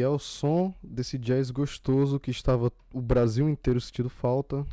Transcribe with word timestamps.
E 0.00 0.02
é 0.02 0.08
o 0.08 0.18
som 0.18 0.74
desse 0.82 1.18
jazz 1.18 1.50
gostoso 1.50 2.18
que 2.18 2.30
estava 2.30 2.72
o 2.90 3.02
Brasil 3.02 3.50
inteiro 3.50 3.78
sentindo 3.78 4.08
falta. 4.08 4.66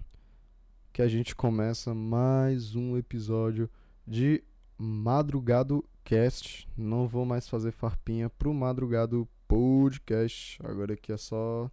Que 0.94 1.02
a 1.02 1.08
gente 1.10 1.36
começa 1.36 1.94
mais 1.94 2.78
um 2.78 2.96
episódio 2.96 3.70
de 4.08 4.42
Madrugado 4.78 5.84
Cast. 6.06 6.66
Não 6.78 7.10
vou 7.10 7.26
mais 7.26 7.46
fazer 7.46 7.74
farpinha 7.74 8.30
pro 8.30 8.54
Madrugado 8.54 9.28
Podcast. 9.50 10.58
Agora 10.64 10.94
aqui 10.94 11.12
é 11.12 11.18
só. 11.18 11.70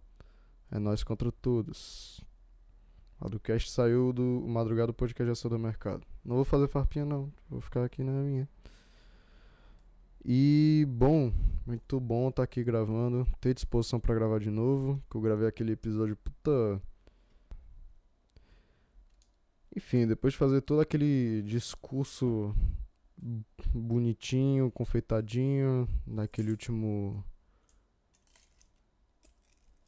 É 0.69 0.77
nós 0.77 1.01
contra 1.01 1.31
todos. 1.31 2.19
O 3.17 3.23
Madrugcast 3.23 3.71
saiu 3.71 4.11
do 4.11 4.43
o 4.43 4.49
Madrugado 4.49 4.93
Podcast 4.93 5.29
já 5.29 5.33
saiu 5.33 5.51
do 5.51 5.59
mercado. 5.59 6.05
Não 6.25 6.35
vou 6.35 6.43
fazer 6.43 6.67
farpinha, 6.67 7.05
não. 7.05 7.31
Vou 7.49 7.61
ficar 7.61 7.85
aqui 7.85 8.03
na 8.03 8.11
minha. 8.21 8.49
E 10.27 10.87
bom, 10.89 11.31
muito 11.67 11.99
bom 11.99 12.29
estar 12.29 12.37
tá 12.37 12.43
aqui 12.45 12.63
gravando, 12.63 13.27
ter 13.39 13.53
disposição 13.53 13.99
para 13.99 14.15
gravar 14.15 14.39
de 14.39 14.49
novo, 14.49 14.99
que 15.07 15.15
eu 15.15 15.21
gravei 15.21 15.47
aquele 15.47 15.73
episódio 15.73 16.15
puta. 16.15 16.81
Enfim, 19.75 20.07
depois 20.07 20.33
de 20.33 20.39
fazer 20.39 20.61
todo 20.61 20.81
aquele 20.81 21.43
discurso 21.43 22.55
bonitinho, 23.71 24.71
confeitadinho, 24.71 25.87
naquele 26.07 26.49
último 26.49 27.23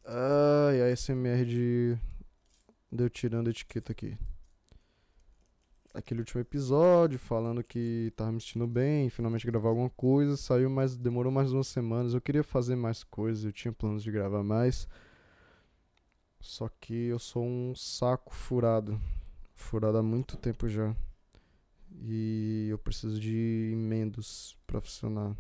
Ai, 0.06 0.84
a 0.84 0.96
SMR 0.96 1.46
de 1.46 1.98
deu 2.92 3.10
tirando 3.10 3.48
a 3.48 3.50
etiqueta 3.50 3.92
aqui 3.92 4.16
aquele 5.94 6.22
último 6.22 6.42
episódio, 6.42 7.18
falando 7.18 7.64
que 7.64 8.12
tava 8.16 8.32
me 8.32 8.40
sentindo 8.40 8.68
bem, 8.68 9.10
finalmente 9.10 9.46
gravar 9.46 9.70
alguma 9.70 9.90
coisa. 9.90 10.38
Saiu, 10.38 10.70
mas 10.70 10.96
demorou 10.96 11.32
mais 11.32 11.52
umas 11.52 11.68
semanas. 11.68 12.14
Eu 12.14 12.22
queria 12.22 12.44
fazer 12.44 12.76
mais 12.76 13.04
coisas, 13.04 13.44
eu 13.44 13.52
tinha 13.52 13.72
planos 13.72 14.04
de 14.04 14.12
gravar 14.12 14.44
mais. 14.44 14.88
Só 16.40 16.70
que 16.70 16.94
eu 16.94 17.20
sou 17.20 17.44
um 17.44 17.76
saco 17.76 18.34
furado. 18.34 19.00
Furado 19.56 19.98
há 19.98 20.04
muito 20.04 20.38
tempo 20.38 20.68
já. 20.68 20.96
E 22.04 22.68
eu 22.70 22.78
preciso 22.78 23.20
de 23.20 23.72
emendos 23.74 24.58
para 24.68 24.80
funcionar. 24.80 25.36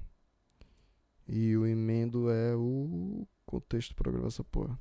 E 1.27 1.55
o 1.55 1.67
emendo 1.67 2.29
é 2.29 2.55
o 2.55 3.27
contexto 3.45 3.93
para 3.95 4.11
gravar 4.11 4.27
essa 4.27 4.43
porra. 4.43 4.77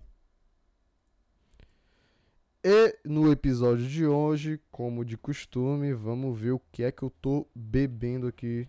E 2.68 2.98
no 3.04 3.30
episódio 3.30 3.86
de 3.86 4.04
hoje, 4.04 4.60
como 4.72 5.04
de 5.04 5.16
costume, 5.16 5.94
vamos 5.94 6.36
ver 6.36 6.50
o 6.50 6.58
que 6.72 6.82
é 6.82 6.90
que 6.90 7.04
eu 7.04 7.10
tô 7.10 7.46
bebendo 7.54 8.26
aqui 8.26 8.68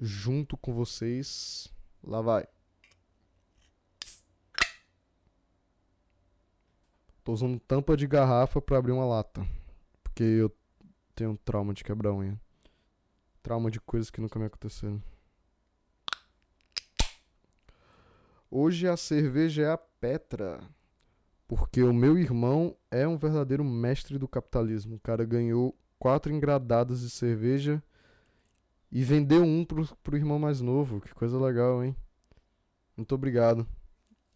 junto 0.00 0.56
com 0.56 0.74
vocês. 0.74 1.72
Lá 2.02 2.20
vai. 2.20 2.48
Tô 7.22 7.32
usando 7.32 7.60
tampa 7.60 7.96
de 7.96 8.08
garrafa 8.08 8.60
para 8.60 8.78
abrir 8.78 8.90
uma 8.90 9.06
lata, 9.06 9.46
porque 10.02 10.24
eu 10.24 10.52
tenho 11.14 11.30
um 11.30 11.36
trauma 11.36 11.72
de 11.72 11.84
quebrar 11.84 12.12
unha. 12.12 12.40
Trauma 13.40 13.70
de 13.70 13.80
coisas 13.80 14.10
que 14.10 14.20
nunca 14.20 14.36
me 14.36 14.46
aconteceram. 14.46 15.00
Hoje 18.50 18.88
a 18.88 18.96
cerveja 18.96 19.62
é 19.62 19.70
a 19.70 19.78
Petra. 19.78 20.60
Porque 21.50 21.82
o 21.82 21.92
meu 21.92 22.16
irmão 22.16 22.76
é 22.92 23.08
um 23.08 23.16
verdadeiro 23.16 23.64
mestre 23.64 24.16
do 24.18 24.28
capitalismo. 24.28 24.94
O 24.94 25.00
cara 25.00 25.24
ganhou 25.24 25.76
quatro 25.98 26.32
engradadas 26.32 27.00
de 27.00 27.10
cerveja 27.10 27.82
e 28.88 29.02
vendeu 29.02 29.42
um 29.42 29.64
pro, 29.64 29.84
pro 29.96 30.16
irmão 30.16 30.38
mais 30.38 30.60
novo. 30.60 31.00
Que 31.00 31.12
coisa 31.12 31.36
legal, 31.40 31.82
hein? 31.82 31.96
Muito 32.96 33.12
obrigado. 33.16 33.66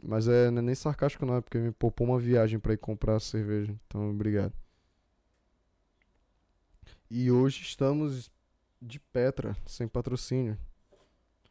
Mas 0.03 0.27
é, 0.27 0.51
não 0.51 0.59
é 0.59 0.63
nem 0.63 0.75
sarcástico 0.75 1.25
não, 1.25 1.37
é 1.37 1.41
porque 1.41 1.57
me 1.57 1.71
poupou 1.71 2.05
uma 2.05 2.19
viagem 2.19 2.59
para 2.59 2.73
ir 2.75 2.79
comprar 2.79 3.21
cerveja. 3.21 3.73
Então, 3.87 4.11
obrigado. 4.11 4.53
E 7.09 7.31
hoje 7.31 7.63
estamos 7.63 8.29
de 8.83 8.99
Petra, 8.99 9.57
sem 9.67 9.87
patrocínio. 9.87 10.59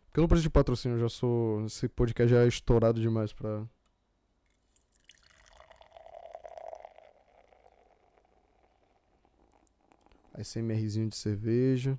Porque 0.07 0.19
eu 0.19 0.23
não 0.23 0.27
preciso 0.27 0.49
de 0.49 0.53
patrocínio, 0.53 0.97
eu 0.97 1.01
já 1.03 1.09
sou. 1.09 1.65
Esse 1.67 1.87
podcast 1.87 2.29
já 2.29 2.43
é 2.43 2.47
estourado 2.49 2.99
demais 2.99 3.31
pra 3.31 3.65
ASMRzinho 10.33 11.09
de 11.09 11.15
cerveja. 11.15 11.97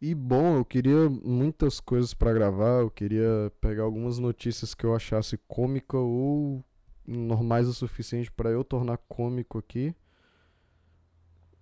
E 0.00 0.14
bom, 0.14 0.56
eu 0.56 0.64
queria 0.64 1.10
muitas 1.10 1.78
coisas 1.78 2.14
para 2.14 2.32
gravar, 2.32 2.80
eu 2.80 2.90
queria 2.90 3.52
pegar 3.60 3.82
algumas 3.82 4.18
notícias 4.18 4.74
que 4.74 4.84
eu 4.84 4.94
achasse 4.94 5.36
cômica 5.46 5.98
ou 5.98 6.64
normais 7.06 7.68
o 7.68 7.74
suficiente 7.74 8.32
para 8.32 8.48
eu 8.50 8.64
tornar 8.64 8.96
cômico 8.96 9.58
aqui. 9.58 9.94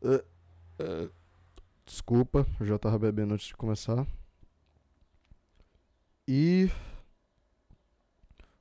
Uh, 0.00 0.24
uh, 0.80 1.10
desculpa, 1.84 2.46
eu 2.60 2.66
já 2.66 2.78
tava 2.78 2.96
bebendo 2.98 3.34
antes 3.34 3.48
de 3.48 3.56
começar. 3.56 4.06
E 6.28 6.70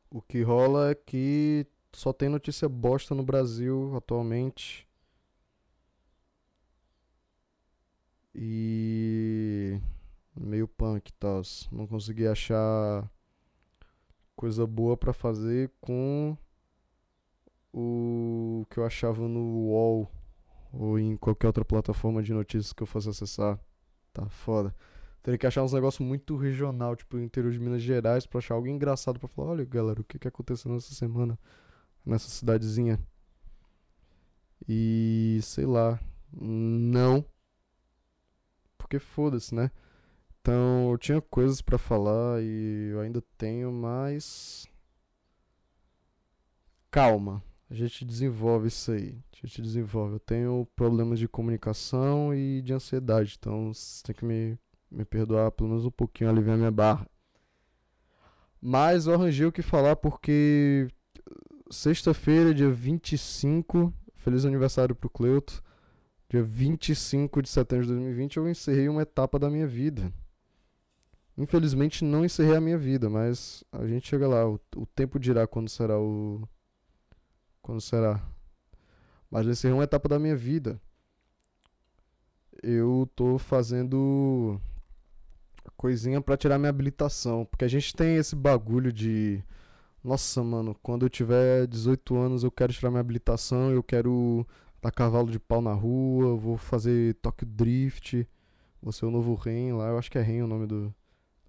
o 0.09 0.21
que 0.21 0.41
rola 0.41 0.89
é 0.91 0.95
que 0.95 1.67
só 1.93 2.11
tem 2.13 2.29
notícia 2.29 2.67
bosta 2.67 3.13
no 3.13 3.23
Brasil 3.23 3.95
atualmente. 3.95 4.86
E 8.39 9.81
meio 10.35 10.67
punk 10.67 11.09
e 11.09 11.13
tal. 11.13 11.41
Não 11.71 11.87
consegui 11.87 12.27
achar 12.27 13.09
coisa 14.35 14.67
boa 14.67 14.95
para 14.95 15.11
fazer 15.11 15.71
com 15.81 16.37
o 17.73 18.65
que 18.69 18.77
eu 18.77 18.85
achava 18.85 19.27
no 19.27 19.39
UOL 19.39 20.11
ou 20.71 20.99
em 20.99 21.17
qualquer 21.17 21.47
outra 21.47 21.65
plataforma 21.65 22.21
de 22.21 22.31
notícias 22.33 22.71
que 22.71 22.83
eu 22.83 22.87
fosse 22.87 23.09
acessar. 23.09 23.59
Tá 24.13 24.29
foda. 24.29 24.75
Teria 25.23 25.37
que 25.37 25.47
achar 25.47 25.63
uns 25.63 25.73
negócios 25.73 26.05
muito 26.07 26.37
regional, 26.37 26.95
tipo, 26.95 27.17
interior 27.17 27.51
de 27.51 27.59
Minas 27.59 27.81
Gerais, 27.81 28.25
pra 28.25 28.37
achar 28.37 28.53
algo 28.53 28.67
engraçado 28.67 29.19
pra 29.19 29.27
falar, 29.27 29.51
olha 29.51 29.65
galera, 29.65 29.99
o 29.99 30.03
que, 30.03 30.19
que 30.19 30.27
aconteceu 30.27 30.71
nessa 30.71 30.93
semana 30.93 31.37
nessa 32.05 32.29
cidadezinha. 32.29 32.99
E 34.67 35.39
sei 35.41 35.65
lá, 35.65 35.99
não 36.31 37.25
porque 38.77 38.99
foda-se, 38.99 39.53
né? 39.53 39.71
Então 40.41 40.91
eu 40.91 40.97
tinha 40.97 41.21
coisas 41.21 41.61
para 41.61 41.77
falar 41.77 42.41
e 42.41 42.89
eu 42.91 43.01
ainda 43.01 43.21
tenho, 43.37 43.71
mas. 43.71 44.65
Calma, 46.89 47.43
a 47.69 47.73
gente 47.73 48.05
desenvolve 48.05 48.67
isso 48.67 48.91
aí. 48.91 49.19
A 49.33 49.45
gente 49.45 49.61
desenvolve. 49.61 50.15
Eu 50.15 50.19
tenho 50.19 50.67
problemas 50.75 51.19
de 51.19 51.27
comunicação 51.27 52.33
e 52.33 52.61
de 52.61 52.73
ansiedade, 52.73 53.35
então 53.37 53.73
você 53.73 54.01
tem 54.03 54.15
que 54.15 54.25
me, 54.25 54.57
me 54.89 55.03
perdoar 55.03 55.51
pelo 55.51 55.69
menos 55.69 55.85
um 55.85 55.91
pouquinho, 55.91 56.29
aliviar 56.29 56.57
minha 56.57 56.71
barra. 56.71 57.05
Mas 58.61 59.05
eu 59.05 59.13
arranjei 59.13 59.45
o 59.45 59.51
que 59.51 59.61
falar 59.61 59.95
porque 59.97 60.87
sexta-feira, 61.69 62.53
dia 62.53 62.69
25, 62.69 63.93
feliz 64.15 64.45
aniversário 64.45 64.95
pro 64.95 65.09
Cleuto. 65.09 65.63
Dia 66.29 66.43
25 66.43 67.41
de 67.41 67.47
setembro 67.47 67.85
de 67.85 67.93
2020 67.93 68.37
eu 68.37 68.49
encerrei 68.49 68.89
uma 68.89 69.01
etapa 69.01 69.39
da 69.39 69.49
minha 69.49 69.65
vida. 69.65 70.11
Infelizmente 71.37 72.03
não 72.03 72.25
encerrei 72.25 72.55
a 72.55 72.61
minha 72.61 72.77
vida, 72.77 73.09
mas 73.09 73.63
a 73.71 73.85
gente 73.87 74.07
chega 74.07 74.27
lá. 74.27 74.45
O, 74.45 74.59
o 74.75 74.85
tempo 74.85 75.19
dirá 75.19 75.47
quando 75.47 75.69
será 75.69 75.97
o. 75.97 76.47
Quando 77.61 77.79
será. 77.79 78.21
Mas 79.31 79.45
eu 79.45 79.53
encerrei 79.53 79.73
uma 79.73 79.83
etapa 79.83 80.09
da 80.09 80.19
minha 80.19 80.35
vida. 80.35 80.81
Eu 82.61 83.09
tô 83.15 83.37
fazendo 83.37 84.59
coisinha 85.77 86.19
para 86.19 86.35
tirar 86.35 86.57
minha 86.57 86.69
habilitação. 86.69 87.45
Porque 87.45 87.63
a 87.63 87.69
gente 87.69 87.95
tem 87.95 88.17
esse 88.17 88.35
bagulho 88.35 88.91
de. 88.91 89.41
Nossa, 90.03 90.43
mano, 90.43 90.75
quando 90.81 91.05
eu 91.05 91.09
tiver 91.09 91.67
18 91.67 92.15
anos 92.17 92.43
eu 92.43 92.51
quero 92.51 92.73
tirar 92.73 92.89
minha 92.89 93.01
habilitação, 93.01 93.71
eu 93.71 93.83
quero 93.83 94.45
dar 94.81 94.91
cavalo 94.91 95.31
de 95.31 95.39
pau 95.39 95.61
na 95.61 95.73
rua, 95.73 96.35
vou 96.35 96.57
fazer 96.57 97.15
Tokyo 97.15 97.47
Drift, 97.47 98.27
vou 98.81 98.91
ser 98.91 99.05
o 99.05 99.11
novo 99.11 99.33
Ren 99.35 99.75
lá, 99.75 99.89
eu 99.89 99.97
acho 99.97 100.09
que 100.11 100.17
é 100.17 100.21
Ren 100.21 100.43
o 100.43 100.47
nome 100.47 100.67
do, 100.67 100.87
do 100.87 100.95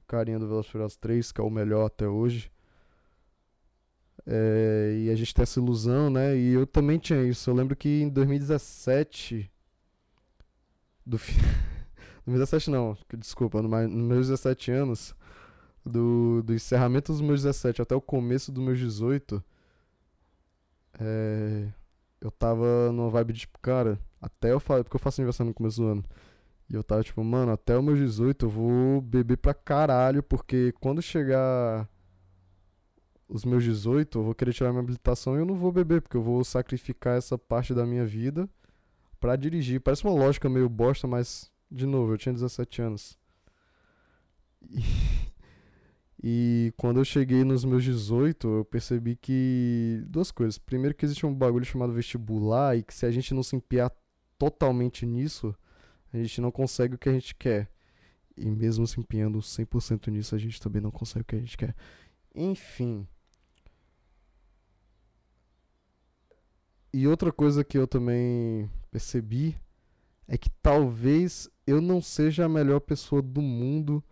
carinha 0.06 0.38
do 0.38 0.48
Velociraptor 0.48 0.98
3, 1.00 1.32
que 1.32 1.40
é 1.40 1.44
o 1.44 1.50
melhor 1.50 1.86
até 1.86 2.06
hoje. 2.08 2.50
É, 4.26 4.94
e 5.04 5.10
a 5.10 5.14
gente 5.14 5.34
tem 5.34 5.42
essa 5.42 5.58
ilusão, 5.58 6.10
né? 6.10 6.36
E 6.36 6.52
eu 6.52 6.66
também 6.66 6.98
tinha 6.98 7.22
isso. 7.22 7.48
Eu 7.48 7.54
lembro 7.54 7.74
que 7.74 8.02
em 8.02 8.10
2017. 8.10 9.50
Do 11.06 11.16
fi... 11.16 11.32
2017 12.26 12.70
não, 12.70 12.96
desculpa, 13.16 13.62
nos 13.62 13.70
meus 13.90 14.28
17 14.28 14.70
anos, 14.70 15.14
do, 15.82 16.42
do 16.42 16.52
encerramento 16.52 17.10
dos 17.10 17.22
meus 17.22 17.42
17 17.42 17.80
até 17.80 17.94
o 17.94 18.02
começo 18.02 18.52
dos 18.52 18.62
meus 18.62 18.78
18, 18.78 19.42
é, 21.00 21.68
eu 22.20 22.30
tava 22.30 22.92
numa 22.92 23.10
vibe 23.10 23.32
de 23.32 23.40
tipo, 23.40 23.58
cara, 23.60 23.98
até 24.20 24.52
eu 24.52 24.60
falei, 24.60 24.84
porque 24.84 24.96
eu 24.96 25.00
faço 25.00 25.20
aniversário 25.20 25.48
no 25.48 25.54
começo 25.54 25.80
do 25.80 25.86
ano. 25.86 26.04
E 26.70 26.74
eu 26.74 26.84
tava 26.84 27.02
tipo, 27.02 27.22
mano, 27.24 27.52
até 27.52 27.76
os 27.78 27.84
meus 27.84 27.98
18 27.98 28.46
eu 28.46 28.50
vou 28.50 29.00
beber 29.00 29.38
pra 29.38 29.54
caralho, 29.54 30.22
porque 30.22 30.72
quando 30.80 31.00
chegar 31.00 31.88
os 33.28 33.44
meus 33.44 33.62
18, 33.62 34.18
eu 34.18 34.24
vou 34.24 34.34
querer 34.34 34.52
tirar 34.52 34.70
minha 34.70 34.82
habilitação 34.82 35.36
e 35.36 35.38
eu 35.38 35.44
não 35.46 35.54
vou 35.54 35.70
beber, 35.70 36.00
porque 36.00 36.16
eu 36.16 36.22
vou 36.22 36.42
sacrificar 36.44 37.16
essa 37.16 37.36
parte 37.38 37.74
da 37.74 37.86
minha 37.86 38.04
vida 38.04 38.48
para 39.20 39.36
dirigir. 39.36 39.80
Parece 39.80 40.04
uma 40.04 40.14
lógica 40.14 40.48
meio 40.48 40.68
bosta, 40.68 41.06
mas, 41.06 41.50
de 41.70 41.86
novo, 41.86 42.12
eu 42.12 42.18
tinha 42.18 42.32
17 42.32 42.82
anos. 42.82 43.18
E, 44.62 44.80
e 46.22 46.72
quando 46.76 46.98
eu 47.00 47.04
cheguei 47.04 47.44
nos 47.44 47.64
meus 47.64 47.84
18, 47.84 48.48
eu 48.48 48.64
percebi 48.64 49.16
que. 49.16 50.02
Duas 50.06 50.30
coisas. 50.30 50.58
Primeiro, 50.58 50.94
que 50.94 51.04
existe 51.04 51.24
um 51.24 51.34
bagulho 51.34 51.64
chamado 51.64 51.92
vestibular 51.92 52.76
e 52.76 52.82
que 52.82 52.94
se 52.94 53.06
a 53.06 53.10
gente 53.10 53.32
não 53.34 53.42
se 53.42 53.54
empenhar 53.56 53.90
totalmente 54.38 55.06
nisso 55.06 55.54
a 56.12 56.16
gente 56.16 56.40
não 56.40 56.50
consegue 56.50 56.94
o 56.94 56.98
que 56.98 57.08
a 57.08 57.12
gente 57.12 57.34
quer. 57.34 57.70
E 58.36 58.50
mesmo 58.50 58.86
se 58.86 59.00
empenhando 59.00 59.38
100% 59.38 60.08
nisso, 60.08 60.34
a 60.34 60.38
gente 60.38 60.60
também 60.60 60.80
não 60.80 60.90
consegue 60.90 61.22
o 61.22 61.24
que 61.24 61.36
a 61.36 61.40
gente 61.40 61.56
quer. 61.56 61.74
Enfim. 62.34 63.06
E 66.92 67.06
outra 67.06 67.30
coisa 67.30 67.64
que 67.64 67.76
eu 67.76 67.86
também 67.86 68.70
percebi 68.90 69.58
é 70.26 70.38
que 70.38 70.48
talvez 70.62 71.48
eu 71.66 71.80
não 71.80 72.00
seja 72.00 72.44
a 72.44 72.48
melhor 72.48 72.80
pessoa 72.80 73.20
do 73.20 73.42
mundo 73.42 74.02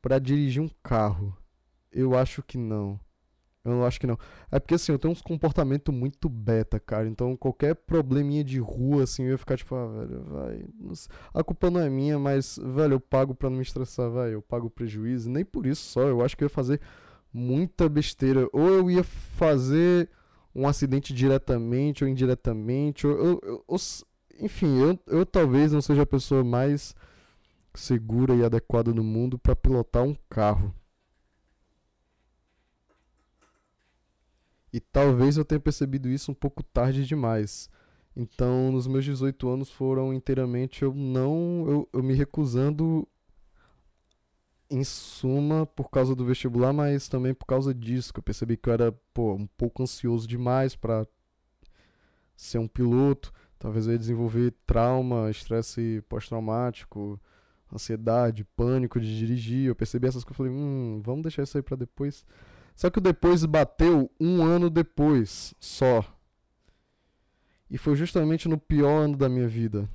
para 0.00 0.18
dirigir 0.18 0.62
um 0.62 0.70
carro. 0.82 1.36
Eu 1.92 2.16
acho 2.16 2.42
que 2.42 2.56
não. 2.56 2.98
Eu 3.62 3.72
não 3.72 3.84
acho 3.84 4.00
que 4.00 4.06
não. 4.06 4.18
É 4.50 4.58
porque 4.58 4.74
assim, 4.74 4.90
eu 4.90 4.98
tenho 4.98 5.12
uns 5.12 5.20
comportamento 5.20 5.92
muito 5.92 6.28
beta, 6.28 6.80
cara. 6.80 7.06
Então 7.06 7.36
qualquer 7.36 7.74
probleminha 7.74 8.42
de 8.42 8.58
rua, 8.58 9.02
assim, 9.02 9.24
eu 9.24 9.30
ia 9.30 9.38
ficar 9.38 9.56
tipo, 9.56 9.74
ah, 9.74 9.86
velho, 9.86 10.24
vai. 10.24 10.64
A 11.34 11.44
culpa 11.44 11.70
não 11.70 11.80
é 11.80 11.90
minha, 11.90 12.18
mas, 12.18 12.58
velho, 12.62 12.94
eu 12.94 13.00
pago 13.00 13.34
pra 13.34 13.50
não 13.50 13.56
me 13.56 13.62
estressar, 13.62 14.10
vai. 14.10 14.32
Eu 14.32 14.40
pago 14.40 14.70
prejuízo. 14.70 15.28
Nem 15.28 15.44
por 15.44 15.66
isso 15.66 15.82
só. 15.82 16.02
Eu 16.02 16.24
acho 16.24 16.36
que 16.36 16.44
eu 16.44 16.46
ia 16.46 16.50
fazer 16.50 16.80
muita 17.32 17.88
besteira. 17.88 18.48
Ou 18.52 18.66
eu 18.68 18.90
ia 18.90 19.04
fazer 19.04 20.08
um 20.54 20.66
acidente 20.66 21.12
diretamente 21.12 22.02
ou 22.02 22.08
indiretamente. 22.08 23.06
Ou, 23.06 23.40
enfim, 24.40 24.80
eu, 24.80 24.98
eu 25.06 25.26
talvez 25.26 25.70
não 25.70 25.82
seja 25.82 26.02
a 26.02 26.06
pessoa 26.06 26.42
mais 26.42 26.94
segura 27.74 28.34
e 28.34 28.44
adequada 28.44 28.92
no 28.92 29.04
mundo 29.04 29.38
para 29.38 29.56
pilotar 29.56 30.02
um 30.02 30.16
carro. 30.28 30.74
E 34.72 34.78
talvez 34.78 35.36
eu 35.36 35.44
tenha 35.44 35.60
percebido 35.60 36.08
isso 36.08 36.30
um 36.30 36.34
pouco 36.34 36.62
tarde 36.62 37.04
demais. 37.04 37.68
Então, 38.14 38.70
nos 38.72 38.86
meus 38.86 39.04
18 39.04 39.48
anos 39.48 39.70
foram 39.70 40.12
inteiramente 40.12 40.82
eu 40.82 40.94
não. 40.94 41.64
Eu, 41.66 41.88
eu 41.92 42.02
me 42.02 42.14
recusando, 42.14 43.06
em 44.70 44.84
suma, 44.84 45.66
por 45.66 45.90
causa 45.90 46.14
do 46.14 46.24
vestibular, 46.24 46.72
mas 46.72 47.08
também 47.08 47.34
por 47.34 47.46
causa 47.46 47.74
disso, 47.74 48.12
que 48.12 48.20
eu 48.20 48.22
percebi 48.22 48.56
que 48.56 48.68
eu 48.68 48.72
era 48.72 48.92
pô, 49.12 49.34
um 49.34 49.46
pouco 49.46 49.82
ansioso 49.82 50.28
demais 50.28 50.76
para 50.76 51.06
ser 52.36 52.58
um 52.58 52.68
piloto. 52.68 53.32
Talvez 53.58 53.86
eu 53.86 53.92
ia 53.92 53.98
desenvolver 53.98 54.54
trauma, 54.64 55.30
estresse 55.30 56.02
pós-traumático, 56.08 57.20
ansiedade, 57.74 58.44
pânico 58.56 59.00
de 59.00 59.18
dirigir. 59.18 59.66
Eu 59.66 59.74
percebi 59.74 60.06
essas 60.06 60.24
coisas 60.24 60.34
e 60.34 60.38
falei, 60.38 60.52
hum, 60.52 61.00
vamos 61.04 61.22
deixar 61.22 61.42
isso 61.42 61.56
aí 61.56 61.62
para 61.62 61.76
depois. 61.76 62.24
Só 62.74 62.88
que 62.88 62.98
o 62.98 63.02
depois 63.02 63.44
bateu 63.44 64.10
um 64.18 64.42
ano 64.42 64.70
depois 64.70 65.54
só. 65.60 66.04
E 67.70 67.78
foi 67.78 67.94
justamente 67.94 68.48
no 68.48 68.58
pior 68.58 69.04
ano 69.04 69.16
da 69.16 69.28
minha 69.28 69.46
vida. 69.46 69.88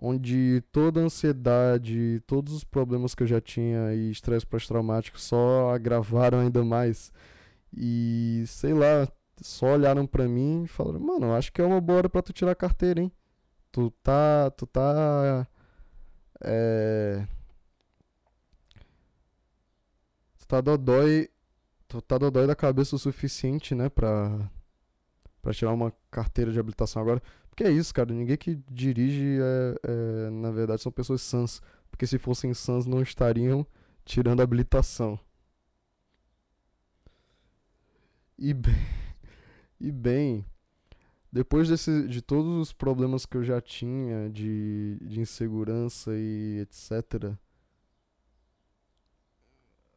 Onde 0.00 0.62
toda 0.70 1.00
a 1.00 1.04
ansiedade, 1.04 2.22
todos 2.26 2.52
os 2.52 2.62
problemas 2.62 3.14
que 3.16 3.22
eu 3.24 3.26
já 3.26 3.40
tinha 3.40 3.92
e 3.94 4.10
estresse 4.10 4.46
pós-traumático 4.46 5.18
só 5.18 5.74
agravaram 5.74 6.38
ainda 6.38 6.62
mais. 6.64 7.12
E 7.76 8.44
sei 8.46 8.72
lá, 8.72 9.08
só 9.40 9.74
olharam 9.74 10.06
para 10.06 10.28
mim 10.28 10.64
e 10.64 10.68
falaram: 10.68 11.00
"Mano, 11.00 11.34
acho 11.34 11.52
que 11.52 11.60
é 11.60 11.64
uma 11.64 11.80
boa 11.80 11.98
hora 11.98 12.08
para 12.08 12.22
tu 12.22 12.32
tirar 12.32 12.52
a 12.52 12.54
carteira, 12.54 13.00
hein? 13.00 13.10
Tu 13.72 13.90
tá, 14.02 14.50
tu 14.52 14.66
tá 14.66 15.48
é, 16.42 17.26
tá 20.48 20.60
dodói. 20.60 21.28
Tu 21.86 22.02
tá 22.02 22.18
dodói 22.18 22.46
da 22.46 22.56
cabeça 22.56 22.96
o 22.96 22.98
suficiente, 22.98 23.74
né, 23.74 23.88
pra, 23.88 24.50
pra 25.40 25.54
tirar 25.54 25.72
uma 25.72 25.92
carteira 26.10 26.52
de 26.52 26.58
habilitação 26.58 27.00
agora. 27.00 27.22
Porque 27.48 27.64
é 27.64 27.70
isso, 27.70 27.94
cara. 27.94 28.12
Ninguém 28.12 28.36
que 28.36 28.56
dirige, 28.70 29.38
é, 29.40 30.26
é, 30.26 30.30
na 30.30 30.50
verdade, 30.50 30.82
são 30.82 30.92
pessoas 30.92 31.22
sãs. 31.22 31.62
Porque 31.90 32.06
se 32.06 32.18
fossem 32.18 32.52
sãs, 32.54 32.86
não 32.86 33.02
estariam 33.02 33.66
tirando 34.04 34.40
habilitação. 34.42 35.18
E 38.38 38.54
bem, 38.54 38.86
e 39.80 39.90
bem 39.90 40.46
depois 41.30 41.68
desse, 41.68 42.08
de 42.08 42.22
todos 42.22 42.56
os 42.56 42.72
problemas 42.72 43.26
que 43.26 43.36
eu 43.36 43.44
já 43.44 43.60
tinha 43.60 44.30
de, 44.30 44.98
de 45.02 45.20
insegurança 45.20 46.12
e 46.14 46.60
etc., 46.60 47.34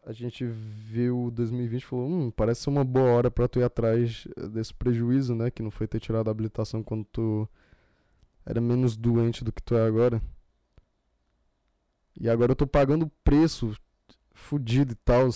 a 0.04 0.12
gente 0.12 0.44
viu 0.46 1.30
2020 1.32 1.82
e 1.82 1.86
falou, 1.86 2.10
hum, 2.10 2.32
parece 2.32 2.68
uma 2.68 2.84
boa 2.84 3.12
hora 3.12 3.32
para 3.32 3.48
tu 3.48 3.60
ir 3.60 3.64
atrás 3.64 4.28
desse 4.52 4.74
prejuízo, 4.74 5.36
né? 5.36 5.52
Que 5.52 5.62
não 5.62 5.70
foi 5.70 5.88
ter 5.88 6.00
tirado 6.00 6.28
a 6.28 6.32
habilitação 6.32 6.82
quando 6.82 7.06
tu 7.06 7.48
era 8.46 8.60
menos 8.60 8.98
doente 8.98 9.44
do 9.44 9.52
que 9.52 9.62
tu 9.62 9.76
é 9.76 9.86
agora. 9.86 10.22
E 12.20 12.28
agora 12.30 12.52
eu 12.52 12.56
tô 12.56 12.66
pagando 12.66 13.12
preço 13.24 13.76
fudido 14.34 14.94
e 14.94 14.96
tal. 14.96 15.30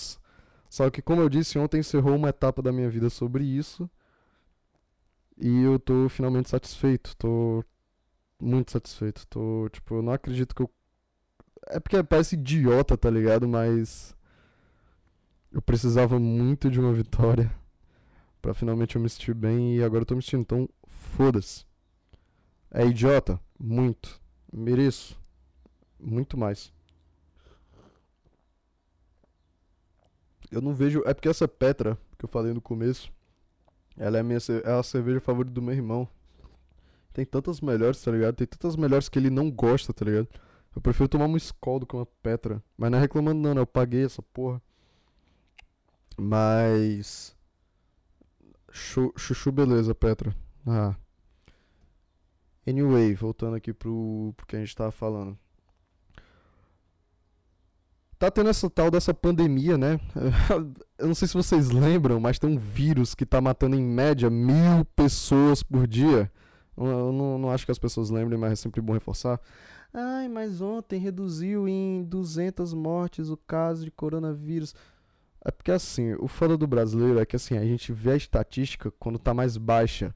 Só 0.70 0.90
que, 0.90 1.02
como 1.02 1.22
eu 1.22 1.30
disse, 1.30 1.60
ontem 1.60 1.80
encerrou 1.80 2.16
uma 2.16 2.30
etapa 2.30 2.62
da 2.62 2.72
minha 2.72 2.90
vida 2.90 3.10
sobre 3.10 3.44
isso. 3.44 3.90
E 5.38 5.62
eu 5.64 5.80
tô 5.80 6.08
finalmente 6.10 6.50
satisfeito. 6.50 7.16
Tô 7.18 7.64
muito 8.40 8.72
satisfeito. 8.72 9.26
Tô, 9.28 9.70
tipo, 9.70 10.02
não 10.02 10.14
acredito 10.14 10.56
que 10.56 10.62
eu. 10.62 10.70
É 11.68 11.80
porque 11.80 12.02
parece 12.04 12.36
idiota, 12.36 12.98
tá 12.98 13.10
ligado? 13.10 13.48
Mas 13.48 14.16
eu 15.52 15.62
precisava 15.62 16.20
muito 16.20 16.70
de 16.70 16.80
uma 16.80 16.94
vitória 16.94 17.52
para 18.42 18.54
finalmente 18.54 18.96
eu 18.96 19.01
me 19.01 19.10
sentir 19.10 19.34
bem 19.34 19.77
e 19.77 19.84
agora 19.84 20.01
eu 20.01 20.06
tô 20.06 20.15
me 20.15 20.22
sentindo. 20.22 20.42
Então, 20.42 20.70
foda-se. 20.88 21.65
É 22.70 22.86
idiota? 22.86 23.39
Muito. 23.60 24.22
Mereço. 24.54 25.20
Muito 26.00 26.38
mais. 26.38 26.72
Eu 30.51 30.62
não 30.62 30.74
vejo. 30.75 31.01
É 31.06 31.13
porque 31.13 31.30
essa 31.30 31.48
Petra, 31.48 31.98
que 32.18 32.25
eu 32.25 32.30
falei 32.30 32.54
no 32.54 32.62
começo, 32.62 33.12
ela 33.98 34.18
é 34.18 34.24
minha 34.24 34.40
é 34.64 34.72
a 34.72 34.84
cerveja 34.84 35.20
favorita 35.20 35.54
do 35.54 35.62
meu 35.62 35.74
irmão. 35.74 36.08
Tem 37.14 37.25
tantas 37.25 37.62
melhores, 37.62 38.02
tá 38.02 38.12
ligado? 38.12 38.36
Tem 38.36 38.46
tantas 38.46 38.75
melhores 38.75 39.08
que 39.08 39.18
ele 39.18 39.30
não 39.30 39.50
gosta, 39.50 39.94
tá 39.94 40.04
ligado? 40.04 40.28
Eu 40.75 40.82
prefiro 40.82 41.08
tomar 41.08 41.25
uma 41.25 41.38
Skol 41.38 41.80
do 41.80 41.86
que 41.86 41.96
uma 41.96 42.06
Petra. 42.06 42.62
Mas 42.78 42.92
não 42.92 42.98
é 42.98 43.02
reclamando 43.02 43.40
não, 43.40 43.54
né? 43.54 43.62
Eu 43.62 43.66
paguei 43.66 44.04
essa 44.04 44.22
porra. 44.22 44.62
Mas. 46.18 47.36
Chuchu, 48.70 49.52
beleza, 49.52 49.96
Petra. 49.96 50.36
Ah. 50.68 50.96
Anyway, 52.68 53.14
voltando 53.14 53.56
aqui 53.56 53.74
pro, 53.74 54.34
pro 54.36 54.46
que 54.46 54.58
a 54.58 54.60
gente 54.60 54.75
tava 54.75 54.92
falando. 54.92 55.38
Tá 58.25 58.32
tendo 58.32 58.50
essa 58.50 58.67
tal 58.67 58.89
dessa 58.89 59.13
pandemia, 59.13 59.77
né? 59.77 60.00
Eu 60.98 61.08
não 61.08 61.13
sei 61.13 61.27
se 61.27 61.36
vocês 61.36 61.70
lembram, 61.70 62.20
mas 62.20 62.39
tem 62.39 62.50
um 62.50 62.58
vírus 62.58 63.13
que 63.13 63.24
tá 63.24 63.39
matando 63.39 63.75
em 63.75 63.84
média 63.84 64.32
mil 64.32 64.84
pessoas 64.96 65.62
por 65.62 65.86
dia. 65.86 66.32
Eu 66.75 67.13
não, 67.13 67.38
não 67.38 67.51
acho 67.51 67.65
que 67.65 67.72
as 67.72 67.77
pessoas 67.77 68.10
lembrem, 68.10 68.39
mas 68.39 68.53
é 68.53 68.55
sempre 68.55 68.82
bom 68.82 68.94
reforçar. 68.94 69.39
Ai, 69.94 70.27
mas 70.27 70.60
ontem 70.60 71.00
reduziu 71.00 71.67
em 71.67 72.03
200 72.03 72.74
mortes 72.74 73.29
o 73.29 73.38
caso 73.38 73.86
de 73.86 73.91
coronavírus. 73.91 74.74
É 75.44 75.51
porque 75.51 75.72
assim, 75.72 76.15
o 76.15 76.27
foda 76.27 76.58
do 76.58 76.65
brasileiro 76.65 77.20
é 77.20 77.27
que 77.27 77.36
assim, 77.36 77.55
a 77.60 77.63
gente 77.63 77.94
vê 77.94 78.13
a 78.13 78.17
estatística 78.17 78.89
quando 78.98 79.20
tá 79.20 79.36
mais 79.36 79.55
baixa. 79.55 80.15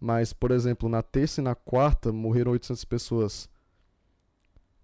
Mas, 0.00 0.32
por 0.32 0.50
exemplo, 0.50 0.88
na 0.88 1.02
terça 1.02 1.40
e 1.40 1.44
na 1.44 1.54
quarta 1.54 2.12
morreram 2.12 2.50
800 2.50 2.84
pessoas. 2.84 3.48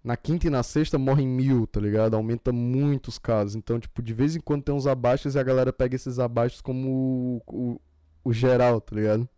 Na 0.03 0.17
quinta 0.17 0.47
e 0.47 0.49
na 0.49 0.63
sexta 0.63 0.97
morrem 0.97 1.27
mil, 1.27 1.67
tá 1.67 1.79
ligado? 1.79 2.15
Aumenta 2.15 2.51
muito 2.51 3.09
os 3.09 3.19
casos. 3.19 3.55
Então, 3.55 3.79
tipo, 3.79 4.01
de 4.01 4.13
vez 4.13 4.35
em 4.35 4.39
quando 4.39 4.63
tem 4.63 4.73
uns 4.73 4.87
abaixos 4.87 5.35
e 5.35 5.39
a 5.39 5.43
galera 5.43 5.71
pega 5.71 5.95
esses 5.95 6.17
abaixos 6.17 6.59
como 6.59 7.41
o, 7.47 7.73
o, 7.73 7.81
o 8.23 8.33
geral, 8.33 8.81
tá 8.81 8.95
ligado? 8.95 9.29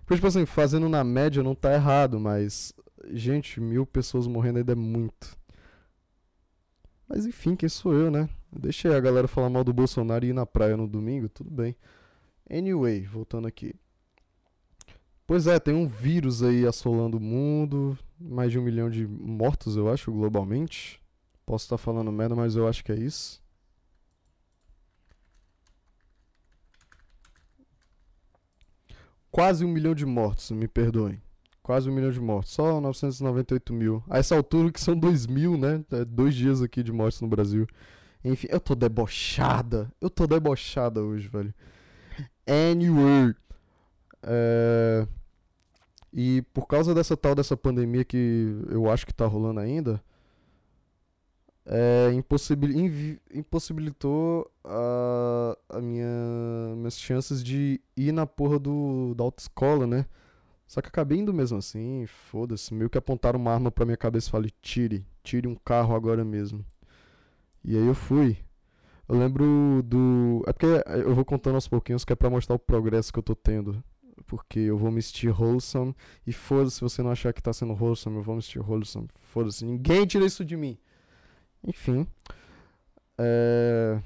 Porque, 0.00 0.14
tipo 0.14 0.26
assim, 0.26 0.46
fazendo 0.46 0.88
na 0.88 1.04
média 1.04 1.42
não 1.42 1.54
tá 1.54 1.72
errado, 1.74 2.18
mas. 2.18 2.72
Gente, 3.12 3.60
mil 3.60 3.86
pessoas 3.86 4.26
morrendo 4.26 4.58
ainda 4.58 4.72
é 4.72 4.76
muito. 4.76 5.36
Mas 7.08 7.26
enfim, 7.26 7.56
quem 7.56 7.68
sou 7.68 7.92
eu, 7.92 8.10
né? 8.10 8.28
Deixei 8.52 8.94
a 8.94 9.00
galera 9.00 9.28
falar 9.28 9.50
mal 9.50 9.64
do 9.64 9.72
Bolsonaro 9.72 10.24
e 10.24 10.28
ir 10.28 10.32
na 10.32 10.46
praia 10.46 10.76
no 10.76 10.86
domingo, 10.86 11.28
tudo 11.28 11.50
bem. 11.50 11.76
Anyway, 12.48 13.02
voltando 13.02 13.46
aqui. 13.46 13.74
Pois 15.26 15.46
é, 15.46 15.60
tem 15.60 15.74
um 15.74 15.86
vírus 15.86 16.42
aí 16.42 16.66
assolando 16.66 17.18
o 17.18 17.20
mundo. 17.20 17.96
Mais 18.20 18.52
de 18.52 18.58
um 18.58 18.62
milhão 18.62 18.90
de 18.90 19.06
mortos, 19.06 19.76
eu 19.76 19.90
acho, 19.90 20.12
globalmente. 20.12 21.00
Posso 21.46 21.64
estar 21.64 21.78
falando 21.78 22.12
merda, 22.12 22.36
mas 22.36 22.54
eu 22.54 22.68
acho 22.68 22.84
que 22.84 22.92
é 22.92 22.96
isso. 22.96 23.42
Quase 29.30 29.64
um 29.64 29.68
milhão 29.68 29.94
de 29.94 30.04
mortos, 30.04 30.50
me 30.50 30.68
perdoem. 30.68 31.20
Quase 31.62 31.88
um 31.88 31.92
milhão 31.92 32.10
de 32.10 32.20
mortos. 32.20 32.52
Só 32.52 32.80
998 32.80 33.72
mil. 33.72 34.02
A 34.08 34.18
essa 34.18 34.36
altura 34.36 34.72
que 34.72 34.80
são 34.80 34.96
2 34.96 35.26
mil, 35.26 35.56
né? 35.56 35.84
É 35.92 36.04
dois 36.04 36.34
dias 36.34 36.60
aqui 36.60 36.82
de 36.82 36.92
mortes 36.92 37.20
no 37.20 37.28
Brasil. 37.28 37.66
Enfim, 38.24 38.48
eu 38.50 38.60
tô 38.60 38.74
debochada. 38.74 39.90
Eu 40.00 40.10
tô 40.10 40.26
debochada 40.26 41.00
hoje, 41.00 41.28
velho. 41.28 41.54
Anyway. 42.46 43.34
É... 44.22 45.06
E 46.12 46.42
por 46.52 46.66
causa 46.66 46.94
dessa 46.94 47.16
tal 47.16 47.34
dessa 47.34 47.56
pandemia 47.56 48.04
que 48.04 48.56
eu 48.68 48.90
acho 48.90 49.06
que 49.06 49.14
tá 49.14 49.26
rolando 49.26 49.60
ainda, 49.60 50.02
é, 51.66 52.10
impossibil, 52.12 53.18
impossibilitou 53.32 54.50
a, 54.64 55.56
a 55.68 55.80
minha, 55.80 56.74
minhas 56.76 56.98
chances 56.98 57.44
de 57.44 57.80
ir 57.96 58.12
na 58.12 58.26
porra 58.26 58.58
do, 58.58 59.14
da 59.14 59.22
autoescola, 59.24 59.86
né? 59.86 60.06
Só 60.66 60.80
que 60.80 60.88
acabei 60.88 61.18
indo 61.18 61.34
mesmo 61.34 61.58
assim, 61.58 62.06
foda-se. 62.06 62.72
Meio 62.74 62.90
que 62.90 62.98
apontaram 62.98 63.38
uma 63.38 63.52
arma 63.52 63.70
pra 63.70 63.84
minha 63.84 63.96
cabeça 63.96 64.28
e 64.28 64.30
falei, 64.30 64.50
tire, 64.62 65.04
tire 65.22 65.46
um 65.48 65.54
carro 65.54 65.94
agora 65.94 66.24
mesmo. 66.24 66.64
E 67.64 67.76
aí 67.76 67.86
eu 67.86 67.94
fui. 67.94 68.38
Eu 69.08 69.18
lembro 69.18 69.82
do. 69.84 70.44
É 70.46 70.52
porque 70.52 70.66
eu 71.04 71.14
vou 71.14 71.24
contando 71.24 71.56
aos 71.56 71.68
pouquinhos 71.68 72.04
que 72.04 72.12
é 72.12 72.16
pra 72.16 72.30
mostrar 72.30 72.54
o 72.54 72.58
progresso 72.58 73.12
que 73.12 73.18
eu 73.18 73.22
tô 73.22 73.34
tendo. 73.34 73.82
Porque 74.30 74.60
eu 74.60 74.78
vou 74.78 74.90
me 74.92 74.98
vestir 74.98 75.28
wholesome. 75.28 75.92
E 76.24 76.32
foda-se 76.32 76.76
se 76.76 76.80
você 76.82 77.02
não 77.02 77.10
achar 77.10 77.32
que 77.32 77.42
tá 77.42 77.52
sendo 77.52 77.74
wholesome, 77.74 78.18
eu 78.18 78.22
vou 78.22 78.36
me 78.36 78.40
vestir 78.40 78.62
wholesome. 78.62 79.08
Foda-se, 79.18 79.64
ninguém 79.64 80.06
tira 80.06 80.24
isso 80.24 80.44
de 80.44 80.56
mim. 80.56 80.78
Enfim. 81.66 82.06
É... 83.18 84.00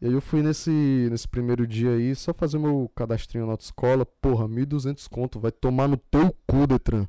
E 0.00 0.06
aí 0.06 0.12
eu 0.12 0.20
fui 0.20 0.42
nesse, 0.42 1.08
nesse 1.08 1.28
primeiro 1.28 1.64
dia 1.64 1.92
aí, 1.92 2.12
só 2.16 2.34
fazer 2.34 2.58
meu 2.58 2.90
cadastrinho 2.92 3.46
na 3.46 3.52
autoescola. 3.52 4.04
Porra, 4.04 4.48
1.200 4.48 5.08
conto, 5.08 5.38
vai 5.38 5.52
tomar 5.52 5.86
no 5.86 5.96
teu 5.96 6.36
cu, 6.44 6.66
Detran. 6.66 7.06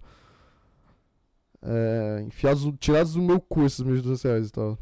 É, 1.60 2.24
enfiados, 2.24 2.72
tirados 2.79 3.15
do 3.15 3.22
meu 3.24 3.41
cu 3.41 3.65
esses 3.65 3.82
1.200 3.82 4.24
reais 4.24 4.50
e 4.50 4.51
tal. 4.51 4.77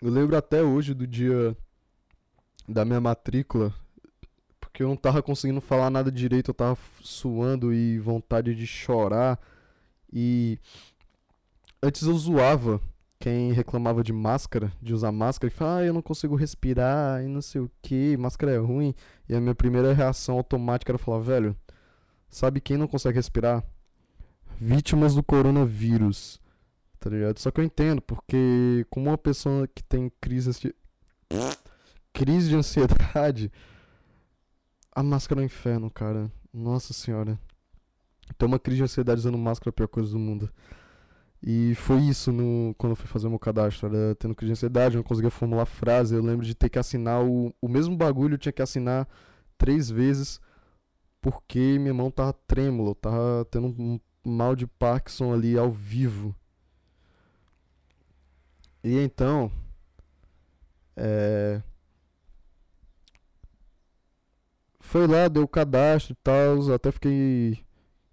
Eu 0.00 0.12
lembro 0.12 0.36
até 0.36 0.62
hoje 0.62 0.94
do 0.94 1.04
dia 1.04 1.56
da 2.68 2.84
minha 2.84 3.00
matrícula, 3.00 3.74
porque 4.78 4.84
eu 4.84 4.88
não 4.88 4.96
tava 4.96 5.20
conseguindo 5.20 5.60
falar 5.60 5.90
nada 5.90 6.08
direito, 6.08 6.52
eu 6.52 6.54
tava 6.54 6.78
suando 7.02 7.74
e 7.74 7.98
vontade 7.98 8.54
de 8.54 8.64
chorar. 8.64 9.36
E 10.12 10.56
antes 11.82 12.02
eu 12.02 12.16
zoava 12.16 12.80
quem 13.18 13.50
reclamava 13.50 14.04
de 14.04 14.12
máscara, 14.12 14.70
de 14.80 14.94
usar 14.94 15.10
máscara, 15.10 15.52
e 15.52 15.56
falava, 15.56 15.78
ah, 15.78 15.84
eu 15.84 15.92
não 15.92 16.00
consigo 16.00 16.36
respirar 16.36 17.24
e 17.24 17.26
não 17.26 17.42
sei 17.42 17.60
o 17.60 17.70
que, 17.82 18.16
máscara 18.18 18.52
é 18.52 18.58
ruim. 18.58 18.94
E 19.28 19.34
a 19.34 19.40
minha 19.40 19.54
primeira 19.54 19.92
reação 19.92 20.36
automática 20.36 20.92
era 20.92 20.98
falar, 20.98 21.18
velho, 21.18 21.56
sabe 22.30 22.60
quem 22.60 22.76
não 22.76 22.86
consegue 22.86 23.16
respirar? 23.16 23.64
Vítimas 24.60 25.12
do 25.12 25.24
coronavírus. 25.24 26.40
Tá 27.00 27.10
ligado? 27.10 27.40
Só 27.40 27.50
que 27.50 27.60
eu 27.60 27.64
entendo, 27.64 28.00
porque 28.00 28.86
como 28.90 29.10
uma 29.10 29.18
pessoa 29.18 29.66
que 29.66 29.82
tem 29.82 30.08
crise 30.20 30.72
crise 32.14 32.48
de 32.48 32.54
ansiedade, 32.54 33.50
a 34.94 35.02
máscara 35.02 35.40
é 35.40 35.42
um 35.42 35.46
inferno, 35.46 35.90
cara. 35.90 36.30
Nossa 36.52 36.92
senhora. 36.92 37.38
Ter 38.36 38.44
uma 38.46 38.58
crise 38.58 38.78
de 38.78 38.84
ansiedade 38.84 39.20
usando 39.20 39.38
máscara 39.38 39.70
é 39.70 39.72
a 39.72 39.72
pior 39.72 39.88
coisa 39.88 40.10
do 40.10 40.18
mundo. 40.18 40.50
E 41.42 41.74
foi 41.76 42.00
isso 42.00 42.32
no, 42.32 42.74
quando 42.76 42.92
eu 42.92 42.96
fui 42.96 43.06
fazer 43.06 43.26
o 43.26 43.30
meu 43.30 43.38
cadastro. 43.38 43.94
Era 43.94 44.14
tendo 44.16 44.34
crise 44.34 44.48
de 44.48 44.58
ansiedade, 44.58 44.96
não 44.96 45.02
conseguia 45.02 45.30
formular 45.30 45.66
frase. 45.66 46.14
Eu 46.14 46.22
lembro 46.22 46.44
de 46.44 46.54
ter 46.54 46.68
que 46.68 46.78
assinar 46.78 47.24
o, 47.24 47.54
o 47.60 47.68
mesmo 47.68 47.96
bagulho, 47.96 48.34
eu 48.34 48.38
tinha 48.38 48.52
que 48.52 48.62
assinar 48.62 49.08
três 49.56 49.90
vezes 49.90 50.40
porque 51.20 51.78
minha 51.78 51.94
mão 51.94 52.10
tava 52.10 52.32
trêmula, 52.32 52.94
tava 52.94 53.46
tendo 53.50 53.68
um 53.68 54.00
mal 54.24 54.54
de 54.54 54.66
Parkinson 54.66 55.32
ali 55.32 55.58
ao 55.58 55.70
vivo. 55.70 56.34
E 58.82 58.96
então, 58.98 59.50
é, 60.96 61.62
foi 64.88 65.06
lá, 65.06 65.28
deu 65.28 65.42
o 65.42 65.48
cadastro 65.48 66.14
e 66.14 66.16
tal, 66.22 66.72
até 66.72 66.90
fiquei 66.90 67.58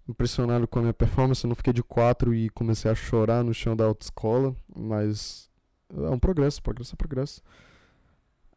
impressionado 0.06 0.68
com 0.68 0.78
a 0.78 0.82
minha 0.82 0.94
performance. 0.94 1.42
Eu 1.42 1.48
não 1.48 1.56
fiquei 1.56 1.72
de 1.72 1.82
quatro 1.82 2.34
e 2.34 2.50
comecei 2.50 2.90
a 2.90 2.94
chorar 2.94 3.42
no 3.42 3.54
chão 3.54 3.74
da 3.74 3.84
autoescola, 3.84 4.54
mas 4.76 5.50
é 5.90 6.10
um 6.10 6.18
progresso, 6.18 6.62
progresso 6.62 6.94
é 6.94 6.96
progresso. 6.96 7.42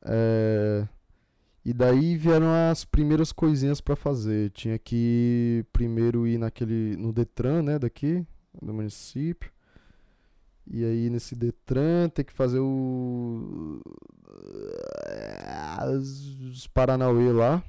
É... 0.03 0.87
E 1.63 1.73
daí 1.73 2.17
vieram 2.17 2.47
as 2.71 2.83
primeiras 2.83 3.31
coisinhas 3.31 3.79
para 3.79 3.95
fazer. 3.95 4.49
Tinha 4.51 4.77
que 4.77 5.65
primeiro 5.71 6.27
ir 6.27 6.37
naquele 6.37 6.95
no 6.97 7.13
Detran, 7.13 7.61
né, 7.61 7.79
daqui, 7.79 8.25
do 8.61 8.73
município. 8.73 9.51
E 10.67 10.83
aí 10.83 11.09
nesse 11.09 11.35
Detran 11.35 12.09
tem 12.09 12.23
que 12.25 12.33
fazer 12.33 12.59
o 12.59 13.81
os 15.99 16.67
Paranauê 16.67 17.31
lá. 17.31 17.63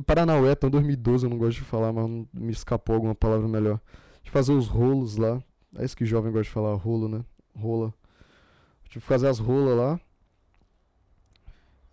Paranauê 0.00 0.50
até 0.50 0.68
2012 0.68 1.24
eu 1.24 1.30
não 1.30 1.38
gosto 1.38 1.58
de 1.58 1.64
falar, 1.64 1.92
mas 1.92 2.08
me 2.32 2.52
escapou 2.52 2.94
alguma 2.94 3.14
palavra 3.14 3.46
melhor. 3.46 3.80
De 4.22 4.30
fazer 4.30 4.52
os 4.52 4.66
rolos 4.66 5.16
lá. 5.16 5.40
É 5.76 5.84
isso 5.84 5.96
que 5.96 6.04
jovem 6.04 6.32
gosta 6.32 6.44
de 6.44 6.50
falar, 6.50 6.74
rolo, 6.74 7.08
né? 7.08 7.24
Rola. 7.56 7.92
Tive 8.84 9.00
que 9.00 9.06
fazer 9.06 9.28
as 9.28 9.38
rolas 9.38 9.76
lá. 9.76 10.00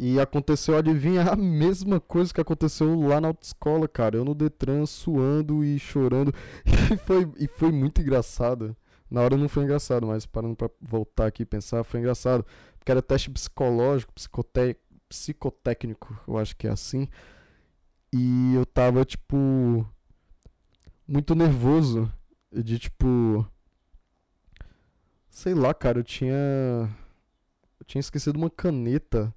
E 0.03 0.19
aconteceu, 0.19 0.75
adivinha, 0.75 1.21
a 1.31 1.35
mesma 1.35 1.99
coisa 1.99 2.33
que 2.33 2.41
aconteceu 2.41 2.99
lá 3.01 3.21
na 3.21 3.27
autoescola, 3.27 3.87
cara. 3.87 4.17
Eu 4.17 4.25
no 4.25 4.33
Detran 4.33 4.85
suando 4.87 5.63
e 5.63 5.77
chorando. 5.77 6.33
E 6.91 6.97
foi, 6.97 7.31
e 7.37 7.47
foi 7.47 7.71
muito 7.71 8.01
engraçado. 8.01 8.75
Na 9.09 9.21
hora 9.21 9.37
não 9.37 9.47
foi 9.47 9.63
engraçado, 9.63 10.07
mas 10.07 10.25
parando 10.25 10.55
pra 10.55 10.69
voltar 10.81 11.27
aqui 11.27 11.43
e 11.43 11.45
pensar, 11.45 11.83
foi 11.83 11.99
engraçado. 11.99 12.45
Porque 12.77 12.91
era 12.91 13.01
teste 13.01 13.29
psicológico, 13.29 14.11
psicote... 14.13 14.75
psicotécnico, 15.07 16.19
eu 16.27 16.37
acho 16.37 16.55
que 16.57 16.67
é 16.67 16.71
assim. 16.71 17.07
E 18.13 18.55
eu 18.55 18.65
tava, 18.65 19.05
tipo, 19.05 19.87
muito 21.07 21.33
nervoso. 21.35 22.11
De, 22.51 22.77
tipo. 22.77 23.47
Sei 25.29 25.53
lá, 25.53 25.73
cara, 25.73 25.99
eu 25.99 26.03
tinha. 26.03 26.33
Eu 27.79 27.85
tinha 27.85 27.99
esquecido 27.99 28.37
uma 28.37 28.49
caneta. 28.49 29.33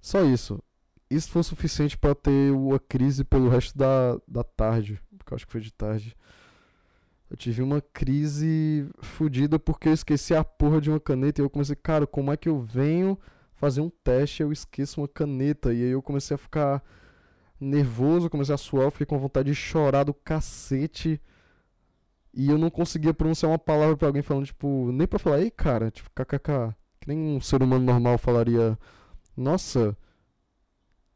Só 0.00 0.22
isso. 0.24 0.62
Isso 1.08 1.30
foi 1.30 1.40
o 1.40 1.44
suficiente 1.44 1.96
para 1.96 2.14
ter 2.14 2.52
uma 2.52 2.78
crise 2.78 3.24
pelo 3.24 3.48
resto 3.48 3.76
da, 3.76 4.18
da 4.26 4.42
tarde. 4.42 5.00
Porque 5.16 5.32
eu 5.32 5.36
acho 5.36 5.46
que 5.46 5.52
foi 5.52 5.60
de 5.60 5.72
tarde. 5.72 6.16
Eu 7.30 7.36
tive 7.36 7.62
uma 7.62 7.80
crise 7.80 8.86
fodida 9.00 9.58
porque 9.58 9.88
eu 9.88 9.94
esqueci 9.94 10.34
a 10.34 10.44
porra 10.44 10.80
de 10.80 10.90
uma 10.90 11.00
caneta. 11.00 11.40
E 11.40 11.44
eu 11.44 11.48
comecei, 11.48 11.74
cara, 11.76 12.06
como 12.06 12.30
é 12.30 12.36
que 12.36 12.48
eu 12.48 12.60
venho 12.60 13.18
fazer 13.54 13.80
um 13.80 13.88
teste 13.88 14.42
e 14.42 14.44
eu 14.44 14.52
esqueço 14.52 15.00
uma 15.00 15.08
caneta? 15.08 15.72
E 15.72 15.82
aí 15.82 15.90
eu 15.90 16.02
comecei 16.02 16.34
a 16.34 16.38
ficar 16.38 16.82
nervoso, 17.62 18.28
comecei 18.28 18.54
a 18.54 18.58
suar, 18.58 18.90
fiquei 18.90 19.06
com 19.06 19.18
vontade 19.18 19.50
de 19.50 19.54
chorar 19.54 20.04
do 20.04 20.12
cacete. 20.12 21.20
E 22.34 22.48
eu 22.50 22.58
não 22.58 22.70
conseguia 22.70 23.14
pronunciar 23.14 23.50
uma 23.50 23.58
palavra 23.58 23.96
para 23.96 24.08
alguém 24.08 24.22
falando, 24.22 24.46
tipo, 24.46 24.90
nem 24.92 25.06
pra 25.06 25.18
falar, 25.18 25.40
ei, 25.40 25.50
cara, 25.50 25.90
tipo, 25.90 26.10
kkk. 26.10 26.74
Que 27.00 27.08
nem 27.08 27.18
um 27.18 27.40
ser 27.40 27.62
humano 27.62 27.84
normal 27.84 28.16
falaria, 28.16 28.78
nossa, 29.36 29.96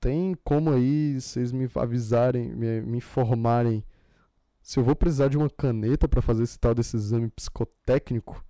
tem 0.01 0.35
como 0.45 0.71
aí 0.73 1.21
vocês 1.21 1.53
me 1.53 1.69
avisarem, 1.77 2.55
me, 2.55 2.81
me 2.81 2.99
informarem 2.99 3.85
se 4.63 4.79
eu 4.81 4.85
vou 4.85 4.97
precisar 4.97 5.29
de 5.29 5.39
uma 5.39 5.49
caneta 5.49 6.09
para 6.09 6.21
fazer 6.21 6.43
esse 6.43 6.59
tal 6.59 6.75
desse 6.75 6.97
exame 6.97 7.29
psicotécnico? 7.29 8.45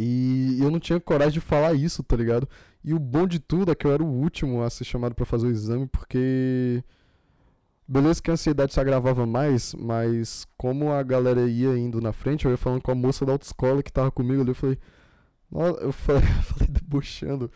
E 0.00 0.58
eu 0.60 0.70
não 0.70 0.78
tinha 0.78 1.00
coragem 1.00 1.34
de 1.34 1.40
falar 1.40 1.74
isso, 1.74 2.04
tá 2.04 2.14
ligado? 2.14 2.48
E 2.84 2.94
o 2.94 3.00
bom 3.00 3.26
de 3.26 3.40
tudo 3.40 3.72
é 3.72 3.74
que 3.74 3.84
eu 3.84 3.92
era 3.92 4.02
o 4.02 4.06
último 4.06 4.62
a 4.62 4.70
ser 4.70 4.84
chamado 4.84 5.12
para 5.12 5.26
fazer 5.26 5.48
o 5.48 5.50
exame, 5.50 5.88
porque. 5.88 6.84
Beleza 7.86 8.22
que 8.22 8.30
a 8.30 8.34
ansiedade 8.34 8.72
se 8.72 8.78
agravava 8.78 9.26
mais, 9.26 9.74
mas 9.74 10.46
como 10.58 10.92
a 10.92 11.02
galera 11.02 11.48
ia 11.48 11.76
indo 11.76 12.00
na 12.02 12.12
frente, 12.12 12.44
eu 12.44 12.50
ia 12.50 12.56
falando 12.56 12.82
com 12.82 12.92
a 12.92 12.94
moça 12.94 13.24
da 13.24 13.32
autoescola 13.32 13.82
que 13.82 13.90
tava 13.90 14.10
comigo 14.10 14.42
ali, 14.42 14.50
eu 14.50 14.54
falei. 14.54 14.78
Eu 15.80 15.92
falei, 15.92 16.22
falei 16.44 16.68
debochando. 16.68 17.50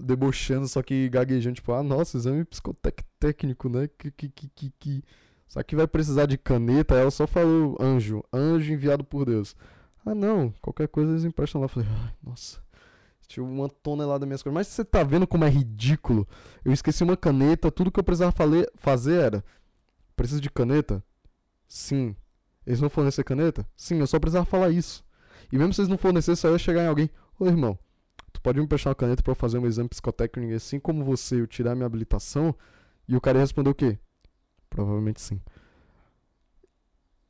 Debochando, 0.00 0.68
só 0.68 0.82
que 0.82 1.08
gaguejando, 1.10 1.56
tipo, 1.56 1.72
ah, 1.72 1.82
nossa, 1.82 2.16
exame 2.16 2.44
psicotécnico, 2.44 3.68
né? 3.68 3.88
Que, 3.98 4.10
que, 4.10 4.30
que, 4.30 4.72
que. 4.78 5.04
Só 5.48 5.62
que 5.62 5.76
vai 5.76 5.86
precisar 5.86 6.26
de 6.26 6.38
caneta, 6.38 6.94
ela 6.94 7.10
só 7.10 7.26
falou 7.26 7.76
anjo, 7.80 8.24
anjo 8.32 8.72
enviado 8.72 9.04
por 9.04 9.26
Deus. 9.26 9.54
Ah, 10.04 10.14
não, 10.14 10.52
qualquer 10.60 10.88
coisa 10.88 11.12
eles 11.12 11.24
emprestam 11.24 11.60
lá. 11.60 11.66
Eu 11.66 11.68
falei, 11.68 11.88
ai, 11.88 12.14
nossa. 12.22 12.60
Tinha 13.30 13.44
uma 13.44 13.68
tonelada 13.68 14.20
das 14.20 14.26
minhas 14.26 14.42
coisas. 14.42 14.54
Mas 14.54 14.66
você 14.66 14.84
tá 14.84 15.04
vendo 15.04 15.24
como 15.24 15.44
é 15.44 15.48
ridículo? 15.48 16.26
Eu 16.64 16.72
esqueci 16.72 17.04
uma 17.04 17.16
caneta, 17.16 17.70
tudo 17.70 17.92
que 17.92 18.00
eu 18.00 18.02
precisava 18.02 18.34
fazer 18.74 19.20
era: 19.20 19.44
preciso 20.16 20.40
de 20.40 20.50
caneta? 20.50 21.00
Sim. 21.68 22.16
Eles 22.66 22.80
não 22.80 22.90
fornecer 22.90 23.22
caneta? 23.22 23.64
Sim, 23.76 24.00
eu 24.00 24.06
só 24.08 24.18
precisava 24.18 24.44
falar 24.44 24.70
isso. 24.70 25.04
E 25.52 25.56
mesmo 25.56 25.72
se 25.72 25.80
eles 25.80 25.88
não 25.88 25.96
fornecerem, 25.96 26.34
só 26.34 26.48
eu 26.48 26.58
chegar 26.58 26.82
em 26.82 26.88
alguém. 26.88 27.08
Ô 27.38 27.46
irmão, 27.46 27.78
tu 28.32 28.40
pode 28.40 28.60
me 28.60 28.66
prestar 28.66 28.90
uma 28.90 28.96
caneta 28.96 29.22
para 29.22 29.30
eu 29.30 29.36
fazer 29.36 29.58
um 29.58 29.66
exame 29.66 29.88
psicotécnico 29.88 30.52
assim 30.52 30.80
como 30.80 31.04
você, 31.04 31.40
eu 31.40 31.46
tirar 31.46 31.76
minha 31.76 31.86
habilitação? 31.86 32.52
E 33.06 33.16
o 33.16 33.20
cara 33.20 33.38
ia 33.38 33.42
responder 33.42 33.70
o 33.70 33.74
quê? 33.74 33.96
Provavelmente 34.68 35.20
sim. 35.20 35.40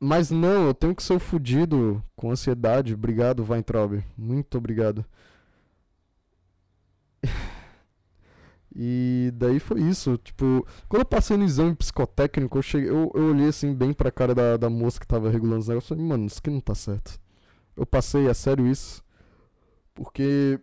Mas 0.03 0.31
não, 0.31 0.65
eu 0.65 0.73
tenho 0.73 0.95
que 0.95 1.03
ser 1.03 1.19
fudido 1.19 2.03
com 2.15 2.31
ansiedade. 2.31 2.95
Obrigado, 2.95 3.45
Weintraub. 3.47 4.03
Muito 4.17 4.57
obrigado. 4.57 5.05
E 8.73 9.31
daí 9.33 9.59
foi 9.59 9.81
isso. 9.81 10.17
Tipo, 10.17 10.65
quando 10.87 11.01
eu 11.01 11.05
passei 11.05 11.35
no 11.35 11.43
exame 11.43 11.75
psicotécnico, 11.75 12.57
eu, 12.57 12.61
cheguei, 12.61 12.89
eu, 12.89 13.11
eu 13.13 13.25
olhei 13.25 13.49
assim 13.49 13.73
bem 13.73 13.91
pra 13.91 14.09
cara 14.09 14.33
da, 14.33 14.55
da 14.55 14.69
moça 14.69 14.97
que 14.97 15.05
tava 15.05 15.29
regulando 15.29 15.59
os 15.59 15.67
negócios. 15.67 15.89
Falei, 15.89 16.05
mano, 16.05 16.25
isso 16.25 16.39
aqui 16.39 16.49
não 16.49 16.61
tá 16.61 16.73
certo. 16.73 17.19
Eu 17.75 17.85
passei, 17.85 18.29
é 18.29 18.33
sério 18.33 18.65
isso. 18.65 19.03
Porque 19.93 20.57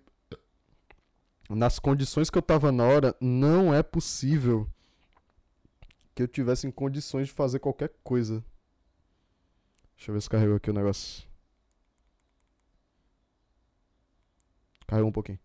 nas 1.50 1.78
condições 1.78 2.30
que 2.30 2.38
eu 2.38 2.42
tava 2.42 2.72
na 2.72 2.84
hora, 2.84 3.14
não 3.20 3.74
é 3.74 3.82
possível 3.82 4.66
que 6.14 6.22
eu 6.22 6.28
tivesse 6.28 6.66
em 6.66 6.70
condições 6.70 7.28
de 7.28 7.34
fazer 7.34 7.58
qualquer 7.58 7.92
coisa. 8.02 8.42
Deixa 9.98 10.10
eu 10.10 10.14
ver 10.14 10.20
se 10.22 10.30
carregou 10.30 10.56
aqui 10.56 10.70
o 10.70 10.72
negócio. 10.72 11.26
Carregou 14.86 15.10
um 15.10 15.12
pouquinho. 15.12 15.38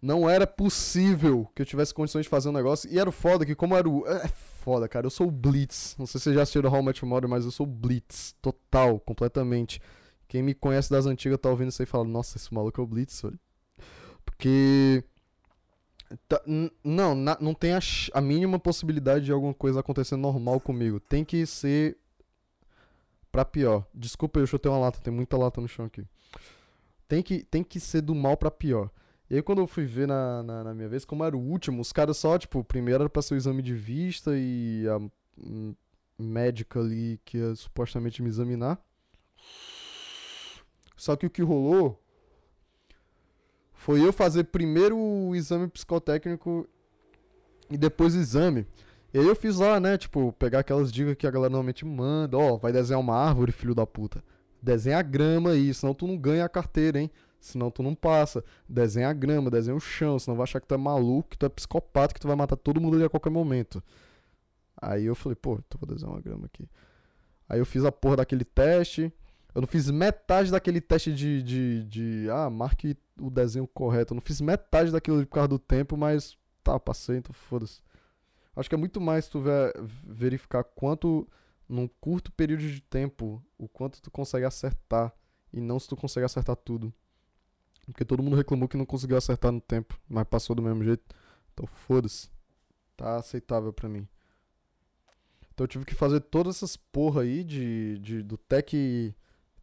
Não 0.00 0.30
era 0.30 0.46
possível 0.46 1.50
que 1.54 1.60
eu 1.60 1.66
tivesse 1.66 1.92
condições 1.92 2.22
de 2.22 2.28
fazer 2.28 2.48
um 2.48 2.52
negócio. 2.52 2.90
E 2.90 2.98
era 2.98 3.12
foda 3.12 3.44
que, 3.44 3.54
como 3.54 3.76
era 3.76 3.88
o. 3.88 4.06
É 4.06 4.26
foda, 4.28 4.88
cara. 4.88 5.06
Eu 5.06 5.10
sou 5.10 5.28
o 5.28 5.30
Blitz. 5.30 5.96
Não 5.98 6.06
sei 6.06 6.18
se 6.18 6.24
vocês 6.24 6.36
já 6.36 6.42
assistiram 6.42 6.72
How 6.72 6.82
Much 6.82 7.02
More, 7.02 7.26
mas 7.26 7.44
eu 7.44 7.50
sou 7.50 7.66
o 7.66 7.68
Blitz. 7.68 8.34
Total, 8.40 8.98
completamente. 9.00 9.82
Quem 10.26 10.42
me 10.42 10.54
conhece 10.54 10.90
das 10.90 11.04
antigas 11.04 11.38
tá 11.38 11.50
ouvindo 11.50 11.68
isso 11.68 11.82
aí 11.82 11.86
e 11.86 11.90
fala: 11.90 12.04
Nossa, 12.04 12.38
esse 12.38 12.52
maluco 12.54 12.80
é 12.80 12.84
o 12.84 12.86
Blitz, 12.86 13.22
olha. 13.22 13.38
Porque. 14.24 15.04
Tá, 16.26 16.40
não, 16.82 17.14
na, 17.14 17.36
não 17.40 17.52
tem 17.52 17.74
a, 17.74 17.80
a 18.14 18.20
mínima 18.20 18.58
possibilidade 18.58 19.26
de 19.26 19.32
alguma 19.32 19.52
coisa 19.52 19.80
acontecer 19.80 20.16
normal 20.16 20.58
comigo. 20.58 20.98
Tem 20.98 21.24
que 21.24 21.44
ser 21.44 21.98
pra 23.30 23.44
pior. 23.44 23.86
Desculpa, 23.94 24.40
eu 24.40 24.46
chutei 24.46 24.70
uma 24.70 24.78
lata, 24.78 25.00
tem 25.00 25.12
muita 25.12 25.36
lata 25.36 25.60
no 25.60 25.68
chão 25.68 25.84
aqui. 25.84 26.06
Tem 27.06 27.22
que, 27.22 27.42
tem 27.44 27.62
que 27.62 27.78
ser 27.78 28.00
do 28.00 28.14
mal 28.14 28.36
pra 28.36 28.50
pior. 28.50 28.90
E 29.30 29.36
aí 29.36 29.42
quando 29.42 29.60
eu 29.60 29.66
fui 29.66 29.84
ver 29.84 30.08
na, 30.08 30.42
na, 30.42 30.64
na, 30.64 30.74
minha 30.74 30.88
vez, 30.88 31.04
como 31.04 31.24
era 31.24 31.36
o 31.36 31.40
último, 31.40 31.82
os 31.82 31.92
caras 31.92 32.16
só, 32.16 32.38
tipo, 32.38 32.64
primeiro 32.64 33.02
era 33.02 33.10
pra 33.10 33.20
ser 33.20 33.34
o 33.34 33.36
exame 33.36 33.62
de 33.62 33.74
vista 33.74 34.32
e 34.34 34.86
a 34.88 34.96
hum, 35.38 35.74
médica 36.18 36.80
ali 36.80 37.20
que 37.24 37.36
ia 37.36 37.54
supostamente 37.54 38.22
me 38.22 38.28
examinar. 38.28 38.80
Só 40.96 41.14
que 41.14 41.26
o 41.26 41.30
que 41.30 41.42
rolou 41.42 42.02
foi 43.88 44.04
eu 44.04 44.12
fazer 44.12 44.44
primeiro 44.44 44.98
o 44.98 45.34
exame 45.34 45.66
psicotécnico 45.66 46.68
e 47.70 47.78
depois 47.78 48.14
o 48.14 48.18
exame. 48.18 48.66
E 49.14 49.18
aí 49.18 49.26
eu 49.26 49.34
fiz 49.34 49.56
lá, 49.56 49.80
né, 49.80 49.96
tipo, 49.96 50.30
pegar 50.34 50.58
aquelas 50.58 50.92
dicas 50.92 51.14
que 51.14 51.26
a 51.26 51.30
galera 51.30 51.48
normalmente 51.48 51.86
manda, 51.86 52.36
ó, 52.36 52.52
oh, 52.52 52.58
vai 52.58 52.70
desenhar 52.70 53.00
uma 53.00 53.16
árvore, 53.16 53.50
filho 53.50 53.74
da 53.74 53.86
puta. 53.86 54.22
Desenha 54.60 54.98
a 54.98 55.02
grama 55.02 55.52
aí, 55.52 55.72
senão 55.72 55.94
tu 55.94 56.06
não 56.06 56.18
ganha 56.18 56.44
a 56.44 56.50
carteira, 56.50 57.00
hein? 57.00 57.10
Senão 57.40 57.70
tu 57.70 57.82
não 57.82 57.94
passa. 57.94 58.44
Desenha 58.68 59.08
a 59.08 59.14
grama, 59.14 59.50
desenha 59.50 59.74
o 59.74 59.80
chão, 59.80 60.18
senão 60.18 60.36
vai 60.36 60.44
achar 60.44 60.60
que 60.60 60.66
tu 60.66 60.74
é 60.74 60.76
maluco, 60.76 61.30
que 61.30 61.38
tu 61.38 61.46
é 61.46 61.48
psicopata, 61.48 62.12
que 62.12 62.20
tu 62.20 62.26
vai 62.26 62.36
matar 62.36 62.56
todo 62.56 62.82
mundo 62.82 62.96
ali 62.96 63.06
a 63.06 63.08
qualquer 63.08 63.30
momento. 63.30 63.82
Aí 64.76 65.06
eu 65.06 65.14
falei, 65.14 65.34
pô, 65.34 65.54
então 65.54 65.80
vou 65.80 65.88
desenhar 65.88 66.14
uma 66.14 66.20
grama 66.20 66.44
aqui. 66.44 66.68
Aí 67.48 67.58
eu 67.58 67.64
fiz 67.64 67.86
a 67.86 67.90
porra 67.90 68.16
daquele 68.16 68.44
teste. 68.44 69.10
Eu 69.58 69.62
não 69.62 69.66
fiz 69.66 69.90
metade 69.90 70.52
daquele 70.52 70.80
teste 70.80 71.12
de, 71.12 71.42
de, 71.42 71.82
de 71.82 72.30
ah, 72.30 72.48
marque 72.48 72.96
o 73.20 73.28
desenho 73.28 73.66
correto. 73.66 74.12
Eu 74.12 74.14
não 74.14 74.22
fiz 74.22 74.40
metade 74.40 74.92
daquilo 74.92 75.26
por 75.26 75.34
causa 75.34 75.48
do 75.48 75.58
tempo, 75.58 75.96
mas 75.96 76.38
tá, 76.62 76.78
passei, 76.78 77.16
então 77.16 77.32
foda-se. 77.32 77.82
Acho 78.54 78.68
que 78.68 78.76
é 78.76 78.78
muito 78.78 79.00
mais 79.00 79.26
tu 79.26 79.40
ver, 79.40 79.72
verificar 80.06 80.62
quanto, 80.62 81.26
num 81.68 81.88
curto 81.88 82.30
período 82.30 82.60
de 82.60 82.80
tempo, 82.80 83.44
o 83.58 83.66
quanto 83.66 84.00
tu 84.00 84.12
consegue 84.12 84.46
acertar. 84.46 85.12
E 85.52 85.60
não 85.60 85.80
se 85.80 85.88
tu 85.88 85.96
consegue 85.96 86.24
acertar 86.24 86.54
tudo. 86.54 86.94
Porque 87.84 88.04
todo 88.04 88.22
mundo 88.22 88.36
reclamou 88.36 88.68
que 88.68 88.76
não 88.76 88.86
conseguiu 88.86 89.16
acertar 89.16 89.50
no 89.50 89.60
tempo, 89.60 90.00
mas 90.08 90.22
passou 90.22 90.54
do 90.54 90.62
mesmo 90.62 90.84
jeito. 90.84 91.02
Então 91.52 91.66
foda-se. 91.66 92.30
Tá 92.96 93.16
aceitável 93.16 93.72
pra 93.72 93.88
mim. 93.88 94.06
Então 95.52 95.64
eu 95.64 95.68
tive 95.68 95.84
que 95.84 95.96
fazer 95.96 96.20
todas 96.20 96.54
essas 96.54 96.76
porra 96.76 97.22
aí 97.22 97.42
de, 97.42 97.98
de 97.98 98.22
do 98.22 98.38
tech 98.38 99.16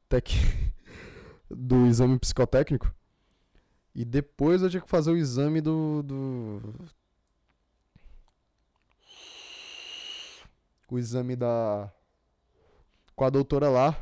tech 0.09 0.35
do 1.49 1.85
exame 1.87 2.17
psicotécnico. 2.19 2.93
E 3.93 4.03
depois 4.03 4.61
eu 4.61 4.69
tinha 4.69 4.81
que 4.81 4.89
fazer 4.89 5.11
o 5.11 5.17
exame 5.17 5.61
do, 5.61 6.03
do 6.03 6.61
o 10.89 10.99
exame 10.99 11.35
da 11.35 11.91
com 13.15 13.23
a 13.23 13.29
doutora 13.29 13.69
lá 13.69 13.97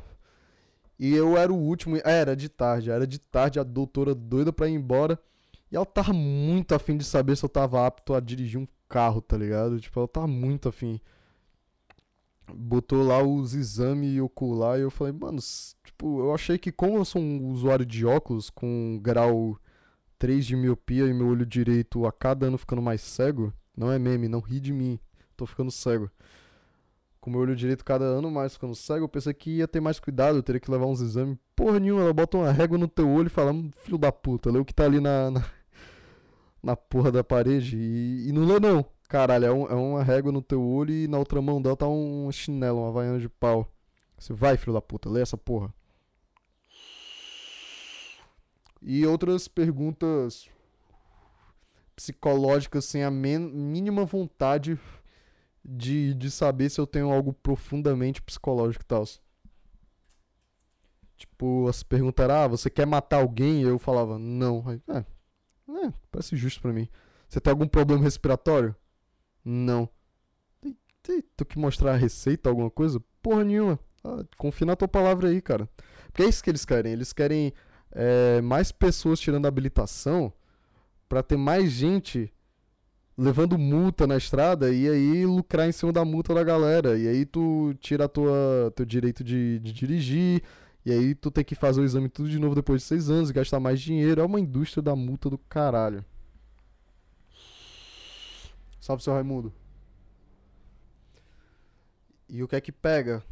e 0.99 1.13
eu 1.13 1.37
era 1.37 1.51
o 1.51 1.57
último. 1.57 1.99
Era 2.03 2.35
de 2.35 2.49
tarde, 2.49 2.89
era 2.89 3.05
de 3.05 3.19
tarde, 3.19 3.59
a 3.59 3.63
doutora 3.63 4.15
doida 4.15 4.53
pra 4.53 4.67
ir 4.67 4.73
embora. 4.73 5.19
E 5.71 5.75
ela 5.75 5.85
tava 5.85 6.13
muito 6.13 6.73
afim 6.75 6.95
de 6.97 7.03
saber 7.03 7.35
se 7.35 7.43
eu 7.43 7.49
tava 7.49 7.85
apto 7.85 8.13
a 8.13 8.19
dirigir 8.19 8.59
um 8.59 8.67
carro, 8.87 9.21
tá 9.21 9.35
ligado? 9.35 9.79
Tipo, 9.79 9.99
ela 9.99 10.07
tava 10.07 10.27
muito 10.27 10.69
afim. 10.69 11.01
Botou 12.51 13.03
lá 13.03 13.23
os 13.23 13.53
exames 13.53 14.19
ocular 14.19 14.77
e 14.77 14.81
eu 14.81 14.91
falei, 14.91 15.13
mano, 15.13 15.39
tipo, 15.83 16.19
eu 16.19 16.33
achei 16.33 16.57
que 16.57 16.71
como 16.71 16.97
eu 16.97 17.05
sou 17.05 17.21
um 17.21 17.47
usuário 17.51 17.85
de 17.85 18.05
óculos 18.05 18.49
com 18.49 18.99
grau 19.01 19.57
3 20.19 20.45
de 20.45 20.55
miopia 20.55 21.05
e 21.05 21.13
meu 21.13 21.27
olho 21.27 21.45
direito 21.45 22.05
a 22.05 22.11
cada 22.11 22.47
ano 22.47 22.57
ficando 22.57 22.81
mais 22.81 23.01
cego, 23.01 23.53
não 23.75 23.91
é 23.91 23.97
meme, 23.97 24.27
não 24.27 24.39
ri 24.39 24.59
de 24.59 24.73
mim, 24.73 24.99
tô 25.35 25.45
ficando 25.45 25.71
cego 25.71 26.09
com 27.23 27.29
meu 27.29 27.39
olho 27.39 27.55
direito 27.55 27.85
cada 27.85 28.03
ano 28.03 28.29
mais 28.29 28.51
ficando 28.51 28.75
cego, 28.75 29.05
eu 29.05 29.09
pensei 29.09 29.33
que 29.33 29.49
ia 29.51 29.67
ter 29.67 29.79
mais 29.79 29.97
cuidado, 29.97 30.37
eu 30.37 30.43
teria 30.43 30.59
que 30.59 30.69
levar 30.69 30.87
uns 30.87 30.99
exames. 30.99 31.37
Porra 31.55 31.79
nenhuma, 31.79 32.01
ela 32.01 32.11
bota 32.11 32.35
uma 32.37 32.51
régua 32.51 32.77
no 32.77 32.85
teu 32.85 33.09
olho 33.09 33.27
e 33.27 33.29
fala, 33.29 33.53
hum, 33.53 33.71
filho 33.77 33.97
da 33.97 34.11
puta, 34.11 34.51
lê 34.51 34.59
o 34.59 34.65
que 34.65 34.73
tá 34.73 34.83
ali 34.83 34.99
na, 34.99 35.31
na, 35.31 35.45
na 36.61 36.75
porra 36.75 37.13
da 37.13 37.23
parede. 37.23 37.77
E, 37.77 38.27
e, 38.27 38.31
não 38.33 38.45
lê 38.45 38.59
não. 38.59 38.85
Caralho, 39.13 39.45
é, 39.45 39.51
um, 39.53 39.67
é 39.67 39.75
uma 39.75 40.03
régua 40.03 40.31
no 40.31 40.41
teu 40.41 40.59
olho 40.59 40.91
e 40.91 41.07
na 41.07 41.19
outra 41.19 41.39
mão 41.39 41.61
dela 41.61 41.77
tá 41.77 41.87
um 41.87 42.31
chinelo, 42.31 42.79
uma 42.79 42.91
vaiana 42.91 43.19
de 43.19 43.29
pau. 43.29 43.71
Você 44.17 44.33
vai, 44.33 44.57
filho 44.57 44.73
da 44.73 44.81
puta, 44.81 45.07
lê 45.07 45.21
essa 45.21 45.37
porra. 45.37 45.71
E 48.81 49.05
outras 49.05 49.47
perguntas 49.47 50.49
psicológicas 51.95 52.85
sem 52.85 53.03
a 53.03 53.11
mínima 53.11 54.03
vontade 54.03 54.79
de, 55.63 56.15
de 56.15 56.31
saber 56.31 56.71
se 56.71 56.81
eu 56.81 56.87
tenho 56.87 57.13
algo 57.13 57.33
profundamente 57.33 58.19
psicológico 58.19 58.83
e 58.83 58.87
tal. 58.87 59.03
Tipo, 61.17 61.67
as 61.67 61.83
perguntaram, 61.83 62.33
ah, 62.33 62.47
você 62.47 62.67
quer 62.67 62.87
matar 62.87 63.17
alguém? 63.17 63.61
E 63.61 63.65
eu 63.65 63.77
falava, 63.77 64.17
não. 64.17 64.67
Aí, 64.67 64.81
é, 64.87 65.05
é, 65.85 65.93
parece 66.09 66.35
justo 66.35 66.63
pra 66.63 66.73
mim. 66.73 66.89
Você 67.29 67.39
tem 67.39 67.51
algum 67.51 67.67
problema 67.67 68.01
respiratório? 68.01 68.75
Não. 69.43 69.89
Tem, 70.61 71.21
tem, 71.35 71.47
que 71.47 71.59
mostrar 71.59 71.93
a 71.93 71.97
receita, 71.97 72.49
alguma 72.49 72.69
coisa? 72.69 73.01
Porra 73.21 73.43
nenhuma. 73.43 73.79
Ah, 74.03 74.23
confia 74.37 74.65
na 74.65 74.75
tua 74.75 74.87
palavra 74.87 75.29
aí, 75.29 75.41
cara. 75.41 75.69
Porque 76.05 76.23
é 76.23 76.29
isso 76.29 76.43
que 76.43 76.49
eles 76.49 76.65
querem. 76.65 76.93
Eles 76.93 77.11
querem 77.11 77.53
é, 77.91 78.41
mais 78.41 78.71
pessoas 78.71 79.19
tirando 79.19 79.45
habilitação 79.45 80.31
para 81.09 81.21
ter 81.21 81.37
mais 81.37 81.71
gente 81.71 82.31
levando 83.17 83.57
multa 83.57 84.07
na 84.07 84.17
estrada 84.17 84.73
e 84.73 84.89
aí 84.89 85.25
lucrar 85.25 85.67
em 85.67 85.71
cima 85.71 85.91
da 85.91 86.03
multa 86.03 86.33
da 86.33 86.43
galera. 86.43 86.97
E 86.97 87.07
aí 87.07 87.25
tu 87.25 87.73
tira 87.79 88.05
a 88.05 88.07
tua, 88.07 88.71
teu 88.75 88.85
direito 88.85 89.23
de, 89.23 89.59
de 89.59 89.73
dirigir. 89.73 90.41
E 90.85 90.91
aí 90.91 91.15
tu 91.15 91.31
tem 91.31 91.43
que 91.43 91.55
fazer 91.55 91.81
o 91.81 91.85
exame 91.85 92.09
tudo 92.09 92.29
de 92.29 92.39
novo 92.39 92.55
depois 92.55 92.81
de 92.81 92.87
seis 92.87 93.09
anos 93.09 93.29
e 93.29 93.33
gastar 93.33 93.59
mais 93.59 93.79
dinheiro. 93.79 94.21
É 94.21 94.25
uma 94.25 94.39
indústria 94.39 94.81
da 94.81 94.95
multa 94.95 95.29
do 95.29 95.37
caralho. 95.37 96.03
Salve, 98.83 99.01
seu 99.01 99.13
Raimundo. 99.13 99.53
E 102.27 102.43
o 102.43 102.49
que 102.49 102.57
é 102.57 102.59
que 102.59 102.69
pega? 102.69 103.23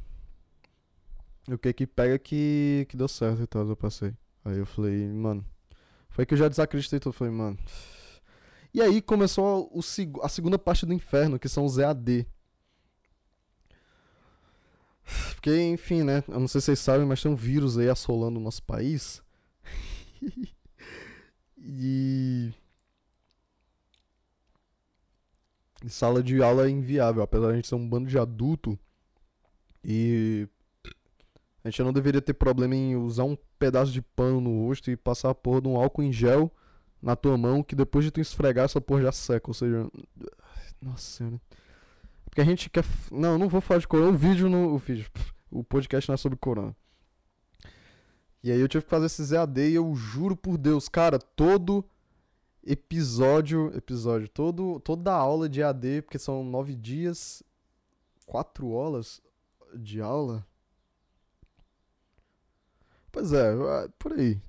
O 1.45 1.57
que 1.57 1.67
é 1.67 1.73
que 1.73 1.85
pega 1.85 2.17
que, 2.17 2.87
que 2.87 2.95
deu 2.95 3.09
certo 3.09 3.41
e 3.43 3.47
tal, 3.47 3.67
eu 3.67 3.75
passei. 3.75 4.15
Aí 4.45 4.57
eu 4.57 4.65
falei, 4.65 5.05
mano. 5.09 5.45
Foi 6.07 6.25
que 6.25 6.35
eu 6.35 6.37
já 6.37 6.47
desacreditei. 6.47 7.01
Eu 7.03 7.11
falei, 7.11 7.33
mano. 7.33 7.59
E 8.73 8.81
aí 8.81 9.01
começou 9.01 9.69
o, 9.73 9.81
a 10.23 10.29
segunda 10.29 10.57
parte 10.57 10.85
do 10.85 10.93
inferno, 10.93 11.37
que 11.37 11.49
são 11.49 11.65
os 11.65 11.77
EAD. 11.77 12.25
Porque, 15.33 15.53
enfim, 15.63 16.03
né? 16.03 16.23
Eu 16.29 16.39
não 16.39 16.47
sei 16.47 16.61
se 16.61 16.67
vocês 16.67 16.79
sabem, 16.79 17.05
mas 17.05 17.21
tem 17.21 17.29
um 17.29 17.35
vírus 17.35 17.77
aí 17.77 17.89
assolando 17.89 18.39
o 18.39 18.43
nosso 18.43 18.63
país. 18.63 19.21
E. 21.63 22.51
e 25.83 25.89
sala 25.89 26.21
de 26.21 26.41
aula 26.41 26.67
é 26.67 26.69
inviável, 26.69 27.23
apesar 27.23 27.47
de 27.47 27.53
a 27.53 27.55
gente 27.55 27.67
ser 27.67 27.75
um 27.75 27.87
bando 27.87 28.07
de 28.07 28.17
adulto. 28.17 28.77
E. 29.83 30.47
A 31.63 31.69
gente 31.69 31.83
não 31.83 31.93
deveria 31.93 32.21
ter 32.21 32.33
problema 32.33 32.75
em 32.75 32.95
usar 32.95 33.23
um 33.23 33.37
pedaço 33.59 33.91
de 33.91 34.01
pano 34.01 34.41
no 34.41 34.65
rosto 34.65 34.89
e 34.89 34.97
passar 34.97 35.29
a 35.29 35.35
porra 35.35 35.61
de 35.61 35.67
um 35.67 35.77
álcool 35.77 36.01
em 36.01 36.11
gel 36.11 36.51
na 36.99 37.15
tua 37.15 37.37
mão 37.37 37.61
que 37.61 37.75
depois 37.75 38.03
de 38.03 38.09
tu 38.09 38.19
esfregar 38.19 38.65
essa 38.65 38.81
porra 38.81 39.03
já 39.03 39.11
seca. 39.11 39.49
Ou 39.49 39.53
seja. 39.53 39.87
Nossa 40.81 41.17
senhora. 41.17 41.41
Porque 42.25 42.41
a 42.41 42.45
gente 42.45 42.69
quer. 42.69 42.83
Não, 43.11 43.37
não 43.37 43.47
vou 43.47 43.61
falar 43.61 43.79
de 43.79 43.87
corona. 43.87 44.09
O 44.09 44.17
vídeo 44.17 44.49
no. 44.49 44.73
O 44.73 44.77
vídeo. 44.77 45.05
O 45.51 45.63
podcast 45.63 46.09
não 46.09 46.15
é 46.15 46.17
sobre 46.17 46.37
corona. 46.37 46.75
E 48.43 48.51
aí 48.51 48.59
eu 48.59 48.67
tive 48.67 48.83
que 48.83 48.89
fazer 48.89 49.05
esse 49.05 49.23
ZAD 49.23 49.61
e 49.61 49.75
eu 49.75 49.93
juro 49.93 50.35
por 50.35 50.57
Deus, 50.57 50.89
cara, 50.89 51.19
todo 51.19 51.85
episódio. 52.63 53.75
Episódio, 53.75 54.27
todo, 54.27 54.79
toda 54.79 55.13
aula 55.13 55.49
de 55.49 55.63
AD, 55.63 56.03
porque 56.03 56.19
são 56.19 56.43
nove 56.43 56.75
dias, 56.75 57.43
quatro 58.25 58.69
horas 58.69 59.21
de 59.75 60.01
aula. 60.01 60.45
Pois 63.11 63.33
é, 63.33 63.53
é 63.53 63.87
por 63.99 64.13
aí. 64.13 64.41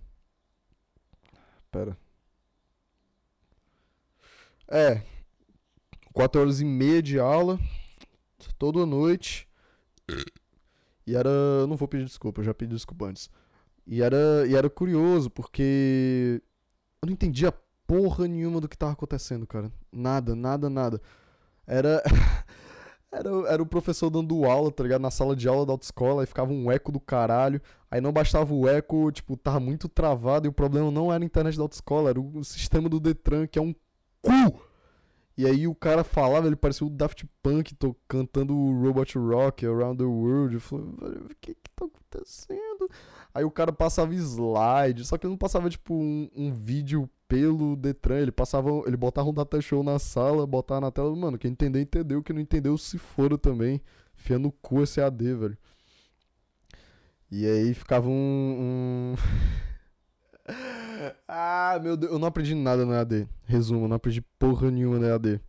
Pera. 1.70 1.96
É. 4.68 5.03
Quatro 6.12 6.40
horas 6.40 6.61
e 6.61 6.64
meia 6.64 7.03
de 7.03 7.18
aula. 7.18 7.59
Toda 8.59 8.87
noite. 8.87 9.48
E 11.07 11.16
era. 11.16 11.66
Não 11.66 11.77
vou 11.77 11.88
pedir 11.88 12.05
desculpa, 12.05 12.40
eu 12.40 12.44
já 12.44 12.55
pedi 12.55 12.75
desculpa 12.75 13.07
antes. 13.07 13.31
E 13.87 14.01
era, 14.01 14.46
e 14.46 14.55
era 14.55 14.70
curioso, 14.70 15.29
porque 15.29 16.40
eu 17.03 17.07
não 17.07 17.12
entendia 17.12 17.53
porra 17.87 18.27
nenhuma 18.27 18.61
do 18.61 18.68
que 18.68 18.77
tava 18.77 18.92
acontecendo, 18.92 19.47
cara. 19.47 19.71
Nada, 19.92 20.35
nada, 20.35 20.71
nada. 20.71 21.01
Era. 21.66 22.03
Era, 23.14 23.29
era 23.47 23.62
o 23.62 23.66
professor 23.66 24.09
dando 24.09 24.47
aula, 24.47 24.73
tá 24.73 24.83
ligado? 24.83 25.03
Na 25.03 25.11
sala 25.11 25.37
de 25.37 25.47
aula 25.47 25.66
da 25.66 25.73
autoescola, 25.73 26.23
aí 26.23 26.27
ficava 26.27 26.51
um 26.51 26.73
eco 26.73 26.90
do 26.90 26.99
caralho. 26.99 27.61
Aí 27.90 28.01
não 28.01 28.11
bastava 28.11 28.55
o 28.55 28.66
eco, 28.66 29.12
tipo, 29.12 29.37
tava 29.37 29.61
muito 29.61 29.87
travado 29.87 30.47
e 30.47 30.49
o 30.49 30.53
problema 30.53 30.90
não 30.90 31.12
era 31.12 31.23
a 31.23 31.27
internet 31.27 31.55
da 31.55 31.62
autoescola, 31.62 32.09
era 32.09 32.18
o 32.18 32.42
sistema 32.42 32.88
do 32.88 32.99
Detran, 32.99 33.47
que 33.47 33.59
é 33.59 33.62
um 33.62 33.75
cu! 34.23 34.62
E 35.37 35.47
aí 35.47 35.66
o 35.66 35.75
cara 35.75 36.05
falava, 36.05 36.47
ele 36.47 36.57
parecia 36.57 36.87
o 36.87 36.90
Daft 36.90 37.27
Punk 37.42 37.75
tô 37.75 37.95
cantando 38.09 38.55
o 38.57 38.83
Robot 38.83 39.18
Rock 39.18 39.66
Around 39.66 39.99
the 39.99 40.05
World. 40.05 40.55
Eu 40.55 40.61
falei, 40.61 40.87
o 40.87 41.35
que 41.40 41.55
que 41.55 41.71
tá 41.77 41.87
acontecendo? 42.16 42.90
Aí 43.35 43.44
o 43.44 43.51
cara 43.51 43.72
passava 43.72 44.14
slide, 44.14 45.05
só 45.05 45.16
que 45.16 45.27
ele 45.27 45.33
não 45.33 45.38
passava 45.38 45.68
tipo 45.70 45.94
um, 45.94 46.29
um 46.35 46.53
vídeo 46.53 47.09
pelo 47.27 47.75
Detran, 47.77 48.18
ele 48.18 48.33
passava, 48.33 48.68
ele 48.87 48.96
botava 48.96 49.31
um 49.31 49.35
data 49.35 49.61
show 49.61 49.83
na 49.83 49.98
sala, 49.98 50.46
botava 50.46 50.83
na 50.83 50.90
tela, 50.90 51.14
mano, 51.16 51.38
quem 51.38 51.51
entender, 51.51 51.81
entendeu, 51.81 52.22
quem 52.22 52.35
não 52.35 52.42
entendeu, 52.42 52.77
se 52.77 52.98
for 52.98 53.37
também. 53.38 53.81
Fia 54.14 54.38
no 54.38 54.53
cu 54.53 54.83
esse 54.83 55.01
AD, 55.01 55.35
velho. 55.35 55.59
E 57.31 57.46
aí 57.46 57.72
ficava 57.72 58.09
um... 58.09 58.12
um... 58.12 59.14
ah, 61.27 61.81
meu 61.83 61.96
Deus, 61.96 62.12
eu 62.12 62.18
não 62.18 62.29
aprendi 62.29 62.55
nada 62.55 62.85
no 62.85 62.92
EAD. 62.92 63.27
Resumo, 63.44 63.88
não 63.88 63.96
aprendi 63.96 64.20
porra 64.38 64.70
nenhuma 64.70 64.98
no 64.98 65.07
EAD. 65.07 65.40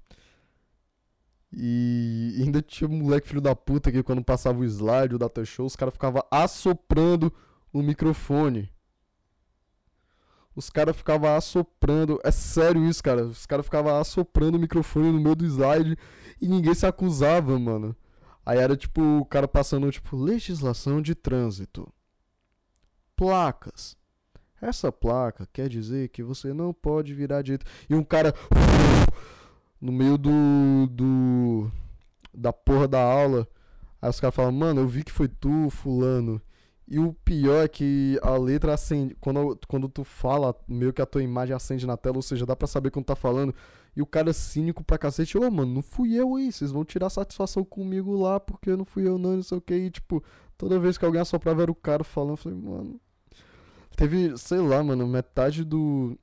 E 1.56 2.36
ainda 2.40 2.62
tinha 2.62 2.90
um 2.90 2.98
moleque 2.98 3.28
filho 3.28 3.42
da 3.42 3.56
puta 3.56 3.92
que 3.92 4.02
quando 4.02 4.24
passava 4.24 4.60
o 4.60 4.66
slide, 4.66 5.16
o 5.16 5.20
data 5.20 5.46
show, 5.46 5.66
os 5.66 5.76
caras 5.76 5.94
ficavam 5.94 6.24
assoprando 6.32 7.32
o 7.72 7.82
microfone. 7.82 8.72
Os 10.56 10.70
caras 10.70 10.96
ficavam 10.96 11.36
assoprando. 11.36 12.20
É 12.24 12.32
sério 12.32 12.86
isso, 12.86 13.04
cara. 13.04 13.26
Os 13.26 13.46
caras 13.46 13.66
ficavam 13.66 13.96
assoprando 13.96 14.58
o 14.58 14.60
microfone 14.60 15.12
no 15.12 15.20
meio 15.20 15.36
do 15.36 15.46
slide 15.46 15.98
e 16.42 16.48
ninguém 16.48 16.74
se 16.74 16.86
acusava, 16.86 17.58
mano. 17.60 17.96
Aí 18.46 18.58
era 18.58 18.76
tipo 18.76 19.02
o 19.20 19.26
cara 19.26 19.48
passando, 19.48 19.90
tipo, 19.92 20.16
legislação 20.18 21.02
de 21.02 21.16
trânsito. 21.16 21.92
Placas. 23.16 23.96
Essa 24.62 24.92
placa 24.92 25.48
quer 25.52 25.68
dizer 25.68 26.10
que 26.10 26.24
você 26.24 26.54
não 26.54 26.74
pode 26.74 27.14
virar 27.14 27.42
direito. 27.42 27.66
E 27.90 27.96
um 27.96 28.04
cara 28.04 28.34
no 29.84 29.92
meio 29.92 30.18
do, 30.18 30.88
do 30.90 31.72
da 32.34 32.54
porra 32.54 32.88
da 32.88 33.02
aula. 33.04 33.46
Aí 34.02 34.10
os 34.10 34.18
caras 34.18 34.34
falam, 34.34 34.54
mano, 34.54 34.80
eu 34.80 34.88
vi 34.88 35.04
que 35.04 35.12
foi 35.12 35.28
tu, 35.28 35.70
fulano. 35.70 36.42
E 36.88 37.00
o 37.00 37.14
pior 37.14 37.66
é 37.66 37.68
que 37.68 38.18
a 38.24 38.38
letra 38.38 38.74
acende. 38.74 39.14
Quando, 39.20 39.60
quando 39.68 39.90
tu 39.90 40.06
fala, 40.06 40.56
meio 40.70 40.94
que 40.94 41.02
a 41.02 41.06
tua 41.06 41.22
imagem 41.22 41.54
acende 41.54 41.86
na 41.86 41.98
tela, 41.98 42.16
ou 42.16 42.22
seja, 42.22 42.46
dá 42.46 42.56
pra 42.56 42.66
saber 42.66 42.92
quando 42.92 43.06
tá 43.06 43.16
falando. 43.16 43.54
E 43.94 44.02
o 44.02 44.06
cara 44.06 44.30
é 44.30 44.34
cínico 44.34 44.86
pra 44.86 44.98
cacete, 44.98 45.38
ô, 45.38 45.52
mano, 45.52 45.74
não 45.74 45.82
fui 45.82 46.16
eu 46.16 46.36
aí, 46.36 46.52
vocês 46.52 46.72
vão 46.72 46.86
tirar 46.86 47.10
satisfação 47.10 47.64
comigo 47.66 48.16
lá, 48.16 48.40
porque 48.40 48.76
não 48.78 48.86
fui 48.86 49.06
eu 49.06 49.18
não, 49.18 49.36
não 49.36 49.44
sei 49.44 49.58
o 49.58 49.62
que. 49.62 49.74
E, 49.76 49.92
tipo, 49.92 50.24
toda 50.58 50.80
vez 50.80 50.98
que 50.98 51.04
alguém 51.04 51.22
assoprava 51.22 51.62
era 51.62 51.72
o 51.72 51.76
cara 51.76 52.06
falando, 52.06 52.32
eu 52.32 52.38
falei, 52.38 52.58
mano. 52.58 53.02
Teve, 53.98 54.38
sei 54.38 54.60
lá, 54.60 54.82
mano, 54.82 55.06
metade 55.08 55.66
do. 55.66 56.18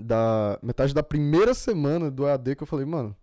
Da. 0.00 0.58
Metade 0.62 0.94
da 0.94 1.02
primeira 1.02 1.54
semana 1.54 2.10
do 2.10 2.26
AD 2.26 2.56
que 2.56 2.62
eu 2.62 2.66
falei, 2.66 2.86
mano, 2.86 3.16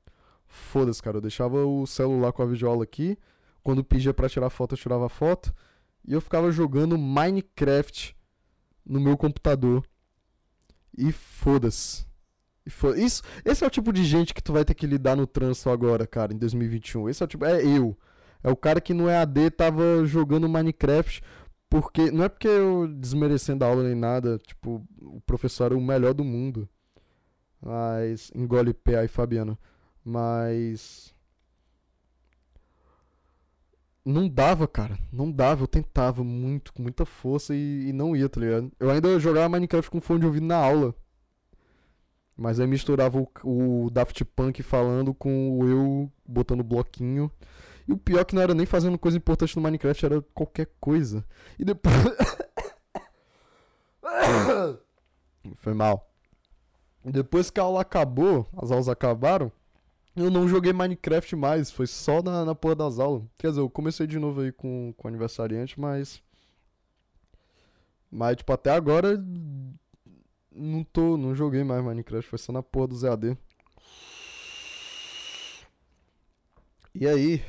foda-se, 0.48 1.02
cara. 1.02 1.18
Eu 1.18 1.22
deixava 1.22 1.66
o 1.66 1.86
celular 1.88 2.32
com 2.32 2.44
a 2.44 2.46
videoaula 2.46 2.84
aqui. 2.84 3.18
Quando 3.64 3.84
pedia 3.84 4.14
pra 4.14 4.30
tirar 4.30 4.50
foto, 4.50 4.74
eu 4.74 4.78
tirava 4.78 5.10
foto. 5.10 5.54
E 6.08 6.14
eu 6.14 6.22
ficava 6.22 6.52
jogando 6.52 6.98
Minecraft 6.98 8.16
no 8.86 9.00
meu 9.00 9.18
computador. 9.18 9.86
E 10.98 11.12
foda-se. 11.12 12.08
Foda 12.70 13.00
Isso, 13.00 13.24
esse 13.44 13.64
é 13.64 13.68
o 13.68 13.70
tipo 13.70 13.92
de 13.92 14.04
gente 14.04 14.34
que 14.34 14.44
tu 14.44 14.54
vai 14.54 14.64
ter 14.64 14.74
que 14.74 14.86
lidar 14.86 15.16
no 15.16 15.26
trânsito 15.26 15.70
agora, 15.70 16.06
cara, 16.06 16.34
em 16.34 16.38
2021. 16.38 17.10
Esse 17.10 17.24
é 17.24 17.26
o 17.26 17.28
tipo. 17.28 17.46
É 17.46 17.66
eu. 17.66 17.98
É 18.44 18.50
o 18.50 18.56
cara 18.56 18.80
que 18.80 18.94
no 18.94 19.10
EAD 19.10 19.52
tava 19.52 20.06
jogando 20.06 20.48
Minecraft. 20.48 21.22
Porque. 21.70 22.12
Não 22.12 22.24
é 22.24 22.30
porque 22.30 22.48
eu 22.48 22.88
desmerecendo 22.88 23.64
a 23.64 23.68
aula 23.68 23.84
nem 23.84 23.96
nada. 23.96 24.38
Tipo, 24.40 24.86
o 25.02 25.22
professor 25.22 25.66
era 25.66 25.78
o 25.78 25.82
melhor 25.82 26.14
do 26.14 26.24
mundo. 26.24 26.68
Mas. 27.62 28.32
Engole 28.36 28.74
PA 28.74 29.04
e 29.04 29.08
Fabiano. 29.08 29.58
Mas 30.04 31.14
não 34.10 34.28
dava, 34.28 34.68
cara. 34.68 34.98
Não 35.12 35.32
dava. 35.32 35.64
Eu 35.64 35.68
tentava 35.68 36.24
muito, 36.24 36.74
com 36.74 36.82
muita 36.82 37.06
força 37.06 37.54
e, 37.56 37.90
e, 37.90 37.94
não 37.94 38.16
ia, 38.16 38.28
tá 38.28 38.40
ligado? 38.40 38.72
Eu 38.80 38.90
ainda 38.90 39.20
jogava 39.20 39.50
Minecraft 39.50 39.92
com 39.92 40.02
fone 40.02 40.22
de 40.22 40.26
ouvido 40.26 40.46
na 40.46 40.58
aula. 40.58 40.96
Mas 42.36 42.60
aí 42.60 42.68
misturava 42.68 43.20
o, 43.20 43.30
o 43.44 43.90
Daft 43.90 44.24
Punk 44.26 44.64
falando 44.64 45.14
com 45.14 45.60
o 45.60 45.68
eu 45.68 46.12
botando 46.26 46.64
bloquinho. 46.64 47.30
E 47.90 47.92
o 47.92 47.98
pior 47.98 48.20
é 48.20 48.26
que 48.26 48.36
não 48.36 48.42
era 48.44 48.54
nem 48.54 48.68
fazendo 48.68 49.00
coisa 49.00 49.18
importante 49.18 49.56
no 49.56 49.64
Minecraft, 49.64 50.06
era 50.06 50.22
qualquer 50.22 50.68
coisa. 50.80 51.26
E 51.58 51.66
depois. 51.66 51.96
Foi 55.56 55.74
mal. 55.74 56.08
Depois 57.04 57.50
que 57.50 57.60
a 57.60 57.64
aula 57.64 57.82
acabou, 57.82 58.48
as 58.56 58.70
aulas 58.70 58.88
acabaram, 58.88 59.52
eu 60.16 60.30
não 60.30 60.48
joguei 60.48 60.72
Minecraft 60.72 61.36
mais, 61.36 61.72
foi 61.72 61.88
só 61.88 62.22
na, 62.22 62.46
na 62.46 62.54
porra 62.54 62.76
das 62.76 63.00
aulas. 63.00 63.24
Quer 63.40 63.50
dizer, 63.50 63.62
eu 63.62 63.70
comecei 63.70 64.06
de 64.06 64.20
novo 64.20 64.42
aí 64.42 64.52
com, 64.52 64.94
com 64.96 65.08
aniversariante, 65.08 65.80
mas. 65.80 66.22
Mas, 68.12 68.36
tipo, 68.36 68.54
até 68.54 68.70
agora. 68.70 69.18
Não 70.52 70.84
tô. 70.84 71.18
Não 71.18 71.34
joguei 71.34 71.64
mais 71.64 71.84
Minecraft, 71.84 72.30
foi 72.30 72.38
só 72.38 72.52
na 72.52 72.62
porra 72.62 72.90
do 72.90 72.96
ZAD. 72.96 73.36
E 76.94 77.08
aí. 77.08 77.44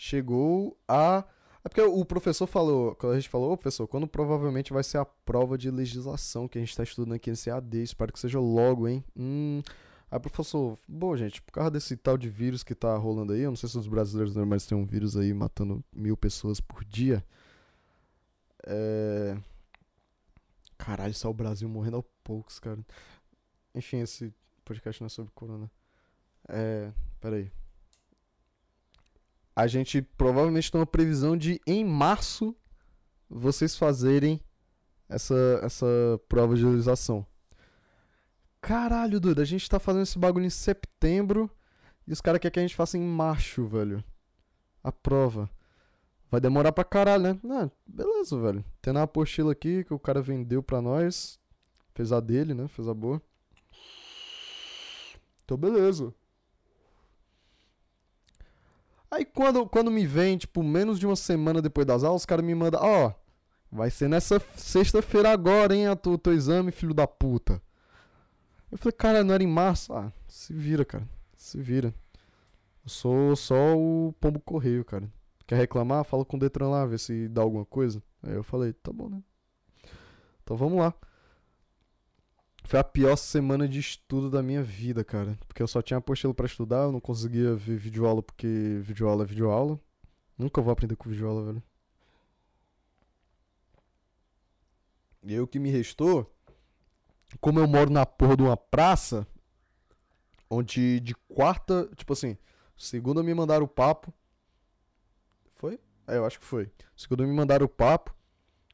Chegou 0.00 0.78
a. 0.86 1.24
É 1.64 1.68
porque 1.68 1.82
o 1.82 2.04
professor 2.04 2.46
falou, 2.46 2.94
quando 2.94 3.14
a 3.14 3.16
gente 3.16 3.28
falou, 3.28 3.52
ô 3.52 3.56
professor, 3.56 3.88
quando 3.88 4.06
provavelmente 4.06 4.72
vai 4.72 4.84
ser 4.84 4.98
a 4.98 5.04
prova 5.04 5.58
de 5.58 5.72
legislação 5.72 6.46
que 6.46 6.56
a 6.56 6.60
gente 6.60 6.74
tá 6.74 6.84
estudando 6.84 7.14
aqui 7.14 7.30
nesse 7.30 7.50
AD, 7.50 7.82
espero 7.82 8.12
que 8.12 8.20
seja 8.20 8.38
logo, 8.38 8.86
hein? 8.86 9.04
Hum. 9.16 9.60
Aí, 10.08 10.20
professor, 10.20 10.78
bom, 10.86 11.16
gente, 11.16 11.42
por 11.42 11.50
causa 11.50 11.72
desse 11.72 11.96
tal 11.96 12.16
de 12.16 12.28
vírus 12.28 12.62
que 12.62 12.76
tá 12.76 12.96
rolando 12.96 13.32
aí, 13.32 13.40
eu 13.40 13.50
não 13.50 13.56
sei 13.56 13.68
se 13.68 13.76
os 13.76 13.88
brasileiros 13.88 14.36
normais 14.36 14.64
têm 14.66 14.78
um 14.78 14.86
vírus 14.86 15.16
aí 15.16 15.34
matando 15.34 15.84
mil 15.92 16.16
pessoas 16.16 16.60
por 16.60 16.84
dia. 16.84 17.22
É. 18.64 19.36
Caralho, 20.78 21.12
só 21.12 21.28
o 21.28 21.34
Brasil 21.34 21.68
morrendo 21.68 21.96
aos 21.96 22.06
poucos, 22.22 22.60
cara. 22.60 22.78
Enfim, 23.74 23.98
esse 23.98 24.32
podcast 24.64 25.02
não 25.02 25.06
é 25.06 25.10
sobre 25.10 25.32
corona. 25.34 25.68
É. 26.48 26.92
Peraí. 27.20 27.50
A 29.58 29.66
gente 29.66 30.00
provavelmente 30.00 30.70
tem 30.70 30.80
uma 30.80 30.86
previsão 30.86 31.36
de, 31.36 31.60
em 31.66 31.84
março, 31.84 32.54
vocês 33.28 33.76
fazerem 33.76 34.40
essa, 35.08 35.34
essa 35.64 35.84
prova 36.28 36.54
de 36.54 36.62
realização. 36.62 37.26
Caralho, 38.60 39.18
doido, 39.18 39.40
a 39.40 39.44
gente 39.44 39.68
tá 39.68 39.80
fazendo 39.80 40.04
esse 40.04 40.16
bagulho 40.16 40.44
em 40.44 40.50
setembro 40.50 41.50
e 42.06 42.12
os 42.12 42.20
caras 42.20 42.40
querem 42.40 42.52
que 42.52 42.58
a 42.60 42.62
gente 42.62 42.76
faça 42.76 42.96
em 42.96 43.02
março, 43.02 43.66
velho. 43.66 44.04
A 44.80 44.92
prova. 44.92 45.50
Vai 46.30 46.40
demorar 46.40 46.70
pra 46.70 46.84
caralho, 46.84 47.24
né? 47.24 47.40
Não, 47.42 47.68
beleza, 47.84 48.40
velho. 48.40 48.64
Tem 48.80 48.92
uma 48.92 49.02
apostila 49.02 49.50
aqui 49.50 49.82
que 49.82 49.92
o 49.92 49.98
cara 49.98 50.22
vendeu 50.22 50.62
pra 50.62 50.80
nós. 50.80 51.36
fez 51.96 52.12
a 52.12 52.20
dele, 52.20 52.54
né? 52.54 52.68
Fez 52.68 52.86
a 52.86 52.94
boa. 52.94 53.20
Então, 55.44 55.56
beleza. 55.56 56.14
Aí 59.10 59.24
quando, 59.24 59.66
quando 59.66 59.90
me 59.90 60.06
vem, 60.06 60.36
tipo, 60.36 60.62
menos 60.62 60.98
de 60.98 61.06
uma 61.06 61.16
semana 61.16 61.62
depois 61.62 61.86
das 61.86 62.04
aulas, 62.04 62.22
os 62.22 62.26
caras 62.26 62.44
me 62.44 62.54
mandam, 62.54 62.80
ó, 62.82 63.12
vai 63.70 63.90
ser 63.90 64.08
nessa 64.08 64.40
sexta-feira 64.56 65.30
agora, 65.30 65.74
hein, 65.74 65.86
a 65.86 65.96
tu, 65.96 66.18
teu 66.18 66.34
exame, 66.34 66.70
filho 66.70 66.92
da 66.92 67.06
puta. 67.06 67.60
Eu 68.70 68.76
falei, 68.76 68.92
cara, 68.92 69.24
não 69.24 69.34
era 69.34 69.42
em 69.42 69.46
março? 69.46 69.94
Ah, 69.94 70.12
se 70.26 70.52
vira, 70.52 70.84
cara. 70.84 71.08
Se 71.36 71.60
vira. 71.60 71.94
Eu 72.84 72.90
sou 72.90 73.34
só 73.34 73.76
o 73.76 74.14
pombo 74.20 74.40
correio, 74.40 74.84
cara. 74.84 75.10
Quer 75.46 75.56
reclamar? 75.56 76.04
Fala 76.04 76.24
com 76.24 76.36
o 76.36 76.40
Detran 76.40 76.68
lá, 76.68 76.84
ver 76.84 76.98
se 76.98 77.28
dá 77.28 77.40
alguma 77.40 77.64
coisa. 77.64 78.02
Aí 78.22 78.34
eu 78.34 78.42
falei, 78.42 78.74
tá 78.74 78.92
bom, 78.92 79.08
né? 79.08 79.22
Então 80.42 80.56
vamos 80.56 80.78
lá. 80.78 80.92
Foi 82.68 82.78
a 82.78 82.84
pior 82.84 83.16
semana 83.16 83.66
de 83.66 83.78
estudo 83.78 84.28
da 84.28 84.42
minha 84.42 84.62
vida, 84.62 85.02
cara. 85.02 85.38
Porque 85.46 85.62
eu 85.62 85.66
só 85.66 85.80
tinha 85.80 85.96
apostilo 85.96 86.34
para 86.34 86.44
estudar, 86.44 86.82
eu 86.82 86.92
não 86.92 87.00
conseguia 87.00 87.54
ver 87.54 87.78
videoaula 87.78 88.22
porque 88.22 88.78
videoaula 88.82 89.24
é 89.24 89.26
videoaula. 89.26 89.80
Nunca 90.36 90.60
vou 90.60 90.70
aprender 90.70 90.94
com 90.94 91.08
videoaula, 91.08 91.46
velho. 91.46 91.62
E 95.22 95.32
aí 95.32 95.40
o 95.40 95.46
que 95.46 95.58
me 95.58 95.70
restou, 95.70 96.30
como 97.40 97.58
eu 97.58 97.66
moro 97.66 97.88
na 97.90 98.04
porra 98.04 98.36
de 98.36 98.42
uma 98.42 98.54
praça, 98.54 99.26
onde 100.50 101.00
de 101.00 101.14
quarta, 101.26 101.88
tipo 101.96 102.12
assim, 102.12 102.36
segunda 102.76 103.22
me 103.22 103.32
mandaram 103.32 103.64
o 103.64 103.68
papo. 103.68 104.12
Foi? 105.54 105.80
É, 106.06 106.18
eu 106.18 106.26
acho 106.26 106.38
que 106.38 106.44
foi. 106.44 106.70
Segunda 106.94 107.26
me 107.26 107.32
mandaram 107.32 107.64
o 107.64 107.68
papo. 107.68 108.14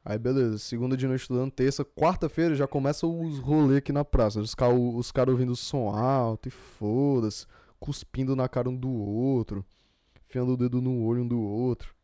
Aí 0.05 0.19
beleza, 0.19 0.59
segunda 0.59 0.97
de 0.99 1.07
noite 1.07 1.23
estudando, 1.23 1.51
terça, 1.51 1.83
quarta-feira 1.85 2.55
já 2.55 2.67
começa 2.69 3.07
os 3.07 3.39
rolês 3.39 3.79
aqui 3.79 3.91
na 3.91 4.05
praça. 4.05 4.39
Os 4.41 4.55
caras 4.55 4.79
os 4.79 5.11
cara 5.11 5.31
ouvindo 5.31 5.57
som 5.57 5.89
alto 5.89 6.49
e 6.49 6.51
foda-se, 6.51 7.47
cuspindo 7.81 8.37
na 8.37 8.47
cara 8.49 8.69
um 8.69 8.77
do 8.77 8.93
outro, 8.93 9.65
enfiando 10.27 10.53
o 10.53 10.57
dedo 10.59 10.83
no 10.83 11.03
olho 11.05 11.23
um 11.23 11.29
do 11.29 11.41
outro. 11.41 11.95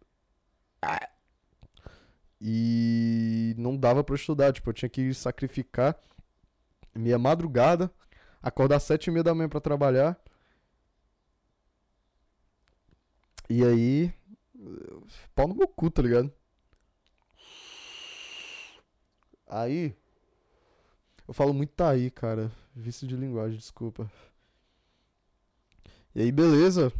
E 2.40 3.54
não 3.58 3.76
dava 3.76 4.02
para 4.02 4.14
estudar, 4.14 4.52
tipo, 4.52 4.70
eu 4.70 4.74
tinha 4.74 4.88
que 4.88 5.12
sacrificar 5.12 5.94
minha 6.94 7.18
madrugada, 7.18 7.92
acordar 8.42 8.76
às 8.76 8.82
sete 8.84 9.08
e 9.08 9.10
meia 9.10 9.22
da 9.22 9.34
manhã 9.34 9.48
pra 9.48 9.60
trabalhar. 9.60 10.18
E 13.48 13.64
aí, 13.64 14.12
pau 15.34 15.46
no 15.48 15.54
meu 15.54 15.68
cu, 15.68 15.90
tá 15.90 16.00
ligado? 16.02 16.32
Aí. 19.50 19.96
Eu 21.26 21.34
falo 21.34 21.52
muito 21.52 21.70
tá 21.70 21.90
aí, 21.90 22.08
cara. 22.08 22.52
Vício 22.74 23.06
de 23.06 23.16
linguagem, 23.16 23.58
desculpa. 23.58 24.10
E 26.14 26.22
aí, 26.22 26.30
beleza. 26.30 26.92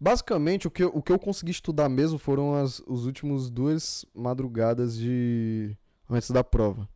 Basicamente, 0.00 0.66
o 0.66 0.70
que, 0.70 0.82
eu, 0.82 0.90
o 0.94 1.02
que 1.02 1.12
eu 1.12 1.18
consegui 1.18 1.52
estudar 1.52 1.88
mesmo 1.88 2.18
foram 2.18 2.54
as 2.54 2.80
os 2.80 3.06
últimos 3.06 3.48
duas 3.48 4.04
madrugadas 4.12 4.96
de. 4.96 5.76
antes 6.10 6.30
da 6.30 6.42
prova. 6.42 6.88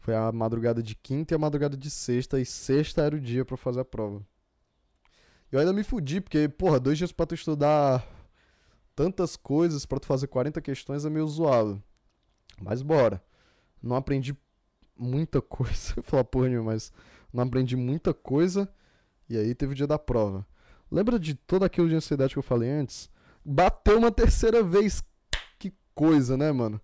Foi 0.00 0.14
a 0.14 0.32
madrugada 0.32 0.82
de 0.82 0.94
quinta 0.96 1.34
e 1.34 1.36
a 1.36 1.38
madrugada 1.38 1.76
de 1.76 1.90
sexta, 1.90 2.40
e 2.40 2.46
sexta 2.46 3.02
era 3.02 3.14
o 3.14 3.20
dia 3.20 3.44
para 3.44 3.56
fazer 3.56 3.80
a 3.80 3.84
prova. 3.84 4.24
Eu 5.52 5.58
ainda 5.60 5.72
me 5.72 5.82
fudi, 5.84 6.20
porque, 6.20 6.48
porra, 6.48 6.80
dois 6.80 6.98
dias 6.98 7.12
pra 7.12 7.26
tu 7.26 7.34
estudar 7.34 8.06
tantas 8.94 9.36
coisas, 9.36 9.84
para 9.84 10.00
tu 10.00 10.06
fazer 10.06 10.28
40 10.28 10.60
questões 10.60 11.04
é 11.04 11.10
meio 11.10 11.26
zoado. 11.26 11.82
Mas 12.60 12.82
bora. 12.82 13.22
Não 13.82 13.96
aprendi 13.96 14.36
muita 14.96 15.40
coisa. 15.42 15.94
Falar 16.02 16.24
porra 16.24 16.48
mas 16.62 16.92
não 17.32 17.42
aprendi 17.44 17.76
muita 17.76 18.12
coisa. 18.12 18.68
E 19.28 19.36
aí 19.36 19.54
teve 19.54 19.72
o 19.72 19.76
dia 19.76 19.86
da 19.86 19.98
prova. 19.98 20.46
Lembra 20.90 21.18
de 21.18 21.34
todo 21.34 21.64
aquilo 21.64 21.88
de 21.88 21.94
ansiedade 21.94 22.34
que 22.34 22.38
eu 22.38 22.42
falei 22.42 22.68
antes? 22.68 23.08
Bateu 23.44 23.98
uma 23.98 24.10
terceira 24.10 24.62
vez. 24.62 25.02
Que 25.58 25.72
coisa, 25.94 26.36
né, 26.36 26.50
mano? 26.50 26.80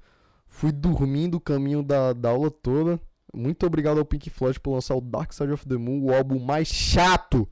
Fui 0.47 0.71
dormindo 0.73 1.35
o 1.37 1.41
caminho 1.41 1.83
da, 1.83 2.13
da 2.13 2.31
aula 2.31 2.51
toda. 2.51 3.01
Muito 3.35 3.67
obrigado 3.67 3.99
ao 3.99 4.05
Pink 4.05 4.31
Floyd 4.31 4.59
por 4.61 4.73
lançar 4.73 4.95
o 4.95 5.01
Dark 5.01 5.33
Side 5.33 5.53
of 5.53 5.67
the 5.67 5.77
Moon, 5.77 6.05
o 6.05 6.15
álbum 6.15 6.39
mais 6.39 6.69
chato 6.69 7.49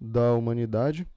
da 0.00 0.34
humanidade. 0.34 1.08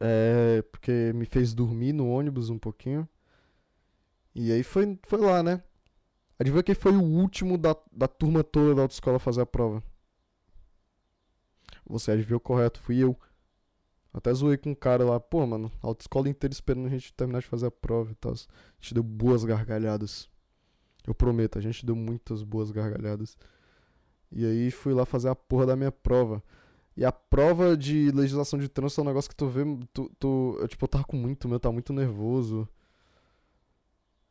É, 0.00 0.62
porque 0.72 1.12
me 1.14 1.24
fez 1.26 1.54
dormir 1.54 1.92
no 1.92 2.08
ônibus 2.08 2.50
um 2.50 2.58
pouquinho. 2.58 3.08
E 4.38 4.52
aí 4.52 4.62
foi, 4.62 4.98
foi 5.04 5.18
lá, 5.18 5.42
né? 5.42 5.62
Adivinha 6.38 6.62
quem 6.62 6.74
foi 6.74 6.92
o 6.92 7.02
último 7.02 7.56
da, 7.56 7.74
da 7.90 8.06
turma 8.06 8.44
toda 8.44 8.74
da 8.74 8.82
autoescola 8.82 9.16
a 9.16 9.18
fazer 9.18 9.40
a 9.40 9.46
prova? 9.46 9.82
Você 11.86 12.10
adivinhou 12.10 12.38
correto, 12.38 12.78
fui 12.78 12.98
eu. 12.98 13.18
Até 14.12 14.34
zoei 14.34 14.58
com 14.58 14.72
um 14.72 14.74
cara 14.74 15.06
lá, 15.06 15.18
pô, 15.18 15.46
mano, 15.46 15.72
a 15.82 15.86
autoescola 15.86 16.28
inteira 16.28 16.52
esperando 16.52 16.84
a 16.86 16.90
gente 16.90 17.14
terminar 17.14 17.40
de 17.40 17.46
fazer 17.46 17.66
a 17.66 17.70
prova 17.70 18.12
e 18.12 18.14
tal. 18.14 18.32
A 18.32 18.36
gente 18.78 18.92
deu 18.92 19.02
boas 19.02 19.42
gargalhadas. 19.42 20.28
Eu 21.06 21.14
prometo, 21.14 21.56
a 21.56 21.62
gente 21.62 21.86
deu 21.86 21.96
muitas 21.96 22.42
boas 22.42 22.70
gargalhadas. 22.70 23.38
E 24.30 24.44
aí 24.44 24.70
fui 24.70 24.92
lá 24.92 25.06
fazer 25.06 25.30
a 25.30 25.34
porra 25.34 25.64
da 25.64 25.76
minha 25.76 25.92
prova. 25.92 26.42
E 26.94 27.06
a 27.06 27.12
prova 27.12 27.74
de 27.74 28.10
legislação 28.10 28.58
de 28.58 28.68
trânsito 28.68 29.00
é 29.00 29.04
um 29.04 29.06
negócio 29.06 29.30
que 29.30 29.36
tu 29.36 29.48
vê. 29.48 29.62
Tu, 29.94 30.12
tu, 30.18 30.58
eu, 30.60 30.68
tipo, 30.68 30.84
eu 30.84 30.88
tava 30.88 31.04
com 31.04 31.16
muito 31.16 31.48
medo, 31.48 31.60
tava 31.60 31.72
muito 31.72 31.94
nervoso 31.94 32.68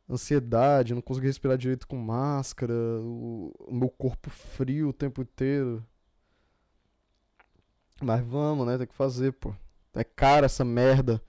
ansiedade, 0.08 0.94
não 0.94 1.02
conseguia 1.02 1.28
respirar 1.28 1.58
direito 1.58 1.86
com 1.86 1.96
máscara, 1.96 2.72
o, 2.72 3.52
o 3.58 3.74
meu 3.74 3.88
corpo 3.88 4.30
frio 4.30 4.88
o 4.88 4.92
tempo 4.92 5.22
inteiro. 5.22 5.84
Mas 8.00 8.24
vamos, 8.24 8.66
né? 8.66 8.78
Tem 8.78 8.86
que 8.86 8.94
fazer, 8.94 9.32
pô. 9.32 9.54
É 9.94 10.04
cara 10.04 10.46
essa 10.46 10.64
merda. 10.64 11.20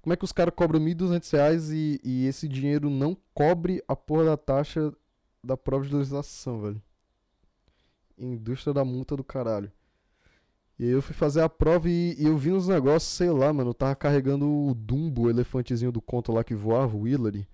Como 0.00 0.12
é 0.12 0.16
que 0.16 0.24
os 0.24 0.32
caras 0.32 0.54
cobram 0.54 0.80
1.200 0.80 1.32
reais 1.32 1.70
e, 1.70 2.00
e 2.02 2.26
esse 2.26 2.48
dinheiro 2.48 2.90
não 2.90 3.16
cobre 3.34 3.82
a 3.86 3.94
porra 3.94 4.24
da 4.24 4.36
taxa 4.36 4.92
da 5.42 5.56
prova 5.56 5.86
de 5.86 5.94
legislação, 5.94 6.60
velho? 6.60 6.82
Indústria 8.18 8.72
da 8.72 8.84
multa 8.84 9.16
do 9.16 9.24
caralho. 9.24 9.70
E 10.78 10.84
aí 10.84 10.90
eu 10.90 11.02
fui 11.02 11.14
fazer 11.14 11.42
a 11.42 11.48
prova 11.48 11.88
e, 11.88 12.16
e 12.18 12.26
eu 12.26 12.36
vi 12.36 12.52
uns 12.52 12.66
negócios, 12.66 13.12
sei 13.12 13.30
lá, 13.30 13.52
mano. 13.52 13.70
Eu 13.70 13.74
tava 13.74 13.94
carregando 13.94 14.48
o 14.48 14.74
Dumbo, 14.74 15.22
o 15.22 15.30
elefantezinho 15.30 15.92
do 15.92 16.00
conto 16.00 16.32
lá 16.32 16.42
que 16.42 16.54
voava, 16.54 16.96
o 16.96 17.06
Hillary 17.06 17.46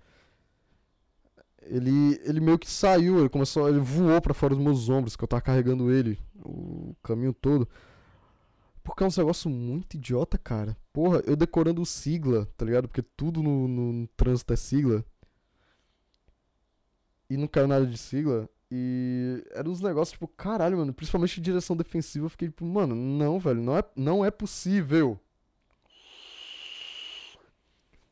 ele, 1.63 2.19
ele 2.23 2.39
meio 2.39 2.57
que 2.57 2.69
saiu, 2.69 3.19
ele 3.19 3.29
começou, 3.29 3.67
ele 3.69 3.79
voou 3.79 4.19
para 4.21 4.33
fora 4.33 4.55
dos 4.55 4.63
meus 4.63 4.89
ombros, 4.89 5.15
que 5.15 5.23
eu 5.23 5.27
tava 5.27 5.41
carregando 5.41 5.91
ele 5.91 6.19
o 6.43 6.95
caminho 7.03 7.33
todo. 7.33 7.67
Porque 8.83 9.03
é 9.03 9.07
um 9.07 9.09
negócio 9.15 9.49
muito 9.49 9.95
idiota, 9.95 10.37
cara. 10.37 10.75
Porra, 10.91 11.21
eu 11.25 11.35
decorando 11.35 11.85
sigla, 11.85 12.47
tá 12.57 12.65
ligado? 12.65 12.87
Porque 12.87 13.03
tudo 13.03 13.43
no, 13.43 13.67
no, 13.67 13.93
no 13.93 14.07
trânsito 14.17 14.53
é 14.53 14.55
sigla. 14.55 15.05
E 17.29 17.37
não 17.37 17.47
caiu 17.47 17.67
nada 17.67 17.85
de 17.85 17.97
sigla. 17.97 18.49
E 18.71 19.43
eram 19.51 19.71
uns 19.71 19.81
negócios, 19.81 20.13
tipo, 20.13 20.27
caralho, 20.27 20.77
mano. 20.77 20.93
Principalmente 20.93 21.39
em 21.39 21.43
direção 21.43 21.75
defensiva, 21.75 22.25
eu 22.25 22.29
fiquei 22.29 22.47
tipo, 22.47 22.65
mano, 22.65 22.95
não, 22.95 23.37
velho, 23.37 23.61
não 23.61 23.77
é, 23.77 23.83
não 23.95 24.25
é 24.25 24.31
possível. 24.31 25.19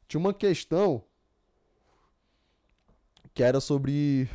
Tinha 0.08 0.20
uma 0.20 0.34
questão 0.34 1.04
que 3.34 3.44
era 3.44 3.60
sobre 3.60 4.30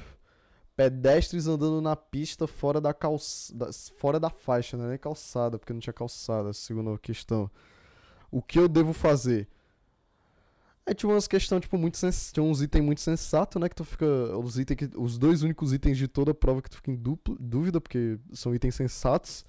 pedestres 0.76 1.46
andando 1.46 1.80
na 1.80 1.94
pista 1.94 2.46
fora 2.46 2.80
da 2.80 2.92
calça, 2.92 3.54
fora 3.96 4.18
da 4.18 4.30
faixa, 4.30 4.76
não 4.76 4.87
é 4.87 4.88
nem 4.88 4.98
calçada, 4.98 5.59
porque 5.59 5.72
não 5.72 5.80
tinha 5.80 5.92
calçada, 5.92 6.52
segundo 6.52 6.92
a 6.92 6.98
questão. 6.98 7.50
O 8.30 8.42
que 8.42 8.59
eu 8.59 8.68
devo 8.68 8.92
fazer? 8.92 9.48
Aí 10.87 10.94
tinha 10.94 11.11
umas 11.11 11.26
questões, 11.26 11.62
tipo, 11.62 11.78
muito 11.78 11.96
sens... 11.96 12.30
tinha 12.33 12.44
uns 12.44 12.61
itens 12.61 12.85
muito 12.85 13.00
sensatos, 13.00 13.61
né, 13.61 13.68
que 13.68 13.76
tu 13.76 13.85
fica, 13.85 14.07
os 14.37 14.59
itens 14.59 14.76
que... 14.76 14.90
os 14.98 15.16
dois 15.16 15.42
únicos 15.42 15.72
itens 15.72 15.96
de 15.96 16.09
toda 16.09 16.33
a 16.33 16.35
prova 16.35 16.61
que 16.61 16.68
tu 16.68 16.76
fica 16.76 16.90
em 16.90 16.96
dupla, 16.96 17.37
dúvida, 17.40 17.80
porque 17.80 18.18
são 18.33 18.54
itens 18.54 18.74
sensatos. 18.74 19.46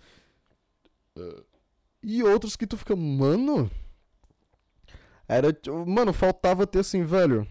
E 2.04 2.24
outros 2.24 2.56
que 2.56 2.68
tu 2.68 2.78
fica, 2.78 2.96
mano, 2.96 3.70
era, 5.28 5.48
mano, 5.88 6.14
faltava 6.14 6.68
ter 6.68 6.80
assim, 6.80 7.04
velho, 7.04 7.48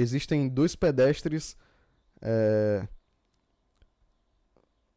existem 0.00 0.48
dois 0.48 0.74
pedestres 0.74 1.56
é, 2.22 2.86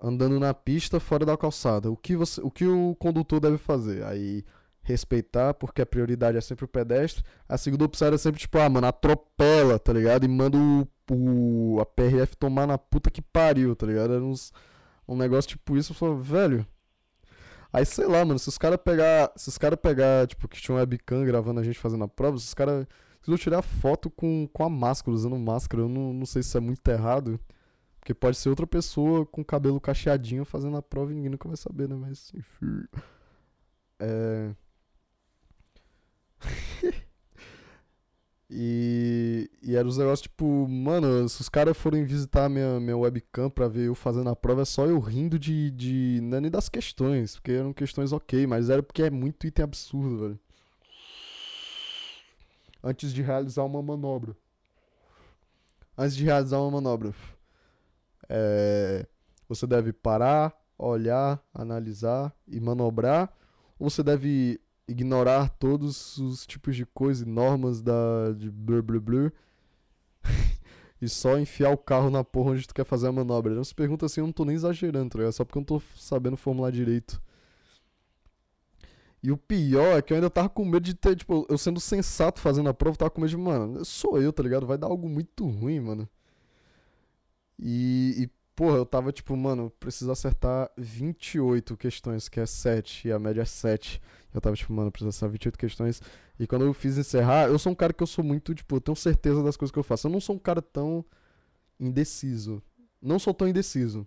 andando 0.01 0.39
na 0.39 0.53
pista 0.53 0.99
fora 0.99 1.25
da 1.25 1.37
calçada. 1.37 1.89
O 1.89 1.95
que, 1.95 2.15
você, 2.15 2.41
o 2.41 2.51
que 2.51 2.65
o 2.65 2.95
condutor 2.99 3.39
deve 3.39 3.57
fazer? 3.57 4.03
Aí 4.03 4.43
respeitar, 4.83 5.53
porque 5.53 5.81
a 5.81 5.85
prioridade 5.85 6.37
é 6.37 6.41
sempre 6.41 6.65
o 6.65 6.67
pedestre. 6.67 7.23
A 7.47 7.57
segunda 7.57 7.85
opção 7.85 8.07
era 8.07 8.17
sempre 8.17 8.39
tipo, 8.39 8.57
ah, 8.59 8.69
mano, 8.69 8.87
atropela, 8.87 9.79
tá 9.79 9.93
ligado? 9.93 10.25
E 10.25 10.27
manda 10.27 10.57
o, 10.57 10.87
o 11.09 11.79
a 11.79 11.85
PRF 11.85 12.35
tomar 12.35 12.67
na 12.67 12.77
puta 12.77 13.09
que 13.09 13.21
pariu, 13.21 13.75
tá 13.75 13.85
ligado? 13.85 14.13
Era 14.13 14.23
uns, 14.23 14.51
um 15.07 15.15
negócio 15.15 15.49
tipo 15.51 15.77
isso, 15.77 15.93
eu 15.93 15.95
falei, 15.95 16.17
velho. 16.19 16.67
Aí 17.71 17.85
sei 17.85 18.05
lá, 18.05 18.23
mano, 18.23 18.37
se 18.37 18.49
os 18.49 18.57
caras 18.57 18.77
pegar, 18.83 19.31
se 19.35 19.49
os 19.49 19.57
caras 19.57 19.79
pegar, 19.81 20.27
tipo, 20.27 20.47
que 20.47 20.61
tinha 20.61 20.75
um 20.75 20.77
webcam 20.77 21.25
gravando 21.25 21.59
a 21.59 21.63
gente 21.63 21.79
fazendo 21.79 22.03
a 22.03 22.07
prova, 22.07 22.37
se 22.37 22.45
os 22.45 22.53
caras 22.53 22.85
precisou 23.23 23.37
tirar 23.37 23.61
foto 23.61 24.09
com, 24.09 24.47
com 24.51 24.63
a 24.63 24.69
máscara, 24.69 25.15
usando 25.15 25.37
máscara. 25.37 25.83
Eu 25.83 25.89
não, 25.89 26.13
não 26.13 26.25
sei 26.25 26.43
se 26.43 26.57
é 26.57 26.59
muito 26.59 26.85
errado. 26.89 27.39
Porque 27.99 28.13
pode 28.13 28.35
ser 28.37 28.49
outra 28.49 28.67
pessoa 28.67 29.25
com 29.25 29.45
cabelo 29.45 29.79
cacheadinho 29.79 30.43
fazendo 30.43 30.75
a 30.75 30.81
prova 30.81 31.11
e 31.13 31.15
ninguém 31.15 31.31
nunca 31.31 31.47
vai 31.47 31.55
saber, 31.55 31.87
né? 31.87 31.95
Mas, 31.95 32.33
enfim. 32.35 32.83
É. 33.97 34.53
e, 38.49 39.49
e 39.61 39.73
era 39.73 39.87
os 39.87 39.97
negócios 39.97 40.23
tipo, 40.23 40.67
mano, 40.67 41.29
se 41.29 41.39
os 41.39 41.47
caras 41.47 41.77
forem 41.77 42.03
visitar 42.03 42.49
minha, 42.49 42.77
minha 42.77 42.97
webcam 42.97 43.49
pra 43.49 43.69
ver 43.69 43.87
eu 43.87 43.95
fazendo 43.95 44.29
a 44.29 44.35
prova, 44.35 44.63
é 44.63 44.65
só 44.65 44.85
eu 44.85 44.99
rindo 44.99 45.39
de. 45.39 45.71
de 45.71 46.19
não 46.23 46.39
é 46.39 46.41
nem 46.41 46.51
das 46.51 46.67
questões, 46.67 47.35
porque 47.35 47.51
eram 47.53 47.71
questões 47.71 48.11
ok, 48.11 48.45
mas 48.45 48.69
era 48.69 48.83
porque 48.83 49.03
é 49.03 49.09
muito 49.09 49.47
item 49.47 49.63
absurdo, 49.63 50.19
velho. 50.19 50.39
Antes 52.83 53.13
de 53.13 53.21
realizar 53.21 53.63
uma 53.63 53.81
manobra. 53.81 54.35
Antes 55.97 56.15
de 56.15 56.23
realizar 56.23 56.59
uma 56.59 56.71
manobra. 56.71 57.13
É, 58.27 59.07
você 59.47 59.65
deve 59.65 59.93
parar, 59.93 60.53
olhar, 60.77 61.41
analisar 61.53 62.35
e 62.47 62.59
manobrar. 62.59 63.33
Ou 63.79 63.89
você 63.89 64.03
deve 64.03 64.59
ignorar 64.87 65.49
todos 65.49 66.17
os 66.17 66.45
tipos 66.45 66.75
de 66.75 66.85
coisas 66.85 67.25
e 67.25 67.29
normas 67.29 67.81
da, 67.81 68.33
de 68.35 68.51
blur 68.51 68.83
blur 68.83 68.99
blur 68.99 69.31
e 71.01 71.07
só 71.07 71.37
enfiar 71.37 71.71
o 71.71 71.77
carro 71.77 72.09
na 72.09 72.23
porra 72.23 72.51
onde 72.51 72.67
tu 72.67 72.73
quer 72.73 72.85
fazer 72.85 73.07
a 73.07 73.11
manobra. 73.11 73.53
Não 73.53 73.63
se 73.63 73.73
pergunta 73.73 74.05
assim, 74.05 74.19
eu 74.21 74.25
não 74.25 74.33
tô 74.33 74.43
nem 74.45 74.55
exagerando, 74.55 75.09
tá 75.09 75.19
ligado? 75.19 75.33
Só 75.33 75.45
porque 75.45 75.57
eu 75.57 75.61
não 75.61 75.65
tô 75.65 75.81
sabendo 75.95 76.35
formular 76.35 76.71
direito. 76.71 77.21
E 79.23 79.31
o 79.31 79.37
pior 79.37 79.97
é 79.97 80.01
que 80.01 80.11
eu 80.11 80.15
ainda 80.15 80.29
tava 80.29 80.49
com 80.49 80.65
medo 80.65 80.81
de 80.81 80.93
ter, 80.93 81.15
tipo, 81.15 81.47
eu 81.49 81.57
sendo 81.57 81.79
sensato 81.79 82.41
fazendo 82.41 82.67
a 82.67 82.73
prova, 82.73 82.97
tava 82.97 83.09
com 83.09 83.21
medo 83.21 83.29
de, 83.29 83.37
mano, 83.37 83.85
sou 83.85 84.21
eu, 84.21 84.33
tá 84.33 84.43
ligado? 84.43 84.67
Vai 84.67 84.77
dar 84.77 84.87
algo 84.87 85.07
muito 85.07 85.47
ruim, 85.47 85.79
mano. 85.79 86.09
E, 87.57 88.23
e 88.23 88.29
porra, 88.53 88.77
eu 88.77 88.85
tava 88.85 89.13
tipo, 89.13 89.35
mano, 89.37 89.71
preciso 89.79 90.11
acertar 90.11 90.69
28 90.77 91.77
questões, 91.77 92.27
que 92.27 92.39
é 92.39 92.45
7, 92.45 93.07
e 93.07 93.11
a 93.13 93.17
média 93.17 93.43
é 93.43 93.45
7. 93.45 94.01
Eu 94.33 94.41
tava 94.41 94.57
tipo, 94.57 94.73
mano, 94.73 94.91
preciso 94.91 95.09
acertar 95.09 95.29
28 95.29 95.57
questões. 95.57 96.01
E 96.37 96.45
quando 96.45 96.65
eu 96.65 96.73
fiz 96.73 96.97
encerrar, 96.97 97.47
eu 97.47 97.57
sou 97.57 97.71
um 97.71 97.75
cara 97.75 97.93
que 97.93 98.03
eu 98.03 98.07
sou 98.07 98.25
muito, 98.25 98.53
tipo, 98.53 98.75
eu 98.75 98.81
tenho 98.81 98.95
certeza 98.95 99.41
das 99.41 99.55
coisas 99.55 99.71
que 99.71 99.79
eu 99.79 99.83
faço. 99.83 100.07
Eu 100.07 100.11
não 100.11 100.19
sou 100.19 100.35
um 100.35 100.39
cara 100.39 100.61
tão 100.61 101.05
indeciso. 101.79 102.61
Não 103.01 103.17
sou 103.19 103.33
tão 103.33 103.47
indeciso. 103.47 104.05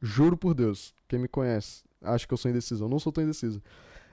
Juro 0.00 0.36
por 0.36 0.54
Deus. 0.54 0.92
Quem 1.06 1.20
me 1.20 1.28
conhece, 1.28 1.84
acha 2.02 2.26
que 2.26 2.34
eu 2.34 2.38
sou 2.38 2.50
indeciso. 2.50 2.84
Eu 2.84 2.88
não 2.88 2.98
sou 2.98 3.12
tão 3.12 3.22
indeciso. 3.22 3.62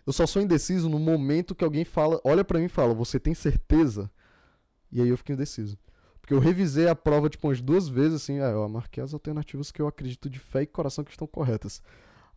Eu 0.05 0.13
só 0.13 0.25
sou 0.27 0.41
indeciso 0.41 0.89
no 0.89 0.99
momento 0.99 1.55
que 1.55 1.63
alguém 1.63 1.85
fala, 1.85 2.19
olha 2.23 2.43
para 2.43 2.59
mim 2.59 2.65
e 2.65 2.69
fala, 2.69 2.93
você 2.93 3.19
tem 3.19 3.33
certeza? 3.33 4.11
E 4.91 5.01
aí 5.01 5.07
eu 5.09 5.17
fico 5.17 5.31
indeciso. 5.31 5.77
Porque 6.21 6.33
eu 6.33 6.39
revisei 6.39 6.87
a 6.87 6.95
prova, 6.95 7.29
tipo, 7.29 7.47
umas 7.47 7.61
duas 7.61 7.87
vezes, 7.87 8.21
assim, 8.21 8.39
é, 8.39 8.51
eu 8.51 8.67
marquei 8.69 9.03
as 9.03 9.13
alternativas 9.13 9.71
que 9.71 9.81
eu 9.81 9.87
acredito 9.87 10.29
de 10.29 10.39
fé 10.39 10.61
e 10.61 10.67
coração 10.67 11.03
que 11.03 11.11
estão 11.11 11.27
corretas. 11.27 11.81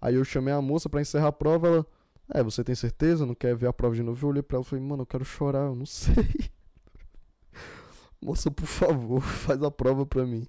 Aí 0.00 0.14
eu 0.14 0.24
chamei 0.24 0.52
a 0.52 0.61
moça 0.61 0.88
para 0.88 1.00
encerrar 1.00 1.29
a 1.29 1.33
prova, 1.33 1.68
ela, 1.68 1.87
é, 2.35 2.42
você 2.42 2.64
tem 2.64 2.74
certeza? 2.74 3.24
Não 3.24 3.35
quer 3.35 3.55
ver 3.55 3.66
a 3.66 3.72
prova 3.72 3.94
de 3.94 4.02
novo? 4.02 4.24
Eu 4.24 4.31
olhei 4.31 4.42
pra 4.42 4.57
ela 4.57 4.64
e 4.64 4.68
falei, 4.68 4.85
mano, 4.85 5.02
eu 5.02 5.07
quero 5.07 5.24
chorar, 5.24 5.66
eu 5.66 5.74
não 5.76 5.87
sei. 5.87 6.50
moça, 8.20 8.50
por 8.50 8.66
favor, 8.66 9.20
faz 9.22 9.62
a 9.62 9.70
prova 9.70 10.05
pra 10.05 10.26
mim. 10.26 10.46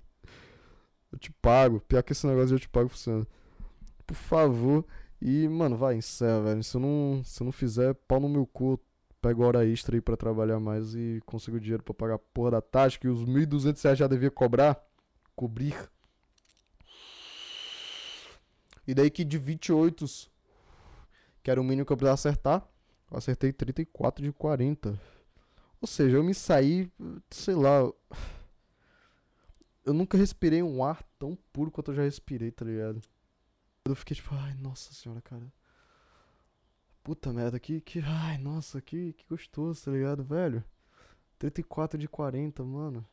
Eu 1.11 1.19
te 1.19 1.31
pago. 1.31 1.79
Pior 1.81 2.01
que 2.03 2.11
esse 2.11 2.25
negócio 2.25 2.47
de 2.47 2.53
eu 2.55 2.59
te 2.59 2.69
pago 2.69 2.89
funciona. 2.89 3.25
Por 4.05 4.15
favor. 4.15 4.85
E, 5.21 5.47
mano, 5.47 5.77
vai, 5.77 5.95
encerra, 5.95 6.41
velho. 6.41 6.63
Se 6.63 6.77
eu 6.77 6.81
não, 6.81 7.21
se 7.23 7.41
eu 7.41 7.45
não 7.45 7.51
fizer, 7.51 7.93
pau 8.07 8.19
no 8.19 8.29
meu 8.29 8.45
cu, 8.45 8.79
pego 9.21 9.43
hora 9.43 9.65
extra 9.65 9.95
aí 9.95 10.01
pra 10.01 10.15
trabalhar 10.15 10.59
mais 10.59 10.93
e 10.93 11.21
consigo 11.25 11.59
dinheiro 11.59 11.83
pra 11.83 11.93
pagar 11.93 12.15
a 12.15 12.19
porra 12.19 12.51
da 12.51 12.61
taxa 12.61 12.99
que 12.99 13.07
os 13.07 13.25
1.200 13.25 13.83
reais 13.83 13.97
já 13.99 14.07
devia 14.07 14.31
cobrar. 14.31 14.79
Cobrir. 15.35 15.75
E 18.87 18.93
daí 18.93 19.09
que 19.09 19.25
de 19.25 19.37
28, 19.37 20.05
que 21.43 21.51
era 21.51 21.59
o 21.59 21.63
mínimo 21.63 21.85
que 21.85 21.91
eu 21.91 21.97
precisava 21.97 22.13
acertar, 22.13 22.67
eu 23.11 23.17
acertei 23.17 23.51
34 23.51 24.23
de 24.23 24.31
40. 24.31 24.99
Ou 25.81 25.87
seja, 25.87 26.17
eu 26.17 26.23
me 26.23 26.33
saí, 26.33 26.91
sei 27.29 27.55
lá. 27.55 27.81
Eu 29.85 29.93
nunca 29.93 30.17
respirei 30.17 30.63
um 30.63 30.83
ar 30.83 31.03
tão 31.19 31.37
puro 31.51 31.71
quanto 31.71 31.91
eu 31.91 31.95
já 31.95 32.03
respirei, 32.03 32.51
tá 32.51 32.65
ligado? 32.65 33.01
Eu 33.91 33.95
fiquei 33.95 34.15
tipo, 34.15 34.33
ai, 34.33 34.53
nossa 34.55 34.93
senhora, 34.93 35.21
cara. 35.21 35.51
Puta 37.03 37.31
merda, 37.31 37.59
que, 37.59 37.81
que. 37.81 37.99
Ai, 37.99 38.37
nossa, 38.37 38.81
que, 38.81 39.13
que 39.13 39.25
gostoso, 39.29 39.85
tá 39.85 39.91
ligado, 39.91 40.23
velho? 40.23 40.63
34 41.39 41.97
de 41.97 42.07
40, 42.07 42.63
mano. 42.63 43.05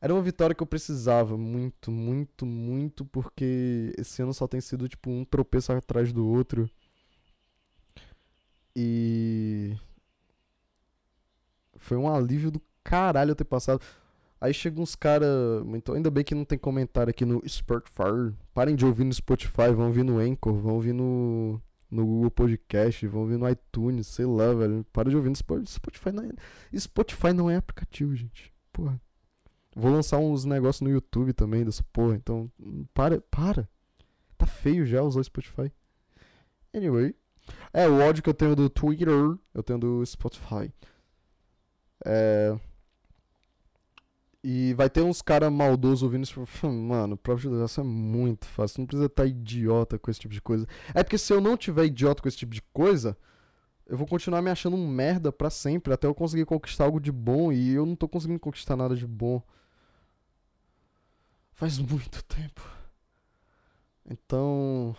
Era 0.00 0.12
uma 0.14 0.22
vitória 0.22 0.54
que 0.54 0.62
eu 0.62 0.66
precisava 0.66 1.36
muito, 1.36 1.90
muito, 1.90 2.46
muito, 2.46 3.04
porque 3.04 3.94
esse 3.98 4.22
ano 4.22 4.32
só 4.32 4.46
tem 4.46 4.60
sido 4.60 4.88
tipo 4.88 5.10
um 5.10 5.24
tropeço 5.24 5.72
atrás 5.72 6.12
do 6.12 6.26
outro. 6.26 6.70
E. 8.74 9.76
Foi 11.76 11.96
um 11.96 12.12
alívio 12.12 12.50
do 12.50 12.60
caralho 12.84 13.34
ter 13.34 13.44
passado. 13.44 13.80
Aí 14.40 14.52
chega 14.52 14.80
uns 14.80 14.94
caras. 14.94 15.28
Então, 15.74 15.94
ainda 15.94 16.10
bem 16.10 16.22
que 16.22 16.34
não 16.34 16.44
tem 16.44 16.58
comentário 16.58 17.10
aqui 17.10 17.24
no 17.24 17.42
Spotify. 17.48 18.34
Parem 18.52 18.76
de 18.76 18.84
ouvir 18.84 19.04
no 19.04 19.12
Spotify, 19.12 19.72
vão 19.74 19.86
ouvir 19.86 20.04
no 20.04 20.18
Anchor, 20.18 20.54
vão 20.54 20.74
ouvir 20.74 20.92
no, 20.92 21.60
no 21.90 22.04
Google 22.04 22.30
Podcast, 22.30 23.06
vão 23.06 23.22
ouvir 23.22 23.38
no 23.38 23.48
iTunes, 23.48 24.06
sei 24.08 24.26
lá, 24.26 24.52
velho. 24.52 24.84
Para 24.92 25.08
de 25.08 25.16
ouvir 25.16 25.30
no 25.30 25.36
Spotify. 25.36 26.12
Não 26.12 26.24
é, 26.24 26.78
Spotify 26.78 27.32
não 27.32 27.50
é 27.50 27.56
aplicativo, 27.56 28.14
gente. 28.14 28.52
Porra. 28.72 29.00
Vou 29.74 29.90
lançar 29.90 30.18
uns 30.18 30.44
negócios 30.44 30.80
no 30.80 30.90
YouTube 30.90 31.32
também 31.32 31.64
dessa 31.64 31.84
porra. 31.92 32.16
Então, 32.16 32.50
para, 32.94 33.20
para. 33.30 33.68
Tá 34.36 34.46
feio 34.46 34.86
já 34.86 35.02
usar 35.02 35.20
o 35.20 35.24
Spotify. 35.24 35.72
Anyway. 36.74 37.14
É, 37.72 37.88
o 37.88 38.02
áudio 38.02 38.22
que 38.22 38.28
eu 38.28 38.34
tenho 38.34 38.56
do 38.56 38.68
Twitter, 38.68 39.08
eu 39.54 39.62
tenho 39.62 39.78
do 39.78 40.04
Spotify. 40.04 40.72
É. 42.04 42.58
E 44.48 44.74
vai 44.74 44.88
ter 44.88 45.02
uns 45.02 45.20
caras 45.20 45.52
maldosos 45.52 46.04
ouvindo 46.04 46.22
isso. 46.22 46.40
Mano, 46.70 47.16
prova 47.16 47.40
de 47.40 47.48
utilização 47.48 47.82
é 47.82 47.86
muito 47.88 48.46
fácil. 48.46 48.78
Não 48.78 48.86
precisa 48.86 49.06
estar 49.06 49.24
tá 49.24 49.28
idiota 49.28 49.98
com 49.98 50.08
esse 50.08 50.20
tipo 50.20 50.32
de 50.32 50.40
coisa. 50.40 50.68
É 50.94 51.02
porque 51.02 51.18
se 51.18 51.32
eu 51.32 51.40
não 51.40 51.56
tiver 51.56 51.86
idiota 51.86 52.22
com 52.22 52.28
esse 52.28 52.36
tipo 52.36 52.54
de 52.54 52.62
coisa, 52.72 53.18
eu 53.84 53.96
vou 53.96 54.06
continuar 54.06 54.40
me 54.42 54.48
achando 54.48 54.76
um 54.76 54.86
merda 54.86 55.32
pra 55.32 55.50
sempre. 55.50 55.92
Até 55.92 56.06
eu 56.06 56.14
conseguir 56.14 56.44
conquistar 56.44 56.84
algo 56.84 57.00
de 57.00 57.10
bom. 57.10 57.50
E 57.50 57.74
eu 57.74 57.84
não 57.84 57.96
tô 57.96 58.08
conseguindo 58.08 58.38
conquistar 58.38 58.76
nada 58.76 58.94
de 58.94 59.04
bom. 59.04 59.42
Faz 61.50 61.76
muito 61.80 62.22
tempo. 62.22 62.62
Então. 64.08 64.94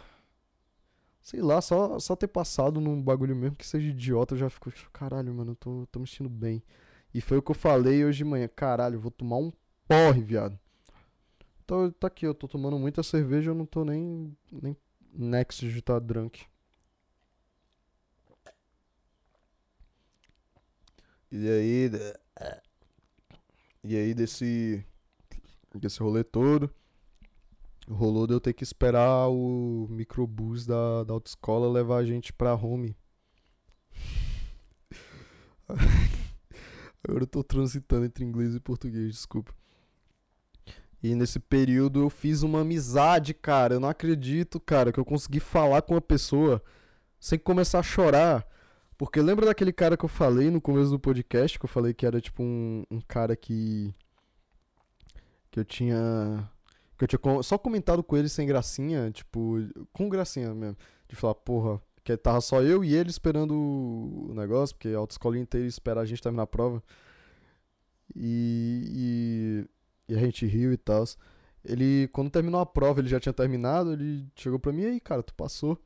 Sei 1.21 1.41
lá, 1.41 1.61
só, 1.61 1.97
só 1.99 2.17
ter 2.17 2.27
passado 2.27 2.81
num 2.81 3.01
bagulho 3.01 3.33
mesmo 3.33 3.55
que 3.55 3.65
seja 3.65 3.87
idiota, 3.87 4.33
eu 4.33 4.39
já 4.39 4.49
fico. 4.49 4.69
Caralho, 4.91 5.33
mano, 5.33 5.51
eu 5.51 5.55
tô, 5.55 5.87
tô 5.89 6.01
me 6.01 6.07
sentindo 6.07 6.29
bem. 6.29 6.61
E 7.13 7.21
foi 7.21 7.37
o 7.37 7.41
que 7.41 7.51
eu 7.51 7.55
falei 7.55 8.05
hoje 8.05 8.19
de 8.19 8.25
manhã. 8.25 8.47
Caralho, 8.47 8.99
vou 8.99 9.11
tomar 9.11 9.37
um 9.37 9.51
porre, 9.87 10.21
viado. 10.21 10.59
Então 11.63 11.91
tá 11.91 12.07
aqui, 12.07 12.25
eu 12.25 12.33
tô 12.33 12.47
tomando 12.47 12.79
muita 12.79 13.03
cerveja, 13.03 13.51
eu 13.51 13.55
não 13.55 13.65
tô 13.65 13.83
nem. 13.83 14.35
nem 14.51 14.75
next 15.13 15.67
de 15.67 15.81
tá 15.81 15.99
drunk. 15.99 16.45
E 21.31 21.49
aí. 21.49 21.91
E 23.83 23.95
aí 23.95 24.13
desse. 24.13 24.85
Desse 25.75 25.99
rolê 25.99 26.23
todo. 26.23 26.73
Rolou 27.89 28.27
de 28.27 28.33
eu 28.33 28.39
ter 28.41 28.53
que 28.53 28.63
esperar 28.63 29.29
o 29.29 29.87
microbus 29.89 30.65
da, 30.65 31.03
da 31.03 31.13
autoescola 31.13 31.71
levar 31.71 31.97
a 31.97 32.05
gente 32.05 32.33
pra 32.33 32.53
home. 32.53 32.95
Agora 37.07 37.23
eu 37.23 37.27
tô 37.27 37.41
transitando 37.41 38.05
entre 38.05 38.25
inglês 38.25 38.53
e 38.53 38.59
português, 38.59 39.13
desculpa. 39.13 39.53
E 41.01 41.15
nesse 41.15 41.39
período 41.39 42.01
eu 42.01 42.09
fiz 42.09 42.41
uma 42.41 42.61
amizade, 42.61 43.33
cara. 43.33 43.75
Eu 43.75 43.79
não 43.79 43.87
acredito, 43.87 44.59
cara, 44.59 44.91
que 44.91 44.99
eu 44.99 45.05
consegui 45.05 45.39
falar 45.39 45.81
com 45.83 45.93
uma 45.93 46.01
pessoa 46.01 46.61
sem 47.19 47.39
começar 47.39 47.79
a 47.79 47.83
chorar. 47.83 48.45
Porque 48.97 49.21
lembra 49.21 49.45
daquele 49.45 49.71
cara 49.71 49.95
que 49.95 50.03
eu 50.03 50.09
falei 50.09 50.49
no 50.49 50.59
começo 50.59 50.89
do 50.89 50.99
podcast? 50.99 51.57
Que 51.57 51.65
eu 51.65 51.69
falei 51.69 51.93
que 51.93 52.05
era 52.05 52.19
tipo 52.19 52.43
um, 52.43 52.83
um 52.89 52.99
cara 52.99 53.35
que. 53.35 53.93
Que 55.51 55.59
eu 55.59 55.65
tinha. 55.65 56.49
Que 56.97 57.03
eu 57.03 57.07
tinha 57.07 57.43
só 57.43 57.57
comentado 57.57 58.03
com 58.03 58.17
ele 58.17 58.27
sem 58.27 58.47
gracinha, 58.47 59.11
tipo. 59.11 59.57
Com 59.93 60.09
gracinha 60.09 60.53
mesmo. 60.53 60.77
De 61.07 61.15
falar, 61.15 61.35
porra, 61.35 61.79
que 62.15 62.17
tava 62.17 62.39
só 62.41 62.61
eu 62.61 62.83
e 62.85 62.93
ele 62.95 63.09
esperando 63.09 63.53
o 63.53 64.33
negócio, 64.33 64.75
porque 64.75 64.89
a 64.89 64.97
autoescola 64.97 65.37
inteira 65.37 65.67
espera 65.67 66.01
a 66.01 66.05
gente 66.05 66.21
terminar 66.21 66.43
a 66.43 66.47
prova. 66.47 66.81
E, 68.15 69.65
e, 70.07 70.13
e 70.13 70.15
a 70.15 70.19
gente 70.19 70.45
riu 70.45 70.71
e 70.71 70.77
tal. 70.77 71.03
Ele, 71.65 72.07
quando 72.13 72.29
terminou 72.31 72.61
a 72.61 72.65
prova, 72.65 73.01
ele 73.01 73.09
já 73.09 73.19
tinha 73.19 73.33
terminado, 73.33 73.91
ele 73.91 74.25
chegou 74.35 74.57
pra 74.59 74.71
mim, 74.71 74.83
e 74.83 74.85
aí, 74.85 74.99
cara, 75.01 75.21
tu 75.21 75.33
passou. 75.33 75.77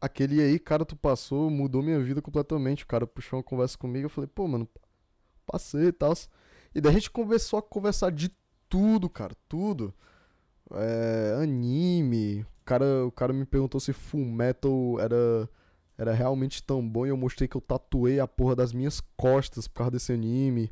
Aquele 0.00 0.40
aí, 0.40 0.58
cara, 0.58 0.84
tu 0.84 0.96
passou, 0.96 1.50
mudou 1.50 1.82
minha 1.82 2.00
vida 2.00 2.20
completamente. 2.22 2.84
O 2.84 2.86
cara 2.86 3.06
puxou 3.06 3.38
uma 3.38 3.42
conversa 3.44 3.78
comigo, 3.78 4.06
eu 4.06 4.10
falei, 4.10 4.28
pô, 4.32 4.48
mano, 4.48 4.68
passei 5.46 5.88
e 5.88 5.92
tal. 5.92 6.12
E 6.74 6.80
daí 6.80 6.92
a 6.92 6.94
gente 6.94 7.10
começou 7.10 7.58
a 7.58 7.62
conversar 7.62 8.10
de 8.10 8.30
tudo, 8.68 9.08
cara, 9.08 9.34
tudo. 9.48 9.94
é, 10.72 11.38
anime. 11.42 12.44
Cara, 12.68 13.06
o 13.06 13.10
cara 13.10 13.32
me 13.32 13.46
perguntou 13.46 13.80
se 13.80 13.94
Full 13.94 14.26
Metal 14.26 15.00
era, 15.00 15.48
era 15.96 16.12
realmente 16.12 16.62
tão 16.62 16.86
bom 16.86 17.06
e 17.06 17.08
eu 17.08 17.16
mostrei 17.16 17.48
que 17.48 17.56
eu 17.56 17.62
tatuei 17.62 18.20
a 18.20 18.28
porra 18.28 18.54
das 18.54 18.74
minhas 18.74 19.00
costas 19.16 19.66
por 19.66 19.76
causa 19.76 19.92
desse 19.92 20.12
anime. 20.12 20.70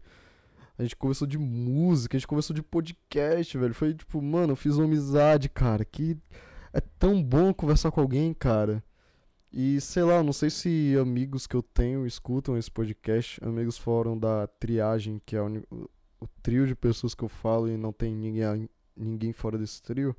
A 0.76 0.82
gente 0.82 0.94
conversou 0.94 1.26
de 1.26 1.38
música, 1.38 2.14
a 2.14 2.18
gente 2.18 2.26
conversou 2.28 2.54
de 2.54 2.62
podcast, 2.62 3.56
velho. 3.56 3.72
Foi 3.72 3.94
tipo, 3.94 4.20
mano, 4.20 4.52
eu 4.52 4.56
fiz 4.56 4.76
uma 4.76 4.84
amizade, 4.84 5.48
cara. 5.48 5.86
Que 5.86 6.18
é 6.70 6.82
tão 6.98 7.22
bom 7.22 7.54
conversar 7.54 7.90
com 7.90 8.02
alguém, 8.02 8.34
cara. 8.34 8.84
E 9.50 9.80
sei 9.80 10.02
lá, 10.02 10.22
não 10.22 10.34
sei 10.34 10.50
se 10.50 10.94
amigos 11.00 11.46
que 11.46 11.56
eu 11.56 11.62
tenho 11.62 12.06
escutam 12.06 12.58
esse 12.58 12.70
podcast. 12.70 13.42
Amigos 13.42 13.78
foram 13.78 14.18
da 14.18 14.46
triagem, 14.46 15.18
que 15.24 15.34
é 15.34 15.40
o, 15.40 15.62
o 16.20 16.28
trio 16.42 16.66
de 16.66 16.74
pessoas 16.74 17.14
que 17.14 17.24
eu 17.24 17.28
falo 17.30 17.70
e 17.70 17.78
não 17.78 17.90
tem 17.90 18.14
ninguém, 18.14 18.68
ninguém 18.94 19.32
fora 19.32 19.56
desse 19.56 19.82
trio. 19.82 20.14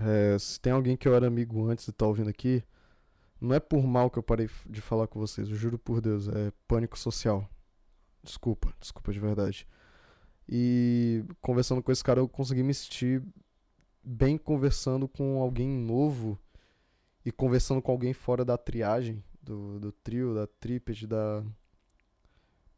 É, 0.00 0.38
se 0.38 0.60
tem 0.60 0.72
alguém 0.72 0.96
que 0.96 1.06
eu 1.06 1.14
era 1.14 1.26
amigo 1.26 1.68
antes 1.68 1.86
e 1.86 1.92
tá 1.92 2.06
ouvindo 2.06 2.28
aqui, 2.28 2.62
não 3.40 3.54
é 3.54 3.60
por 3.60 3.86
mal 3.86 4.10
que 4.10 4.18
eu 4.18 4.22
parei 4.22 4.48
de 4.68 4.80
falar 4.80 5.06
com 5.06 5.20
vocês, 5.20 5.48
eu 5.48 5.56
juro 5.56 5.78
por 5.78 6.00
Deus, 6.00 6.28
é 6.28 6.52
pânico 6.66 6.98
social. 6.98 7.48
Desculpa, 8.22 8.74
desculpa 8.80 9.12
de 9.12 9.20
verdade. 9.20 9.68
E 10.48 11.24
conversando 11.40 11.82
com 11.82 11.92
esse 11.92 12.02
cara, 12.02 12.20
eu 12.20 12.28
consegui 12.28 12.62
me 12.62 12.74
sentir 12.74 13.22
bem 14.02 14.36
conversando 14.36 15.08
com 15.08 15.40
alguém 15.40 15.68
novo 15.68 16.38
e 17.24 17.32
conversando 17.32 17.80
com 17.80 17.92
alguém 17.92 18.12
fora 18.12 18.44
da 18.44 18.58
triagem, 18.58 19.22
do, 19.42 19.78
do 19.80 19.92
trio, 19.92 20.34
da 20.34 20.46
trípede, 20.46 21.06
da 21.06 21.42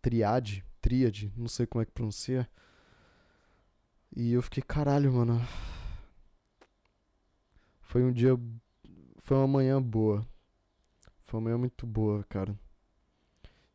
triade, 0.01 0.65
tríade, 0.81 1.33
não 1.37 1.49
sei 1.49 1.67
como 1.67 1.83
é 1.83 1.85
que 1.85 1.93
pronuncia. 1.93 2.49
E 4.15 4.33
eu 4.33 4.43
fiquei, 4.43 4.63
caralho, 4.63 5.13
mano. 5.13 5.41
Foi 7.97 8.05
um 8.05 8.13
dia. 8.13 8.39
Foi 9.21 9.39
uma 9.39 9.49
manhã 9.49 9.81
boa. 9.81 10.23
Foi 11.25 11.41
uma 11.41 11.45
manhã 11.45 11.57
muito 11.57 11.87
boa, 11.87 12.23
cara. 12.29 12.55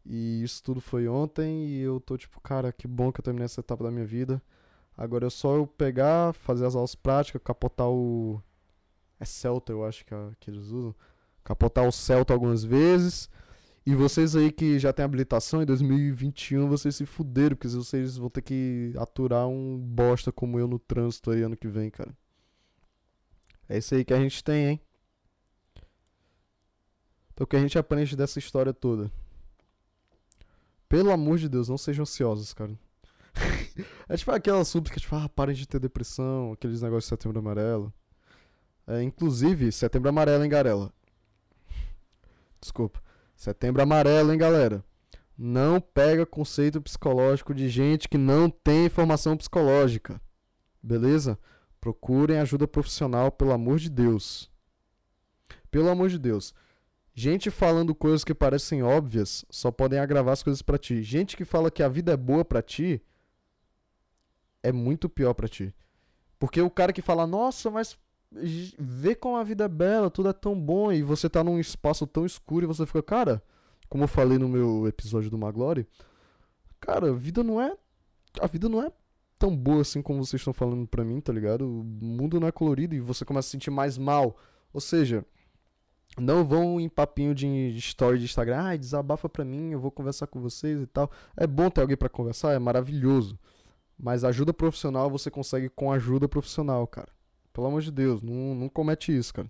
E 0.06 0.44
isso 0.44 0.62
tudo 0.62 0.80
foi 0.80 1.08
ontem 1.08 1.66
e 1.66 1.80
eu 1.80 2.00
tô 2.00 2.16
tipo, 2.16 2.40
cara, 2.40 2.72
que 2.72 2.88
bom 2.88 3.12
que 3.12 3.20
eu 3.20 3.24
terminei 3.24 3.46
essa 3.46 3.62
etapa 3.62 3.84
da 3.84 3.90
minha 3.90 4.06
vida. 4.06 4.40
Agora 4.96 5.26
é 5.26 5.30
só 5.32 5.56
eu 5.56 5.66
pegar, 5.66 6.36
fazer 6.36 6.68
as 6.68 6.76
aulas 6.76 6.94
práticas, 6.94 7.42
capotar 7.44 7.90
o. 7.90 8.40
É 9.20 9.26
Celta, 9.26 9.74
eu 9.74 9.84
acho 9.84 10.06
que, 10.06 10.14
é, 10.14 10.30
que 10.40 10.52
eles 10.52 10.68
usam. 10.68 10.94
Capotar 11.44 11.88
o 11.88 11.92
Celta 11.92 12.32
algumas 12.32 12.64
vezes. 12.64 13.28
E 13.84 13.96
vocês 13.96 14.36
aí 14.36 14.52
que 14.52 14.78
já 14.78 14.94
tem 14.94 15.04
habilitação, 15.04 15.64
em 15.64 15.66
2021 15.66 16.70
vocês 16.70 16.96
se 16.96 17.08
fuderam, 17.08 17.56
porque 17.56 17.68
vocês 17.68 18.18
vão 18.18 18.30
ter 18.30 18.44
que 18.44 18.94
aturar 19.00 19.48
um 19.48 19.80
bosta 19.80 20.32
como 20.32 20.60
eu 20.60 20.68
no 20.68 20.78
trânsito 20.78 21.32
aí 21.32 21.42
ano 21.42 21.58
que 21.58 21.68
vem, 21.68 21.90
cara. 21.90 22.16
É 23.72 23.78
isso 23.78 23.96
aí 23.96 24.04
que 24.04 24.14
a 24.14 24.20
gente 24.20 24.44
tem, 24.44 24.68
hein? 24.68 24.82
Então 27.34 27.46
o 27.46 27.48
que 27.48 27.56
a 27.56 27.60
gente 27.62 27.80
aprende 27.80 28.18
dessa 28.18 28.38
história 28.38 28.74
toda? 28.74 29.10
Pelo 30.90 31.10
amor 31.10 31.38
de 31.38 31.48
Deus, 31.48 31.70
não 31.70 31.78
sejam 31.78 32.04
ansiosos, 32.04 32.54
cara. 32.54 32.78
é 34.10 34.18
tipo 34.18 34.30
aquela 34.30 34.66
súplica, 34.66 35.00
tipo, 35.00 35.16
ah, 35.16 35.30
parem 35.30 35.56
de 35.56 35.66
ter 35.66 35.80
depressão, 35.80 36.52
aqueles 36.52 36.82
negócios 36.82 37.06
de 37.06 37.10
setembro 37.12 37.40
amarelo. 37.40 37.94
É, 38.86 39.02
inclusive, 39.02 39.72
setembro 39.72 40.10
amarelo, 40.10 40.44
hein, 40.44 40.50
Garela? 40.50 40.94
Desculpa. 42.60 43.02
Setembro 43.38 43.82
amarelo, 43.82 44.34
hein, 44.34 44.38
galera? 44.38 44.84
Não 45.38 45.80
pega 45.80 46.26
conceito 46.26 46.82
psicológico 46.82 47.54
de 47.54 47.70
gente 47.70 48.10
que 48.10 48.18
não 48.18 48.50
tem 48.50 48.90
formação 48.90 49.38
psicológica. 49.38 50.22
Beleza? 50.84 51.40
Procurem 51.82 52.38
ajuda 52.38 52.68
profissional, 52.68 53.32
pelo 53.32 53.52
amor 53.52 53.80
de 53.80 53.90
Deus. 53.90 54.50
Pelo 55.72 55.90
amor 55.90 56.10
de 56.10 56.20
Deus. 56.20 56.54
Gente 57.14 57.50
falando 57.50 57.96
coisas 57.96 58.24
que 58.24 58.34
parecem 58.34 58.84
óbvias 58.84 59.44
só 59.50 59.72
podem 59.72 60.00
agravar 60.00 60.34
as 60.34 60.44
coisas 60.44 60.62
para 60.62 60.78
ti. 60.78 61.02
Gente 61.02 61.36
que 61.36 61.44
fala 61.44 61.72
que 61.72 61.82
a 61.82 61.90
vida 61.90 62.14
é 62.14 62.18
boa 62.18 62.46
para 62.46 62.62
ti 62.62 63.02
é 64.64 64.72
muito 64.72 65.10
pior 65.10 65.34
para 65.34 65.48
ti. 65.48 65.74
Porque 66.38 66.62
o 66.62 66.70
cara 66.70 66.94
que 66.94 67.02
fala, 67.02 67.26
nossa, 67.26 67.70
mas 67.72 67.98
vê 68.32 69.16
como 69.16 69.36
a 69.36 69.44
vida 69.44 69.66
é 69.66 69.68
bela, 69.68 70.10
tudo 70.10 70.30
é 70.30 70.34
tão 70.34 70.60
bom, 70.60 70.92
e 70.92 71.02
você 71.04 71.30
tá 71.30 71.44
num 71.44 71.60
espaço 71.60 72.08
tão 72.08 72.26
escuro 72.26 72.64
e 72.64 72.68
você 72.68 72.86
fica, 72.86 73.04
cara, 73.04 73.44
como 73.90 74.04
eu 74.04 74.08
falei 74.08 74.38
no 74.38 74.48
meu 74.48 74.88
episódio 74.88 75.30
do 75.30 75.38
Maglore, 75.38 75.88
cara, 76.80 77.10
a 77.10 77.14
vida 77.14 77.44
não 77.44 77.60
é. 77.60 77.76
A 78.40 78.48
vida 78.48 78.70
não 78.70 78.82
é 78.82 78.92
tão 79.42 79.58
boa 79.58 79.82
assim 79.82 80.04
como 80.04 80.24
vocês 80.24 80.40
estão 80.40 80.54
falando 80.54 80.88
pra 80.88 81.04
mim, 81.04 81.20
tá 81.20 81.34
ligado? 81.34 81.68
O 81.68 81.84
mundo 81.84 82.40
não 82.40 82.48
é 82.48 82.52
colorido 82.52 82.94
e 82.94 83.00
você 83.00 83.26
começa 83.26 83.48
a 83.48 83.50
se 83.50 83.52
sentir 83.54 83.72
mais 83.72 83.98
mal. 83.98 84.38
Ou 84.72 84.80
seja, 84.80 85.26
não 86.16 86.46
vão 86.46 86.80
em 86.80 86.88
papinho 86.88 87.34
de 87.34 87.48
story 87.78 88.20
de 88.20 88.26
Instagram, 88.26 88.62
ah, 88.64 88.76
desabafa 88.76 89.28
pra 89.28 89.44
mim, 89.44 89.72
eu 89.72 89.80
vou 89.80 89.90
conversar 89.90 90.28
com 90.28 90.40
vocês 90.40 90.80
e 90.80 90.86
tal. 90.86 91.10
É 91.36 91.48
bom 91.48 91.72
ter 91.72 91.82
alguém 91.82 91.98
para 91.98 92.08
conversar, 92.08 92.54
é 92.54 92.60
maravilhoso. 92.60 93.40
Mas 93.98 94.24
ajuda 94.24 94.54
profissional 94.54 95.10
você 95.10 95.32
consegue 95.32 95.70
com 95.70 95.92
ajuda 95.92 96.30
profissional, 96.30 96.86
cara. 96.86 97.10
Pelo 97.52 97.66
amor 97.66 97.82
de 97.82 97.92
Deus, 97.92 98.22
não, 98.22 98.54
não 98.54 98.70
comete 98.70 99.16
isso, 99.16 99.34
cara. 99.34 99.50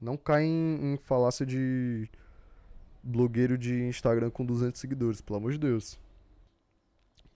Não 0.00 0.16
cai 0.16 0.44
em, 0.44 0.94
em 0.94 0.96
falácia 0.96 1.44
de 1.44 2.08
blogueiro 3.02 3.58
de 3.58 3.82
Instagram 3.82 4.30
com 4.30 4.44
200 4.44 4.80
seguidores, 4.80 5.20
pelo 5.20 5.36
amor 5.36 5.52
de 5.52 5.58
Deus. 5.58 5.98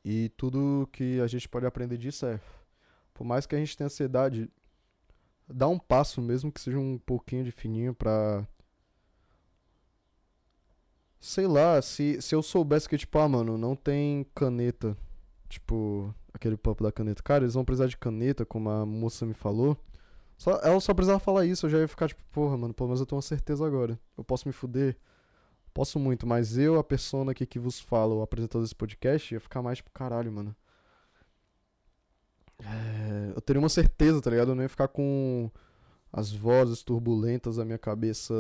E 0.05 0.31
tudo 0.37 0.89
que 0.93 1.21
a 1.21 1.27
gente 1.27 1.49
pode 1.49 1.67
aprender 1.67 1.97
disso 1.97 2.27
é, 2.27 2.41
por 3.13 3.25
mais 3.25 3.47
que 3.47 3.55
a 3.55 3.59
gente 3.59 3.77
tenha 3.77 3.87
ansiedade, 3.87 4.51
dar 5.49 5.69
um 5.69 5.79
passo, 5.79 6.21
mesmo 6.21 6.53
que 6.53 6.61
seja 6.61 6.79
um 6.79 6.99
pouquinho 6.99 7.45
de 7.45 7.51
fininho 7.51 7.95
pra. 7.95 8.47
Sei 11.21 11.47
lá, 11.47 11.83
se, 11.83 12.23
se 12.23 12.35
eu 12.35 12.43
soubesse 12.43 12.89
que, 12.89 12.97
tipo, 12.97 13.19
ah, 13.19 13.29
mano, 13.29 13.59
não 13.59 13.75
tem 13.75 14.25
caneta. 14.35 14.97
Tipo, 15.49 16.15
aquele 16.33 16.57
papo 16.57 16.85
da 16.85 16.93
caneta. 16.93 17.23
Cara, 17.23 17.45
eles 17.45 17.55
vão 17.55 17.65
precisar 17.65 17.89
de 17.89 17.97
caneta, 17.97 18.47
como 18.47 18.71
a 18.71 18.87
moça 18.87 19.27
me 19.27 19.35
falou. 19.35 19.77
Só, 20.37 20.53
ela 20.63 20.79
só 20.79 20.95
precisava 20.95 21.19
falar 21.19 21.45
isso, 21.45 21.67
eu 21.67 21.71
já 21.71 21.79
ia 21.79 21.89
ficar 21.89 22.07
tipo, 22.09 22.23
porra, 22.31 22.57
mano, 22.57 22.73
pelo 22.73 22.89
menos 22.89 23.01
eu 23.01 23.07
tenho 23.07 23.17
uma 23.17 23.23
certeza 23.23 23.67
agora. 23.67 23.99
Eu 24.17 24.23
posso 24.23 24.47
me 24.47 24.53
fuder. 24.53 24.97
Posso 25.79 25.97
muito, 26.01 26.27
mas 26.27 26.59
eu, 26.59 26.77
a 26.77 26.83
persona 26.83 27.31
aqui 27.31 27.47
que 27.47 27.57
vos 27.57 27.79
fala, 27.79 28.13
o 28.13 28.21
apresentador 28.21 28.63
desse 28.63 28.75
podcast, 28.75 29.33
ia 29.33 29.39
ficar 29.39 29.63
mais 29.63 29.79
tipo, 29.79 29.93
caralho, 29.93 30.33
mano. 30.33 30.57
É, 32.59 33.33
eu 33.37 33.41
teria 33.41 33.61
uma 33.61 33.69
certeza, 33.69 34.21
tá 34.21 34.29
ligado? 34.29 34.49
Eu 34.49 34.55
não 34.57 34.65
ia 34.65 34.69
ficar 34.69 34.89
com 34.89 35.49
as 36.13 36.33
vozes 36.33 36.83
turbulentas 36.83 37.59
da 37.59 37.65
minha 37.65 37.79
cabeça 37.79 38.35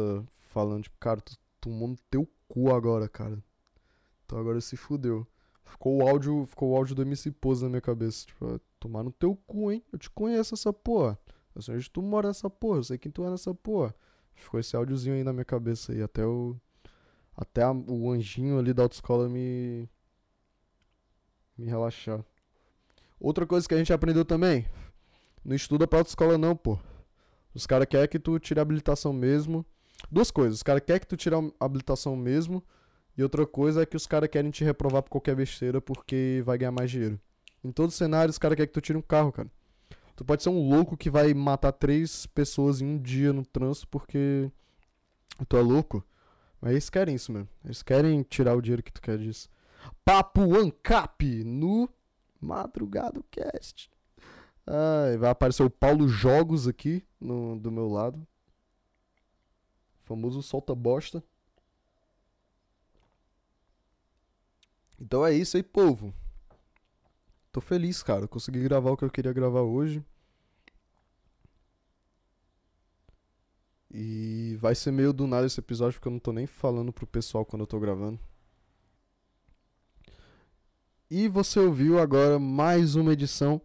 falando, 0.48 0.82
tipo, 0.82 0.96
cara, 0.98 1.22
tu 1.60 1.70
no 1.70 1.96
teu 2.10 2.28
cu 2.48 2.74
agora, 2.74 3.08
cara. 3.08 3.40
Então 4.26 4.36
agora 4.36 4.60
se 4.60 4.76
fudeu. 4.76 5.24
Ficou 5.62 6.02
o 6.02 6.08
áudio, 6.08 6.44
ficou 6.44 6.70
o 6.70 6.76
áudio 6.76 6.96
do 6.96 7.02
MC 7.02 7.30
Pose 7.30 7.62
na 7.62 7.68
minha 7.68 7.80
cabeça. 7.80 8.26
Tipo, 8.26 8.60
tomar 8.80 9.04
no 9.04 9.12
teu 9.12 9.36
cu, 9.46 9.70
hein? 9.70 9.80
Eu 9.92 9.98
te 10.00 10.10
conheço 10.10 10.54
essa 10.54 10.72
porra. 10.72 11.16
Eu 11.54 11.62
sei 11.62 11.76
onde 11.76 11.88
tu 11.88 12.02
mora 12.02 12.26
nessa 12.26 12.50
porra, 12.50 12.78
eu 12.78 12.84
sei 12.84 12.98
quem 12.98 13.12
tu 13.12 13.24
é 13.24 13.30
nessa 13.30 13.54
porra. 13.54 13.94
Ficou 14.34 14.58
esse 14.58 14.74
áudiozinho 14.74 15.14
aí 15.14 15.22
na 15.22 15.32
minha 15.32 15.44
cabeça 15.44 15.92
aí, 15.92 16.02
até 16.02 16.26
o. 16.26 16.56
Até 17.38 17.62
a, 17.62 17.70
o 17.70 18.10
anjinho 18.10 18.58
ali 18.58 18.74
da 18.74 18.82
autoescola 18.82 19.28
me. 19.28 19.88
me 21.56 21.66
relaxar. 21.66 22.24
Outra 23.20 23.46
coisa 23.46 23.66
que 23.68 23.74
a 23.74 23.78
gente 23.78 23.92
aprendeu 23.92 24.24
também. 24.24 24.66
Não 25.44 25.54
estuda 25.54 25.86
pra 25.86 26.00
autoescola 26.00 26.36
não, 26.36 26.56
pô. 26.56 26.76
Os 27.54 27.64
caras 27.64 27.86
querem 27.88 28.08
que 28.08 28.18
tu 28.18 28.36
tire 28.40 28.58
a 28.58 28.62
habilitação 28.62 29.12
mesmo. 29.12 29.64
Duas 30.10 30.32
coisas. 30.32 30.56
Os 30.56 30.62
caras 30.64 30.82
querem 30.84 31.00
que 31.00 31.06
tu 31.06 31.16
tire 31.16 31.36
a 31.36 31.64
habilitação 31.64 32.16
mesmo. 32.16 32.60
E 33.16 33.22
outra 33.22 33.46
coisa 33.46 33.82
é 33.82 33.86
que 33.86 33.96
os 33.96 34.06
caras 34.06 34.28
querem 34.28 34.50
te 34.50 34.64
reprovar 34.64 35.02
por 35.04 35.10
qualquer 35.10 35.36
besteira 35.36 35.80
porque 35.80 36.42
vai 36.44 36.58
ganhar 36.58 36.72
mais 36.72 36.90
dinheiro. 36.90 37.20
Em 37.62 37.70
todos 37.70 37.94
os 37.94 37.98
cenários, 37.98 38.34
os 38.34 38.38
caras 38.38 38.56
querem 38.56 38.68
que 38.68 38.74
tu 38.74 38.80
tire 38.80 38.98
um 38.98 39.02
carro, 39.02 39.30
cara. 39.30 39.50
Tu 40.16 40.24
pode 40.24 40.42
ser 40.42 40.48
um 40.48 40.68
louco 40.68 40.96
que 40.96 41.08
vai 41.08 41.32
matar 41.34 41.70
três 41.70 42.26
pessoas 42.26 42.80
em 42.80 42.86
um 42.86 42.98
dia 42.98 43.32
no 43.32 43.46
trânsito 43.46 43.86
porque 43.86 44.50
tu 45.48 45.56
é 45.56 45.60
louco. 45.60 46.04
Mas 46.60 46.72
eles 46.72 46.90
querem 46.90 47.14
isso 47.14 47.32
mesmo. 47.32 47.48
Eles 47.64 47.82
querem 47.82 48.22
tirar 48.22 48.56
o 48.56 48.62
dinheiro 48.62 48.82
que 48.82 48.92
tu 48.92 49.00
quer 49.00 49.18
disso. 49.18 49.48
Papo 50.04 50.56
Ancap 50.56 51.44
no 51.44 51.88
Madrugado 52.40 53.24
Cast. 53.30 53.90
Ah, 54.66 55.16
vai 55.18 55.30
aparecer 55.30 55.62
o 55.62 55.70
Paulo 55.70 56.08
Jogos 56.08 56.68
aqui 56.68 57.02
no, 57.20 57.58
do 57.58 57.70
meu 57.70 57.88
lado. 57.88 58.26
famoso 60.04 60.42
solta 60.42 60.74
bosta. 60.74 61.22
Então 65.00 65.24
é 65.24 65.32
isso 65.32 65.56
aí, 65.56 65.62
povo. 65.62 66.12
Tô 67.52 67.60
feliz, 67.60 68.02
cara. 68.02 68.26
Consegui 68.26 68.62
gravar 68.62 68.90
o 68.90 68.96
que 68.96 69.04
eu 69.04 69.10
queria 69.10 69.32
gravar 69.32 69.62
hoje. 69.62 70.04
E 73.90 74.56
vai 74.60 74.74
ser 74.74 74.90
meio 74.90 75.12
do 75.12 75.26
nada 75.26 75.46
esse 75.46 75.60
episódio 75.60 75.94
porque 75.98 76.08
eu 76.08 76.12
não 76.12 76.18
tô 76.18 76.32
nem 76.32 76.46
falando 76.46 76.92
pro 76.92 77.06
pessoal 77.06 77.44
quando 77.44 77.62
eu 77.62 77.66
tô 77.66 77.80
gravando. 77.80 78.20
E 81.10 81.26
você 81.26 81.58
ouviu 81.58 81.98
agora 81.98 82.38
mais 82.38 82.94
uma 82.94 83.14
edição 83.14 83.60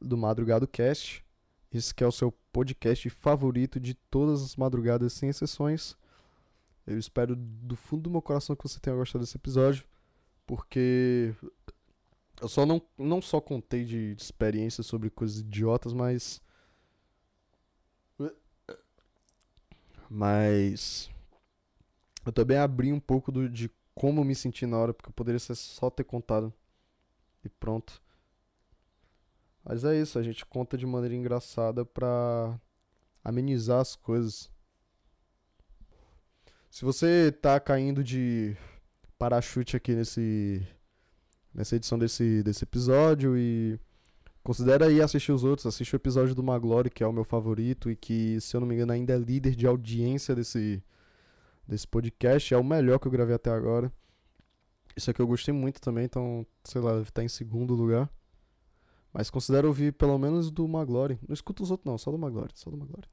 do 0.00 0.16
Madrugado 0.16 0.68
Cast. 0.68 1.24
Esse 1.72 1.94
que 1.94 2.04
é 2.04 2.06
o 2.06 2.12
seu 2.12 2.30
podcast 2.52 3.08
favorito 3.08 3.80
de 3.80 3.94
todas 3.94 4.42
as 4.42 4.56
madrugadas, 4.56 5.12
sem 5.14 5.28
exceções. 5.28 5.96
Eu 6.86 6.98
espero 6.98 7.34
do 7.34 7.76
fundo 7.76 8.02
do 8.02 8.10
meu 8.10 8.22
coração 8.22 8.54
que 8.54 8.62
você 8.62 8.78
tenha 8.78 8.94
gostado 8.94 9.24
desse 9.24 9.36
episódio, 9.36 9.84
porque 10.46 11.34
eu 12.40 12.48
só 12.48 12.64
não, 12.64 12.80
não 12.96 13.20
só 13.20 13.40
contei 13.40 13.84
de, 13.84 14.14
de 14.14 14.22
experiências 14.22 14.86
sobre 14.86 15.10
coisas 15.10 15.38
idiotas, 15.38 15.92
mas. 15.92 16.40
Mas. 20.08 21.10
Eu 22.24 22.32
também 22.32 22.58
abri 22.58 22.92
um 22.92 23.00
pouco 23.00 23.30
do, 23.30 23.48
de 23.48 23.70
como 23.94 24.20
eu 24.20 24.24
me 24.24 24.34
senti 24.34 24.66
na 24.66 24.76
hora, 24.76 24.92
porque 24.92 25.08
eu 25.08 25.14
poderia 25.14 25.38
ser 25.38 25.54
só 25.54 25.88
ter 25.90 26.04
contado. 26.04 26.52
E 27.44 27.48
pronto. 27.48 28.02
Mas 29.64 29.84
é 29.84 30.00
isso, 30.00 30.18
a 30.18 30.22
gente 30.22 30.46
conta 30.46 30.76
de 30.76 30.86
maneira 30.86 31.14
engraçada 31.14 31.84
pra 31.84 32.58
amenizar 33.24 33.80
as 33.80 33.96
coisas. 33.96 34.50
Se 36.70 36.84
você 36.84 37.32
tá 37.32 37.58
caindo 37.58 38.04
de 38.04 38.56
parachute 39.18 39.76
aqui 39.76 39.94
nesse 39.94 40.66
nessa 41.54 41.74
edição 41.74 41.98
desse, 41.98 42.42
desse 42.42 42.64
episódio 42.64 43.36
e 43.36 43.80
considera 44.46 44.86
aí 44.86 45.02
assistir 45.02 45.32
os 45.32 45.42
outros, 45.42 45.66
assiste 45.66 45.92
o 45.92 45.96
episódio 45.96 46.32
do 46.32 46.40
Maglory, 46.40 46.88
que 46.88 47.02
é 47.02 47.06
o 47.06 47.12
meu 47.12 47.24
favorito 47.24 47.90
e 47.90 47.96
que, 47.96 48.40
se 48.40 48.56
eu 48.56 48.60
não 48.60 48.68
me 48.68 48.76
engano, 48.76 48.92
ainda 48.92 49.12
é 49.12 49.18
líder 49.18 49.56
de 49.56 49.66
audiência 49.66 50.36
desse 50.36 50.80
desse 51.66 51.84
podcast, 51.84 52.54
é 52.54 52.56
o 52.56 52.62
melhor 52.62 53.00
que 53.00 53.08
eu 53.08 53.10
gravei 53.10 53.34
até 53.34 53.50
agora. 53.50 53.92
Isso 54.96 55.10
aqui 55.10 55.20
eu 55.20 55.26
gostei 55.26 55.52
muito 55.52 55.80
também, 55.80 56.04
então, 56.04 56.46
sei 56.62 56.80
lá, 56.80 56.92
deve 56.92 57.08
estar 57.08 57.24
em 57.24 57.28
segundo 57.28 57.74
lugar. 57.74 58.08
Mas 59.12 59.30
considero 59.30 59.66
ouvir 59.66 59.92
pelo 59.92 60.16
menos 60.16 60.48
do 60.48 60.68
Maglory. 60.68 61.18
Não 61.26 61.34
escuta 61.34 61.64
os 61.64 61.72
outros 61.72 61.84
não, 61.84 61.98
só 61.98 62.12
do 62.12 62.18
Maglory, 62.18 62.52
só 62.54 62.70
do 62.70 62.76
Maglory. 62.76 63.08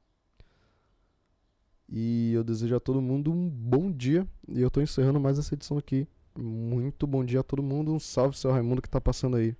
E 1.88 2.32
eu 2.32 2.44
desejo 2.44 2.76
a 2.76 2.80
todo 2.80 3.02
mundo 3.02 3.32
um 3.32 3.50
bom 3.50 3.90
dia. 3.90 4.24
E 4.46 4.60
eu 4.60 4.70
tô 4.70 4.80
encerrando 4.80 5.18
mais 5.18 5.36
essa 5.36 5.52
edição 5.52 5.76
aqui. 5.78 6.06
Muito 6.38 7.08
bom 7.08 7.24
dia 7.24 7.40
a 7.40 7.42
todo 7.42 7.60
mundo. 7.60 7.92
Um 7.92 7.98
salve, 7.98 8.38
seu 8.38 8.52
Raimundo, 8.52 8.80
que 8.80 8.88
tá 8.88 9.00
passando 9.00 9.36
aí. 9.36 9.56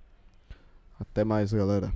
Até 0.99 1.23
mais, 1.23 1.51
galera. 1.53 1.91